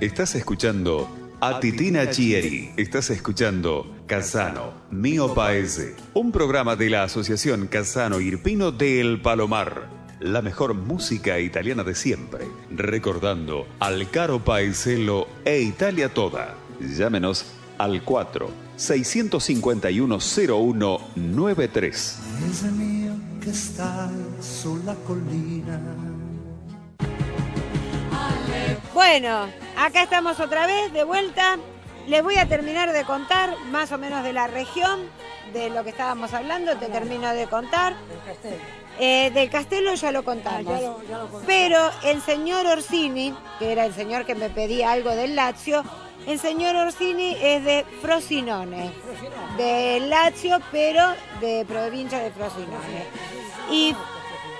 [0.00, 1.08] Estás escuchando
[1.42, 2.72] a Titina Chieri.
[2.78, 5.94] Estás escuchando Casano, Mío Paese.
[6.14, 9.90] Un programa de la Asociación Casano Irpino de El Palomar.
[10.18, 12.46] La mejor música italiana de siempre.
[12.70, 16.54] Recordando al caro paeselo e Italia toda.
[16.80, 17.44] Llámenos
[17.76, 22.18] al 4 651 0193.
[22.40, 26.09] Paese mio che stai sulla collina.
[28.94, 31.56] Bueno, acá estamos otra vez, de vuelta.
[32.06, 35.00] Les voy a terminar de contar más o menos de la región,
[35.52, 37.94] de lo que estábamos hablando, te termino de contar.
[38.98, 40.74] Eh, del castelo ya lo contamos.
[40.74, 41.42] Ah, ya lo- ya lo contamos.
[41.46, 45.82] Pero el señor Orsini, que era el señor que me pedía algo del Lazio,
[46.26, 48.90] el señor Orsini es de Frosinone,
[49.56, 53.04] de Lazio, pero de provincia de Frosinone.
[53.70, 53.94] Y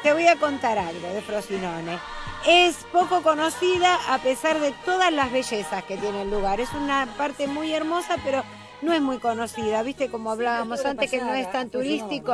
[0.03, 1.99] te voy a contar algo de Frosinone.
[2.47, 6.61] Es poco conocida a pesar de todas las bellezas que tiene el lugar.
[6.61, 8.43] Es una parte muy hermosa, pero
[8.81, 9.83] no es muy conocida.
[9.83, 12.33] ¿Viste como hablábamos antes que no es tan turístico?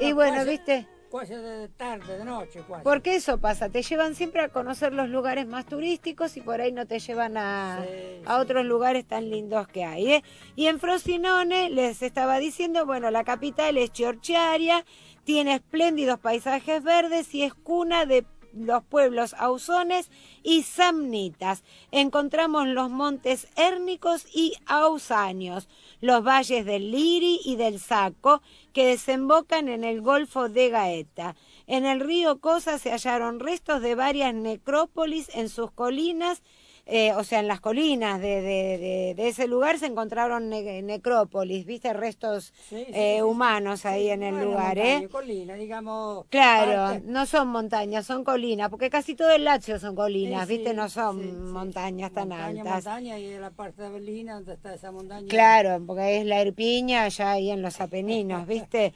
[0.00, 0.86] Y bueno, ¿viste?
[1.14, 2.64] De tarde, de noche.
[2.82, 6.72] Porque eso pasa, te llevan siempre a conocer los lugares más turísticos y por ahí
[6.72, 7.84] no te llevan a,
[8.26, 10.12] a otros lugares tan lindos que hay.
[10.14, 10.24] ¿eh?
[10.56, 14.84] Y en Frosinone les estaba diciendo, bueno, la capital es Chiorchiaria,
[15.22, 18.24] tiene espléndidos paisajes verdes y es cuna de
[18.56, 20.10] los pueblos ausones
[20.42, 21.64] y samnitas.
[21.90, 25.68] Encontramos los montes hérnicos y ausanios,
[26.00, 31.36] los valles del Liri y del Saco, que desembocan en el Golfo de Gaeta.
[31.66, 36.42] En el río Cosa se hallaron restos de varias necrópolis en sus colinas,
[36.86, 40.82] eh, o sea, en las colinas de, de- de- de ese lugar se encontraron ne-
[40.82, 45.08] necrópolis, viste, restos Sí, sí, eh, humanos ahí en el Bueno, lugar, montaña, ¿eh?
[45.08, 46.26] colina, digamos.
[46.28, 47.06] Claro, parte.
[47.06, 50.74] no son montañas, son colinas, porque casi todo el Lazio son colinas, ¿viste?
[50.74, 52.74] No son montañas tan montaña, altas.
[52.84, 55.28] montaña y la parte de Berlina donde está esa montaña.
[55.28, 58.92] Claro, porque es la Erpiña allá ahí en los Apeninos, ¿viste?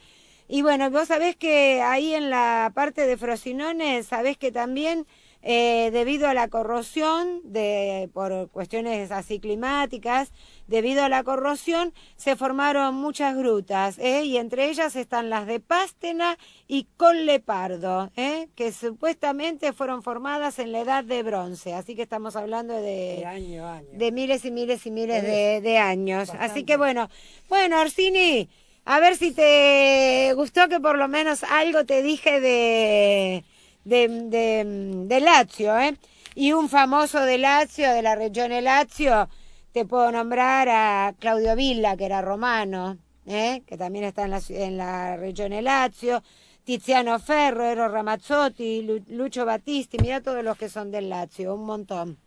[0.47, 5.05] Y bueno, vos sabés que ahí en la parte de Frosinone, sabés que también
[5.41, 10.31] eh, debido a la corrosión, de, por cuestiones así climáticas,
[10.67, 14.23] debido a la corrosión se formaron muchas grutas, ¿eh?
[14.23, 16.37] y entre ellas están las de Pástena
[16.67, 18.49] y Collepardo, ¿eh?
[18.55, 23.25] que supuestamente fueron formadas en la edad de bronce, así que estamos hablando de, De
[23.25, 23.81] año.
[23.93, 26.31] de miles y miles y miles de, de años.
[26.37, 27.09] Así que bueno,
[27.47, 28.49] bueno, Orsini,
[28.85, 33.43] a ver si te gustó que por lo menos algo te dije de,
[33.89, 35.97] de, de, de Lazio, ¿eh?
[36.35, 39.27] Y un famoso de Lazio, de la región de Lazio,
[39.73, 43.61] te puedo nombrar a Claudio Villa, que era romano, ¿eh?
[43.65, 46.23] que también está en la, ci- en la región de Lazio.
[46.63, 51.65] Tiziano Ferro, Ero Ramazzotti, Lu- Lucio Battisti, mira todos los que son del Lazio, un
[51.65, 52.17] montón.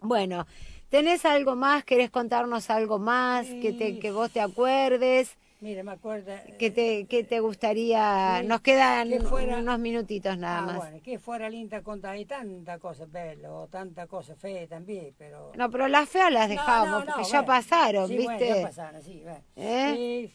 [0.00, 0.46] Bueno,
[0.88, 1.84] ¿tenés algo más?
[1.84, 3.46] ¿Querés contarnos algo más?
[3.60, 6.30] Que, te, que vos te acuerdes, Mire, me acuerdo.
[6.58, 8.42] que te, que te gustaría...
[8.42, 10.76] Nos quedan que fuera- unos minutitos nada Ah, más.
[10.76, 15.52] bueno, che fuera linda contar hay tanta cosa bella o tanta cosa fea también, pero...
[15.56, 18.44] No, pero las feas las dejamos, no, no, porque ya pasaron, Sí, ¿viste?
[18.44, 19.42] bueno, ya pasaron, sí, bueno.
[19.56, 20.28] ¿Eh?
[20.28, 20.34] Y,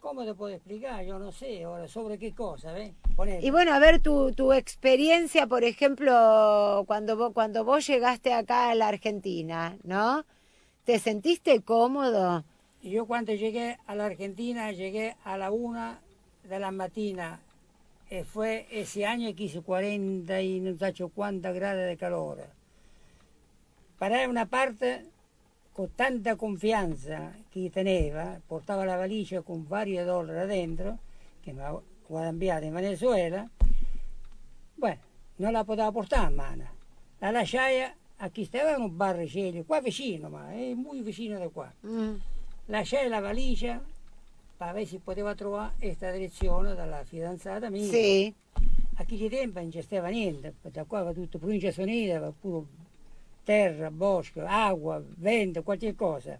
[0.00, 1.04] ¿Cómo te puedo explicar?
[1.04, 2.74] Yo no sé ahora sobre qué cosa.
[3.40, 8.70] Y bueno, a ver tu, tu experiencia, por ejemplo, cuando vos, cuando vos llegaste acá
[8.70, 10.24] a la Argentina, ¿no?
[10.82, 12.42] ¿Te sentiste cómodo?
[12.88, 16.00] Yo cuando llegué a la Argentina, llegué a la una
[16.44, 17.40] de la mañana.
[18.08, 22.46] E fue ese año que hizo 40 y no sé cuántos grados de calor.
[23.98, 25.04] Para una parte,
[25.74, 30.98] con tanta confianza que teneva, portava la valigia con varios dólares adentro,
[31.42, 33.50] che mi avevo cambiato in Venezuela,
[34.76, 35.00] bueno,
[35.36, 36.64] non la poteva portare a mano.
[37.18, 37.82] La lasciai
[38.16, 41.70] a chi stava in un barricello, qua vicino, ma è molto vicino da qua.
[41.86, 42.16] Mm.
[42.70, 43.82] Lasciai la valigia
[44.56, 47.88] per vedere se poteva trovare questa direzione dalla fidanzata mia.
[47.90, 48.34] Sí.
[48.96, 52.66] a quei tempi non c'era niente, da qua va tutto provincia sonida, va pure
[53.44, 56.38] terra, bosco, acqua, vento, qualche cosa.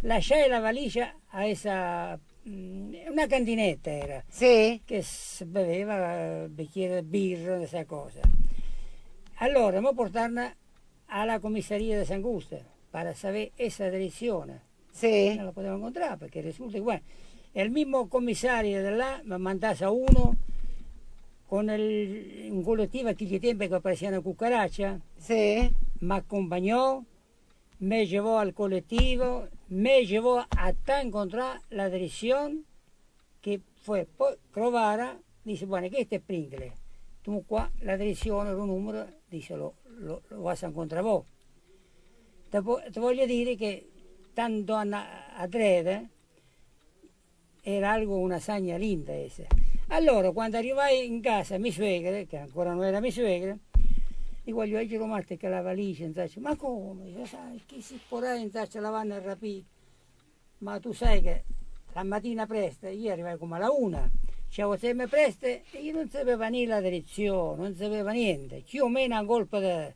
[0.00, 2.18] Lasciai la valigia a essa,
[2.48, 4.78] mm, una cantinetta era, Sì.
[4.84, 8.20] che si beveva eh, bicchiere di birra, questa cosa.
[9.36, 10.52] Allora, mi portarono
[11.06, 14.70] alla comisaria di San Gusto per sapere essa direzione.
[14.92, 15.34] Sì.
[15.34, 17.02] Non la potevo incontrare perché resulta que, bueno,
[17.54, 20.36] el mismo comisario de là me mandase a uno
[21.48, 25.70] con el, un colectivo aquí de tiempo que parecía una cucaracha, Sí.
[26.00, 27.04] me acompañó,
[27.78, 32.64] me llevó al colectivo, me llevó hasta encontrar la dirección
[33.40, 36.72] que fue poi trovare, dice, bueno, che è Pringle?
[37.46, 41.22] Qua la direzione, il numero, dice, lo, lo, lo vas a incontrare voi.
[42.50, 43.88] Te, vo- te voglio dire che
[44.32, 46.08] tanto a, a Drede
[47.62, 49.44] era algo, una sagna linda essa.
[49.88, 53.56] Allora, quando arrivai in casa, mia suegra, che ancora non era mia suegra,
[54.42, 56.40] dico, voglio leggere Marte che la valigia, tasca.
[56.40, 57.04] ma come?
[57.04, 59.64] Dice, sai, chi si porrà in tasca la vanno a rapire?
[60.58, 61.44] Ma tu sai che
[61.92, 64.10] la mattina presto, io arrivai come alla una,
[64.48, 68.88] c'avevo sempre presto e io non sapevo né la direzione, non sapevo niente, più o
[68.88, 69.92] meno a colpa di,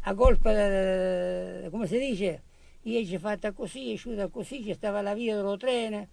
[0.00, 2.42] a colpa di, come si dice,
[2.84, 5.14] io ci fatta così, uscita così, ci stava la
[5.58, 6.06] treno,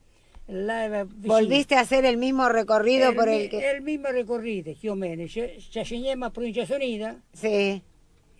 [0.47, 1.33] là era vicino.
[1.33, 3.71] Volviste a hacer el mismo recorrido El por el que...
[3.71, 7.81] el mismo recorrido, più o meno, ci, ci scendemmo a Provincia Sonida Sí.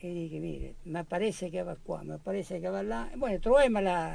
[0.04, 2.82] e dico, mire, mi parece che va qua, mi parece che va
[3.12, 4.14] e bueno, troviamo la,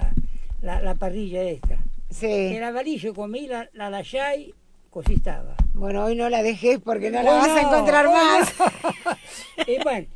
[0.63, 1.77] la, la parrilla esta.
[2.09, 2.27] Sí.
[2.27, 4.53] E la valigia come io la, la lasciai,
[4.89, 5.55] così stava.
[5.75, 8.53] Bueno, hoy no la dejé porque no la vas a encontrar más.
[9.67, 10.07] e bueno,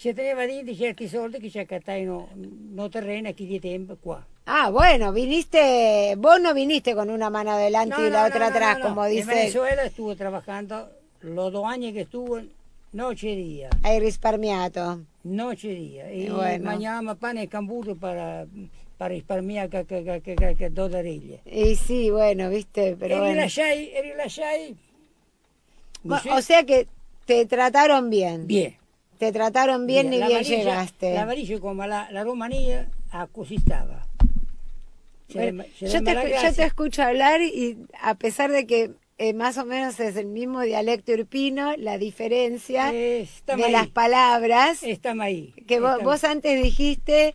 [0.00, 2.30] ci teneva dentro certi soldi che ci accattai no,
[2.72, 4.24] no terreno a chi di tempo qua.
[4.44, 8.48] Ah, bueno, viniste, vos no viniste con una mano adelante No, y la no, otra
[8.48, 10.88] no, atrás, como En dice Venezuela estuve trabajando
[11.20, 12.48] los dos años que estuve,
[12.92, 13.68] noche y día.
[13.82, 15.00] hay risparmiato.
[15.22, 16.10] Noche y día.
[16.10, 16.64] Y Bueno.
[16.64, 18.46] mangiavamo pane e camburo para,
[18.96, 19.14] para
[19.68, 21.42] che, che, che, che, che, che dolariglie.
[21.44, 23.34] Y sí, bueno, viste, pero e bueno.
[23.34, 24.76] rilasciai, e rilasciai
[26.02, 26.36] Bueno.
[26.36, 26.86] O sea que
[27.26, 28.46] te trataron bien.
[28.46, 28.79] bien.
[29.20, 31.12] Te trataron bien y la bien llegaste.
[31.12, 34.06] La valigia come la, la Romania, a così stava.
[35.34, 40.00] Bueno, yo, te, yo escucho hablar y a pesar de que eh, más o menos
[40.00, 43.72] es el mismo dialecto irpino, la diferencia Eh, de ahí.
[43.72, 45.52] las palabras, Estamos ahí.
[45.68, 47.34] que vos, estamos- vos antes dijiste,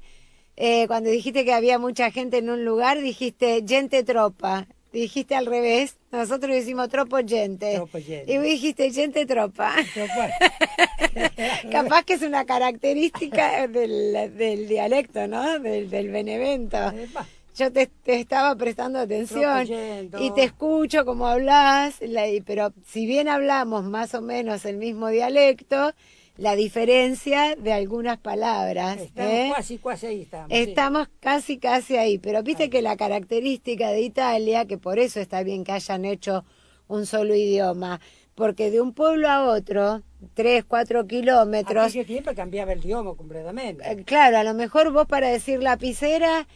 [0.57, 4.67] eh, cuando dijiste que había mucha gente en un lugar, dijiste gente tropa.
[4.95, 7.73] Dijiste al revés, nosotros decimos tropo gente.
[7.75, 8.31] Tropo gente.
[8.31, 9.75] Y vos dijiste gente tropa.
[9.93, 10.29] Tropa.
[11.69, 15.59] Capaz que es una característica del, del dialecto, ¿no?
[15.59, 16.77] Del, del Benevento.
[17.57, 19.67] Yo te, te estaba prestando atención
[20.17, 21.95] y te escucho como hablas,
[22.45, 25.91] pero si bien hablamos más o menos el mismo dialecto,
[26.37, 28.99] la diferencia de algunas palabras.
[28.99, 29.51] Estamos ¿eh?
[29.53, 30.49] quasi, quasi ahí estamos.
[30.49, 30.55] sí.
[30.57, 35.43] Estamos casi, casi ahí, pero viste que la característica de Italia, que por eso está
[35.43, 36.43] bien que hayan hecho
[36.87, 37.99] un solo idioma,
[38.35, 40.03] porque de un pueblo a otro,
[40.33, 43.89] tres, cuatro kilómetros, Aquel tiempo cambiaba el idioma completamente.
[43.89, 46.47] eh, claro, a lo mejor vos para decir lapicera,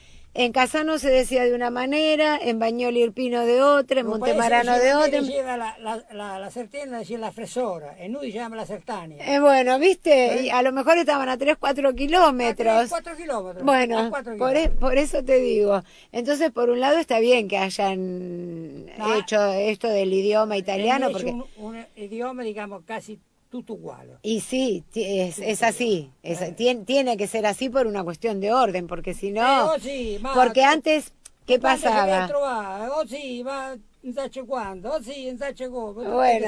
[0.45, 4.93] en Casano se decía de una manera, en Bañoli Irpino de otra, en Montemarano de
[4.95, 5.21] otra.
[5.21, 9.17] diceva la, la, la, la sertena decía la fresora e noi diciamo la sertania.
[9.25, 10.51] Eh, bueno, viste, ¿Eh?
[10.51, 12.87] a lo mejor estaban a tres, cuatro kilómetros.
[12.89, 13.63] 4 kilómetros.
[13.65, 14.79] Bueno, a cuatro por, e- kilómetros.
[14.79, 15.83] por eso te digo.
[16.13, 19.17] Entonces, por un lado está bien que hayan Ah.
[19.19, 23.19] hecho esto del idioma italiano, È porque un, un idioma, diciamo, quasi
[23.49, 24.13] tutto uguale.
[24.21, 26.39] y sí, es, es así, es-
[26.85, 30.33] tiene que ser así por una cuestión de orden, porque si no, Eh, sì, ma-
[30.35, 31.13] porque antes,
[31.45, 32.27] ¿qué pasaba?
[36.05, 36.45] oh Bueno.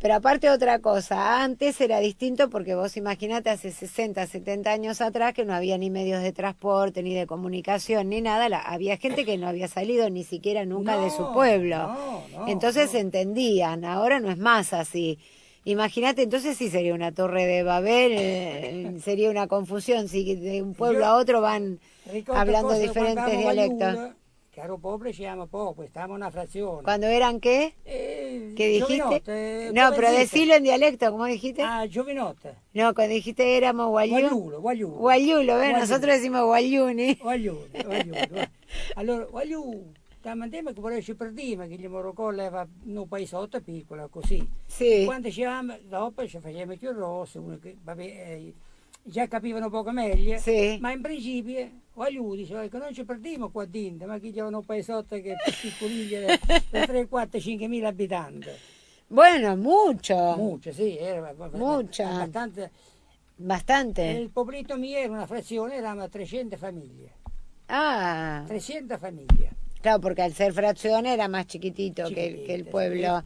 [0.00, 5.32] Pero aparte otra cosa, antes era distinto porque vos imaginate hace 60, 70 años atrás
[5.32, 9.24] que no había ni medios de transporte, ni de comunicación, ni nada, la- había gente
[9.24, 11.76] que no había salido ni siquiera nunca de su pueblo.
[11.76, 15.18] no, no, entonces entendían, ahora no es más así.
[15.64, 20.74] Imagínate, entonces sí sería una torre de Babel, eh, sería una confusión si de un
[20.74, 21.80] pueblo Yo- a otro van
[22.28, 24.14] hablando diferentes dialectos.
[25.12, 26.82] Ci amo poco, stavamo una frazione.
[26.82, 27.74] Cuando eran qué?
[27.84, 28.96] Eh, ¿Qué dijiste?
[28.96, 31.62] Giovinotte, No, pero decilo en dialecto, ¿cómo dijiste?
[31.62, 32.56] Ah, Giovinotte.
[32.74, 33.88] No, cuando dijiste éramos.
[33.88, 34.86] Guayulo, ¿ves?
[34.98, 35.56] Guagliulo.
[35.78, 37.14] Nosotros decimos guayuni.
[37.14, 38.18] Guagliulo, guagliulo.
[38.96, 39.26] allora,
[40.20, 44.46] guagliulo, stamattina che vorrei ci perdiamo, che gli Morocco era un paesotto piccolo, così.
[44.66, 45.02] Sì.
[45.04, 48.52] Quando ci avevamo, dopo ci facevamo più rosso, uno che, vabbè, eh,
[49.02, 50.76] già capivano poco meglio, Sì.
[50.80, 54.62] ma in principio, guagliulo, diceva che non ci perdiamo qua dentro, ma che c'è un
[54.64, 56.26] paesotto che è piccolino,
[56.70, 58.48] di 3, 4, 5 mila abitanti.
[59.06, 60.34] Bueno, mucho.
[60.36, 62.28] Mucho, sí, era ba- Mucha.
[63.36, 64.02] bastante.
[64.02, 67.14] El pueblito mío era una frazione, eravamo 300 famiglie.
[67.66, 69.50] Ah, 300 famiglie.
[69.80, 73.22] Claro, porque al ser fracción era más chiquitito que, el- que el Chiquitito, pueblo.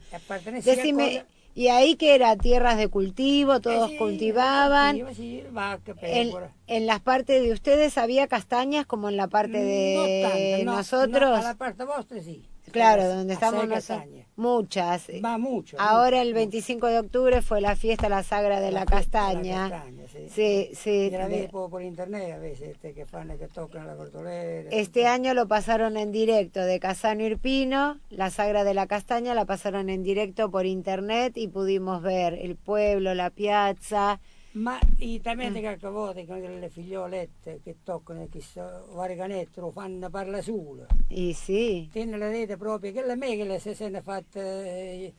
[0.63, 3.59] Decime, ¿y ahí que era tierras de cultivo?
[3.61, 4.97] Todos sí, cultivaban.
[4.99, 6.31] cultivo, sí, vaca, En,
[6.67, 10.77] en las partes de ustedes había castañas como en la parte de No tanto, no,
[10.77, 11.29] nosotros.
[11.29, 12.43] no, a la parte vostra sí.
[12.75, 14.25] Claro, donde estamos nosotros.
[14.37, 15.07] Muchas.
[15.23, 15.77] Va mucho.
[15.79, 16.35] Ahora mucho, el mucho.
[16.35, 19.69] 25 de octubre fue la fiesta La Sagra de la, de Castaña.
[19.69, 20.29] castaña, sí.
[20.29, 20.89] Sí, sí.
[20.89, 24.69] Y la por, por internet a veces este, que que tocan la cortolera.
[24.71, 29.45] Este año lo pasaron en directo de Casano Irpino, la Sagra de la Castaña la
[29.45, 34.19] pasaron en directo por internet y pudimos ver el pueblo, la piazza.
[34.55, 35.21] Ma i Mm.
[35.21, 38.61] talmente che a volte con le figliolette che toccano che so,
[38.93, 40.85] varganetto lo fanno parla solo.
[41.09, 41.89] Y sí.
[41.91, 45.13] Tiene la rete proprio, che la me che le se ne fatta eh,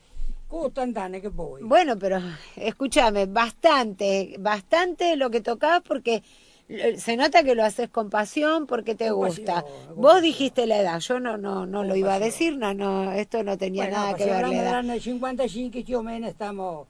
[0.47, 1.61] con 80 anni che vuoi.
[1.61, 2.19] Bueno, pero
[2.55, 6.23] escúchame, bastante, bastante lo que tocabas porque
[6.69, 9.61] eh, se nota que lo haces con pasión porque te Con gusta.
[9.61, 10.21] pasión, con Vos pasión.
[10.23, 13.55] dijiste la edad, yo no no no lo iba a decir, no no, esto no
[13.55, 14.65] tenía Bueno, nada que ver la hablamos edad.
[14.81, 16.87] dell'anno 55 più o meno stiamo...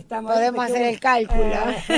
[0.00, 1.42] stiamo Podemos hacer el cálculo.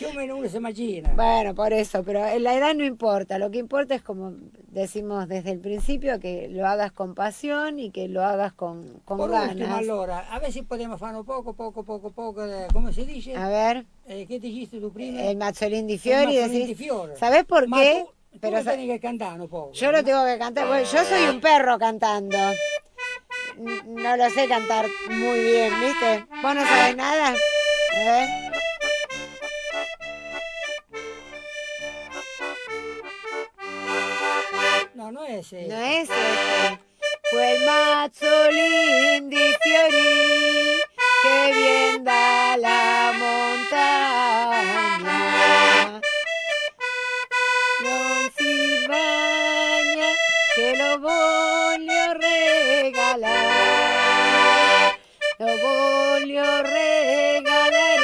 [0.00, 1.12] eh, uno se immagina.
[1.14, 4.32] Bueno, por eso, pero la edad no importa, lo que importa es como
[4.68, 9.18] decimos desde el principio, que lo hagas con pasión y que lo hagas con, con
[9.18, 9.52] Por ganas.
[9.54, 13.04] ultimo allora, a ver se possiamo fare un poco, poco, poco, poco, eh, come si
[13.04, 13.34] dice?
[13.36, 15.22] A ver, Eh, che dijiste tu prima?
[15.22, 17.16] el Mazzolín di Fiori, Mazzolín di Fiore.
[17.16, 18.04] ¿sabés por qué?
[18.32, 19.72] tu Pero lo sa- tienes que cantar un poco.
[19.72, 22.36] yo lo tengo que cantar, yo soy un perro cantando.
[23.56, 26.26] No lo sé cantar muy bien, ¿viste?
[26.42, 27.34] ¿Vos no sabés nada?
[27.94, 28.28] Ver.
[34.94, 35.68] No, no es ese.
[35.68, 36.80] No es este.
[37.30, 40.80] Fue el mazzolín di fiori
[41.22, 44.40] que bien da la montaña.
[47.82, 48.86] Non si
[55.38, 57.94] voglio regalare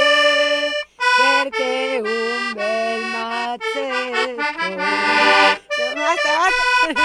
[1.16, 4.36] perché un bel mazzetto.
[5.94, 7.02] Basta, basta.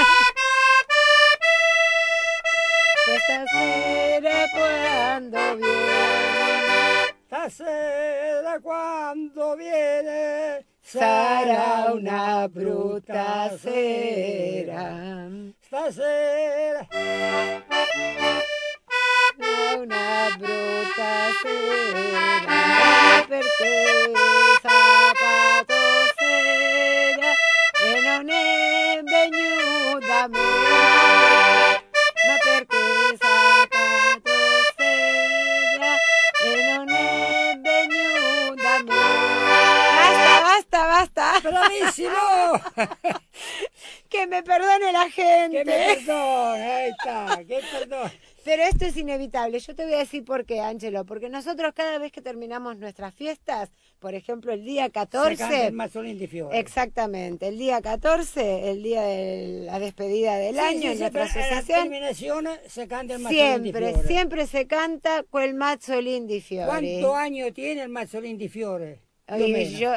[3.06, 6.06] Questa sera quando viene
[7.46, 15.28] Stasera quando viene sarà una brutta sera.
[15.60, 16.88] Stasera
[19.38, 22.46] una brutta sera
[48.96, 49.60] es inevitable.
[49.60, 51.06] Yo te voy a decir por qué, Ángelo.
[51.06, 55.68] Porque nosotros cada vez que terminamos nuestras fiestas, por ejemplo, el día Se canta 14...
[55.68, 56.60] el Fiore.
[56.60, 61.24] Exactamente, el día 14, el día de la despedida del Sí, año sí, en nuestra
[61.24, 64.08] asociación, se canta el siempre, Fiore.
[64.08, 66.68] siempre se canta quel mazzolín di fiori.
[66.70, 69.05] ¿Cuántos años tiene el Mazzolín di Fiore?
[69.28, 69.90] Oye, yo,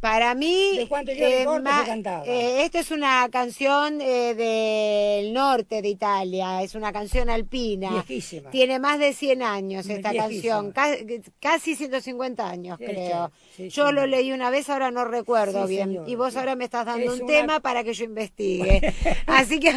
[0.00, 1.86] para mí, ¿De cuánto yo recuerdo ma-
[2.26, 7.90] eh, esto es una canción eh, del norte de Italia, es una canción alpina.
[7.90, 8.50] Viejísima.
[8.50, 10.54] Tiene más de 100 años esta Viejísima.
[10.56, 10.96] canción, ca-
[11.38, 13.30] casi 150 años Sí, creo.
[13.56, 13.92] sí, yo sí.
[13.94, 16.00] lo leí una vez, ahora no recuerdo bien.
[16.06, 18.92] y vos ahora me estás dando Es un una- tema para que yo investigue.
[19.28, 19.70] Así que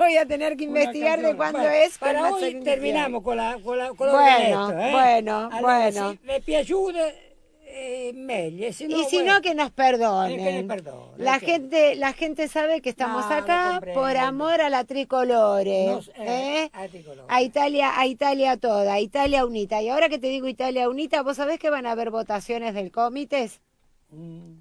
[0.00, 1.96] voy a tener que investigar de cuándo Bueno, es.
[1.96, 4.90] Para hoy terminamos con la con la con Bueno, eh?
[4.90, 6.18] bueno, Allora, bueno.
[7.74, 8.66] Eh, meglio.
[8.68, 10.36] e Se no, y si bueno, no, que nos perdonen.
[10.38, 14.16] Que nos perdonen, la, que- gente, la gente sabe que estamos No, lo acá por
[14.16, 15.86] amor a la tricolore.
[15.86, 16.14] Nos- eh,
[16.64, 16.70] ¿eh?
[16.72, 17.26] a tricolore.
[17.28, 19.80] A Italia, a Italia toda, a Italia unita.
[19.82, 22.90] Y ahora que te digo Italia unita, ¿vos sabés que van a haber votaciones del
[22.92, 23.60] comités?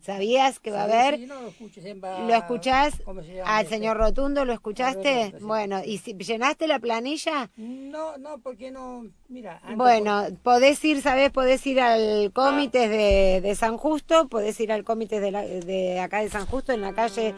[0.02, 1.18] ¿Sabías que va a haber?
[1.18, 2.94] sí, no, lo escucho siempre a- ¿Lo escuchás?
[3.04, 3.76] ¿cómo se llama Al este?
[3.76, 5.16] señor Rotundo, ¿lo escuchaste?
[5.26, 5.44] Rotundo, sí.
[5.46, 7.50] Bueno, ¿y si, llenaste la planilla?
[7.58, 9.58] No, no, porque no, mira.
[9.64, 11.32] antes Bueno, podés ir, ¿sabés?
[11.32, 16.00] Podés ir al comité de, de San Justo, podés ir al comité de, la- de
[16.00, 17.36] acá de San Justo en la calle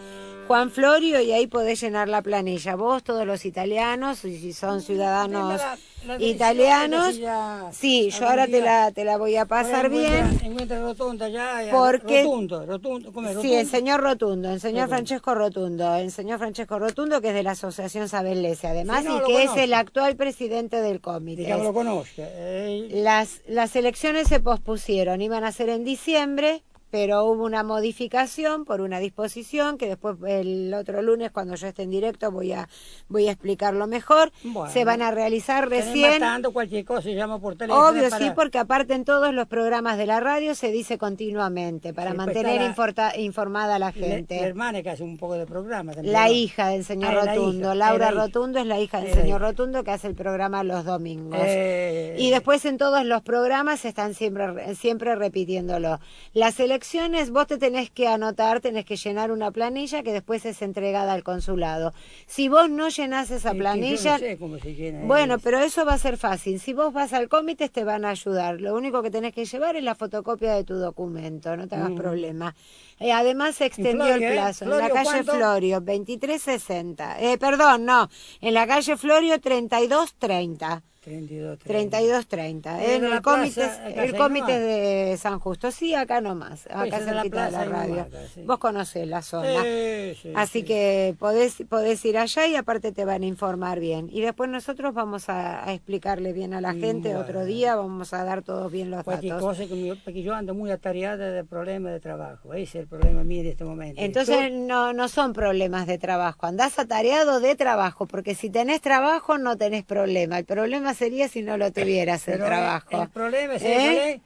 [0.47, 2.75] Juan Florio y ahí podés llenar la planilla.
[2.75, 8.27] Vos, todos los italianos, y si son ciudadanos la- la dirección, italianos, ya sí, yo
[8.27, 10.37] ahora te la, te la voy a pasar bien.
[10.43, 11.63] encuentra- rotonda ya.
[11.63, 13.41] ya, Porque- Rotundo, rotundo, ¿cómo es?
[13.41, 14.95] Sí, el señor Rotundo, el señor Rotundo.
[14.95, 19.17] Francesco Rotundo, el señor Francesco Rotundo que es de la Asociación Sabellese además Sí, no,
[19.17, 19.59] y que es conozco.
[19.61, 21.43] el actual presidente del comité.
[21.43, 22.21] Digamos, lo conozca.
[22.27, 26.63] eh, Las, las elecciones se pospusieron, iban a ser en diciembre,
[26.93, 31.81] pero hubo una modificación por una disposición que después el otro lunes cuando yo esté
[31.81, 32.69] en directo voy a
[33.07, 34.31] voy a explicarlo mejor.
[34.43, 34.71] Bueno.
[34.71, 36.19] se van a realizar recién.
[36.19, 37.87] matando cualquier cosa y llama por teléfono.
[37.89, 41.95] Obvio, para- sí, porque aparte en todos los programas de la radio se dice continuamente
[41.95, 44.35] para Sí, pues mantener la- inforta- informada a la gente.
[44.39, 46.13] La hermana que hace un poco de programa también.
[46.13, 48.11] La hija del señor Ah, Rotundo, Laura.
[48.11, 49.37] Rotundo es la hija del señor hija.
[49.39, 51.39] Rotundo que hace el programa los domingos.
[51.43, 55.99] Eh, Y después en todos los programas están siempre, siempre repitiéndolo.
[56.33, 56.82] Las elecciones,
[57.31, 61.23] vos te tenés que anotar, tenés que llenar una planilla que después es entregada al
[61.23, 61.93] consulado.
[62.27, 65.35] Si vos no llenás esa es que yo planilla, no sé cómo se llena bueno,
[65.35, 65.43] eso.
[65.43, 66.59] pero eso va a ser fácil.
[66.59, 68.61] Si vos vas al comité te van a ayudar.
[68.61, 71.91] Lo único que tenés que llevar es la fotocopia de tu documento, no te hagas
[71.91, 72.55] problema.
[73.03, 74.31] Eh, además se extendió Florio, el eh?
[74.35, 74.65] plazo.
[74.65, 75.33] en la calle ¿cuánto?
[75.33, 77.19] Florio, 2360.
[77.19, 78.09] Eh, perdón, no.
[78.41, 80.81] En la calle Florio, 3230.
[81.03, 82.81] 32, 3230.
[82.81, 85.69] Eh, En de la el comité, el se comité de San Justo.
[85.69, 86.65] Sí, acá nomás.
[86.67, 87.95] Acá de la cerquita de la radio.
[87.95, 88.41] nomás, acá, sí.
[88.45, 89.63] Vos conocés la zona.
[89.63, 90.65] Sí, sí, Así sí.
[90.65, 94.07] que podés, podés ir allá y aparte te van a informar bien.
[94.13, 97.19] Y después nosotros vamos a, a explicarle bien a la gente Bueno.
[97.19, 99.49] otro día, vamos a dar todos bien los Cualquier datos.
[99.57, 102.53] cosa que me- porque yo ando muy atareada de problemas de trabajo.
[102.53, 104.01] Ese es el problema mío en este momento.
[104.01, 109.37] Entonces no, no son problemas de trabajo, andás atareado de trabajo, porque si tenés trabajo
[109.37, 110.37] no tenés problema.
[110.39, 113.01] El problema sería si no lo tuvieras el pero, eh, trabajo.
[113.03, 114.21] El problema es ¿Eh?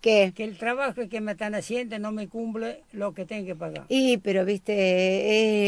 [0.00, 0.32] ¿Qué?
[0.34, 3.84] que el trabajo que me están haciendo no me cumple lo que tengo que pagar.
[3.88, 4.72] Y, pero viste,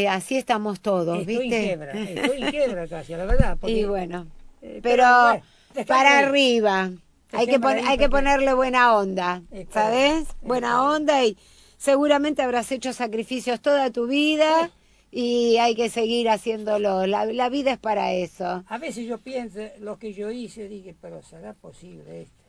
[0.02, 1.56] eh, así estamos todos, Estoy ¿viste?
[1.60, 3.56] en quiebra, estoy en quiebra casi, la verdad.
[3.60, 4.26] porque- Y bueno,
[4.62, 5.42] eh, pero bueno,
[5.86, 6.24] para ahí.
[6.24, 6.90] arriba.
[7.34, 9.42] Hay que, pon- hay que ponerle buena onda,
[9.72, 10.22] ¿sabes?
[10.28, 11.36] es Buena onda y
[11.82, 14.70] seguramente habrás hecho sacrificios toda tu vida
[15.10, 17.06] y hay que seguir haciéndolo.
[17.08, 18.62] La, la vida es para eso.
[18.68, 22.44] A veces yo pienso lo que yo hice, dije, pero ¿será posible esto?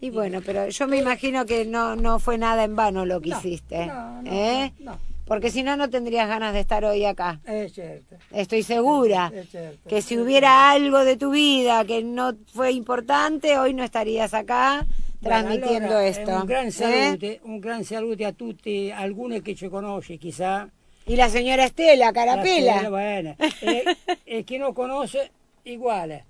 [0.00, 3.30] Y bueno, pero yo me imagino que no, no fue nada en vano lo que
[3.30, 4.72] No, hiciste, no, no, ¿eh?
[4.78, 4.98] no, no.
[5.28, 7.40] Porque si no, no tendrías ganas de estar hoy acá.
[7.44, 8.16] Es cierto.
[8.32, 9.88] Estoy segura Es cierto.
[9.88, 14.32] que si Es hubiera algo de tu vida que no fue importante, hoy no estarías
[14.34, 14.86] acá
[15.22, 16.30] transmitiendo allora, eh, esto.
[16.40, 16.72] Un gran ¿eh?
[16.72, 20.68] saludo, un gran saludo a tutti, algunos que ci conosce, quizá.
[21.06, 22.74] Y la señora Estela, La Carapela.
[22.78, 23.84] señora, bueno, e,
[24.26, 25.30] e chi non conosce,
[25.64, 26.24] uguale.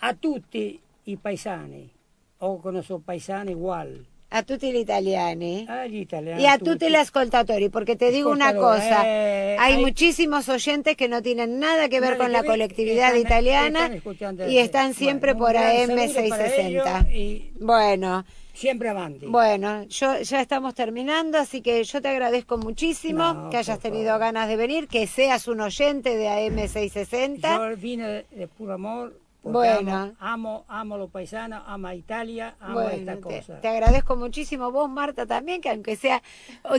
[0.00, 1.90] A tutti i paesani,
[2.38, 4.06] o conosco paesani uguali.
[4.32, 5.66] A tutti gli italiani.
[5.90, 6.40] Italiani.
[6.42, 10.96] Y a tutti gli ascoltatori, porque te digo una cosa, eh, hay hay- muchísimos oyentes
[10.96, 15.32] que no tienen nada que ver con la colectividad están- italiana están y están siempre
[15.34, 16.98] Bueno, por un gran AM saludo para 660.
[17.00, 18.24] ellos y Bueno,
[18.54, 19.26] siempre avanti.
[19.26, 24.10] bueno, yo ya estamos terminando, así que yo te agradezco muchísimo No, que hayas tenido
[24.10, 24.20] favor.
[24.20, 27.56] ganas de venir, que seas un oyente de AM 660.
[27.70, 29.18] Yo vine de puro amor.
[29.42, 29.90] Bueno.
[29.92, 33.60] Amo, amo, amo los paisanos, amo a Italia, amo Bueno, esta te, cosa.
[33.60, 36.22] te agradezco muchísimo vos, Marta, también, que aunque sea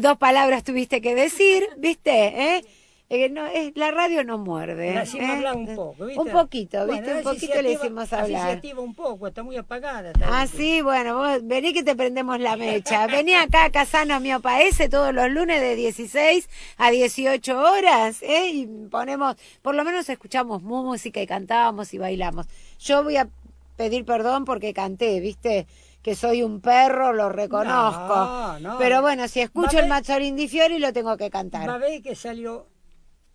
[0.01, 2.55] dos palabras tuviste que decir, ¿viste?
[2.57, 2.65] ¿Eh?
[3.13, 4.93] Eh, no, es, la radio no muerde.
[4.93, 5.31] La hicimos ¿eh?
[5.33, 6.21] hablar un poco, ¿viste?
[6.21, 7.13] Un poquito, ¿viste?
[7.15, 8.51] un poquito se le hicimos se hablar.
[8.51, 10.13] activa un poco, está muy apagada.
[10.23, 13.07] Ah, sí, bueno, vos vení que te prendemos la mecha.
[13.11, 16.47] Vení acá a Casano Miopaese todos los lunes de 16
[16.77, 18.47] a 18 horas, ¿eh?
[18.47, 22.47] Y ponemos, por lo menos escuchamos música y cantábamos y bailamos.
[22.79, 23.27] Yo voy a
[23.75, 25.67] pedir perdón porque canté, ¿viste?
[26.01, 28.15] Que soy un perro, lo reconozco.
[28.15, 28.77] No, no.
[28.77, 31.69] Pero bueno, si escucho el Mazzorin di Fiori lo tengo que cantar.
[31.69, 32.70] Va que salió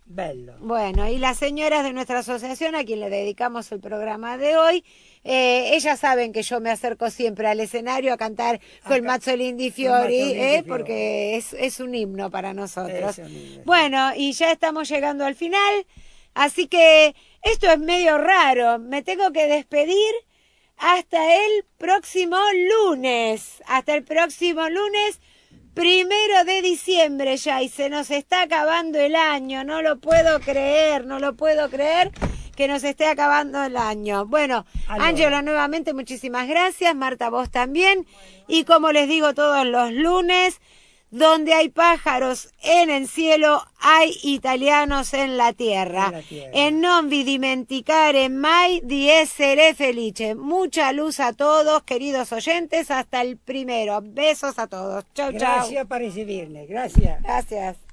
[0.07, 0.55] bello.
[0.61, 4.85] Bueno, y las señoras de nuestra asociación, a quien le dedicamos el programa de hoy,
[5.25, 8.95] eh, ellas saben que yo me acerco siempre al escenario a cantar con Acá- con
[8.95, 10.63] Fiori, Mazzolin di eh, Fiori.
[10.69, 13.19] porque es, es un himno para nosotros.
[13.19, 13.63] Himno.
[13.65, 15.87] Bueno, y ya estamos llegando al final,
[16.35, 18.79] así que esto es medio raro.
[18.79, 20.15] Me tengo que despedir
[20.77, 22.37] hasta el próximo
[22.89, 23.63] lunes.
[23.67, 25.21] Hasta el próximo lunes.
[25.77, 31.05] Primero de diciembre ya y se nos está acabando el año, no lo puedo creer,
[31.05, 32.13] no lo puedo creer
[32.57, 34.25] que nos esté acabando el año.
[34.25, 34.65] Bueno.
[34.89, 38.07] Ángelo, nuevamente muchísimas gracias, Marta, vos también.
[38.49, 40.63] Y como les digo todos los lunes,
[41.11, 46.07] donde hay pájaros en el cielo, hay italianos en la tierra.
[46.07, 46.51] En la tierra.
[46.53, 50.35] En non vi dimenticare mai di essere felice.
[50.35, 52.91] Mucha luz a todos, queridos oyentes.
[52.91, 54.01] Hasta el primero.
[54.03, 55.05] Besos a todos.
[55.15, 55.39] Chau, chau.
[55.39, 57.23] Gracias por recibirme, gracias.
[57.23, 57.86] Gracias.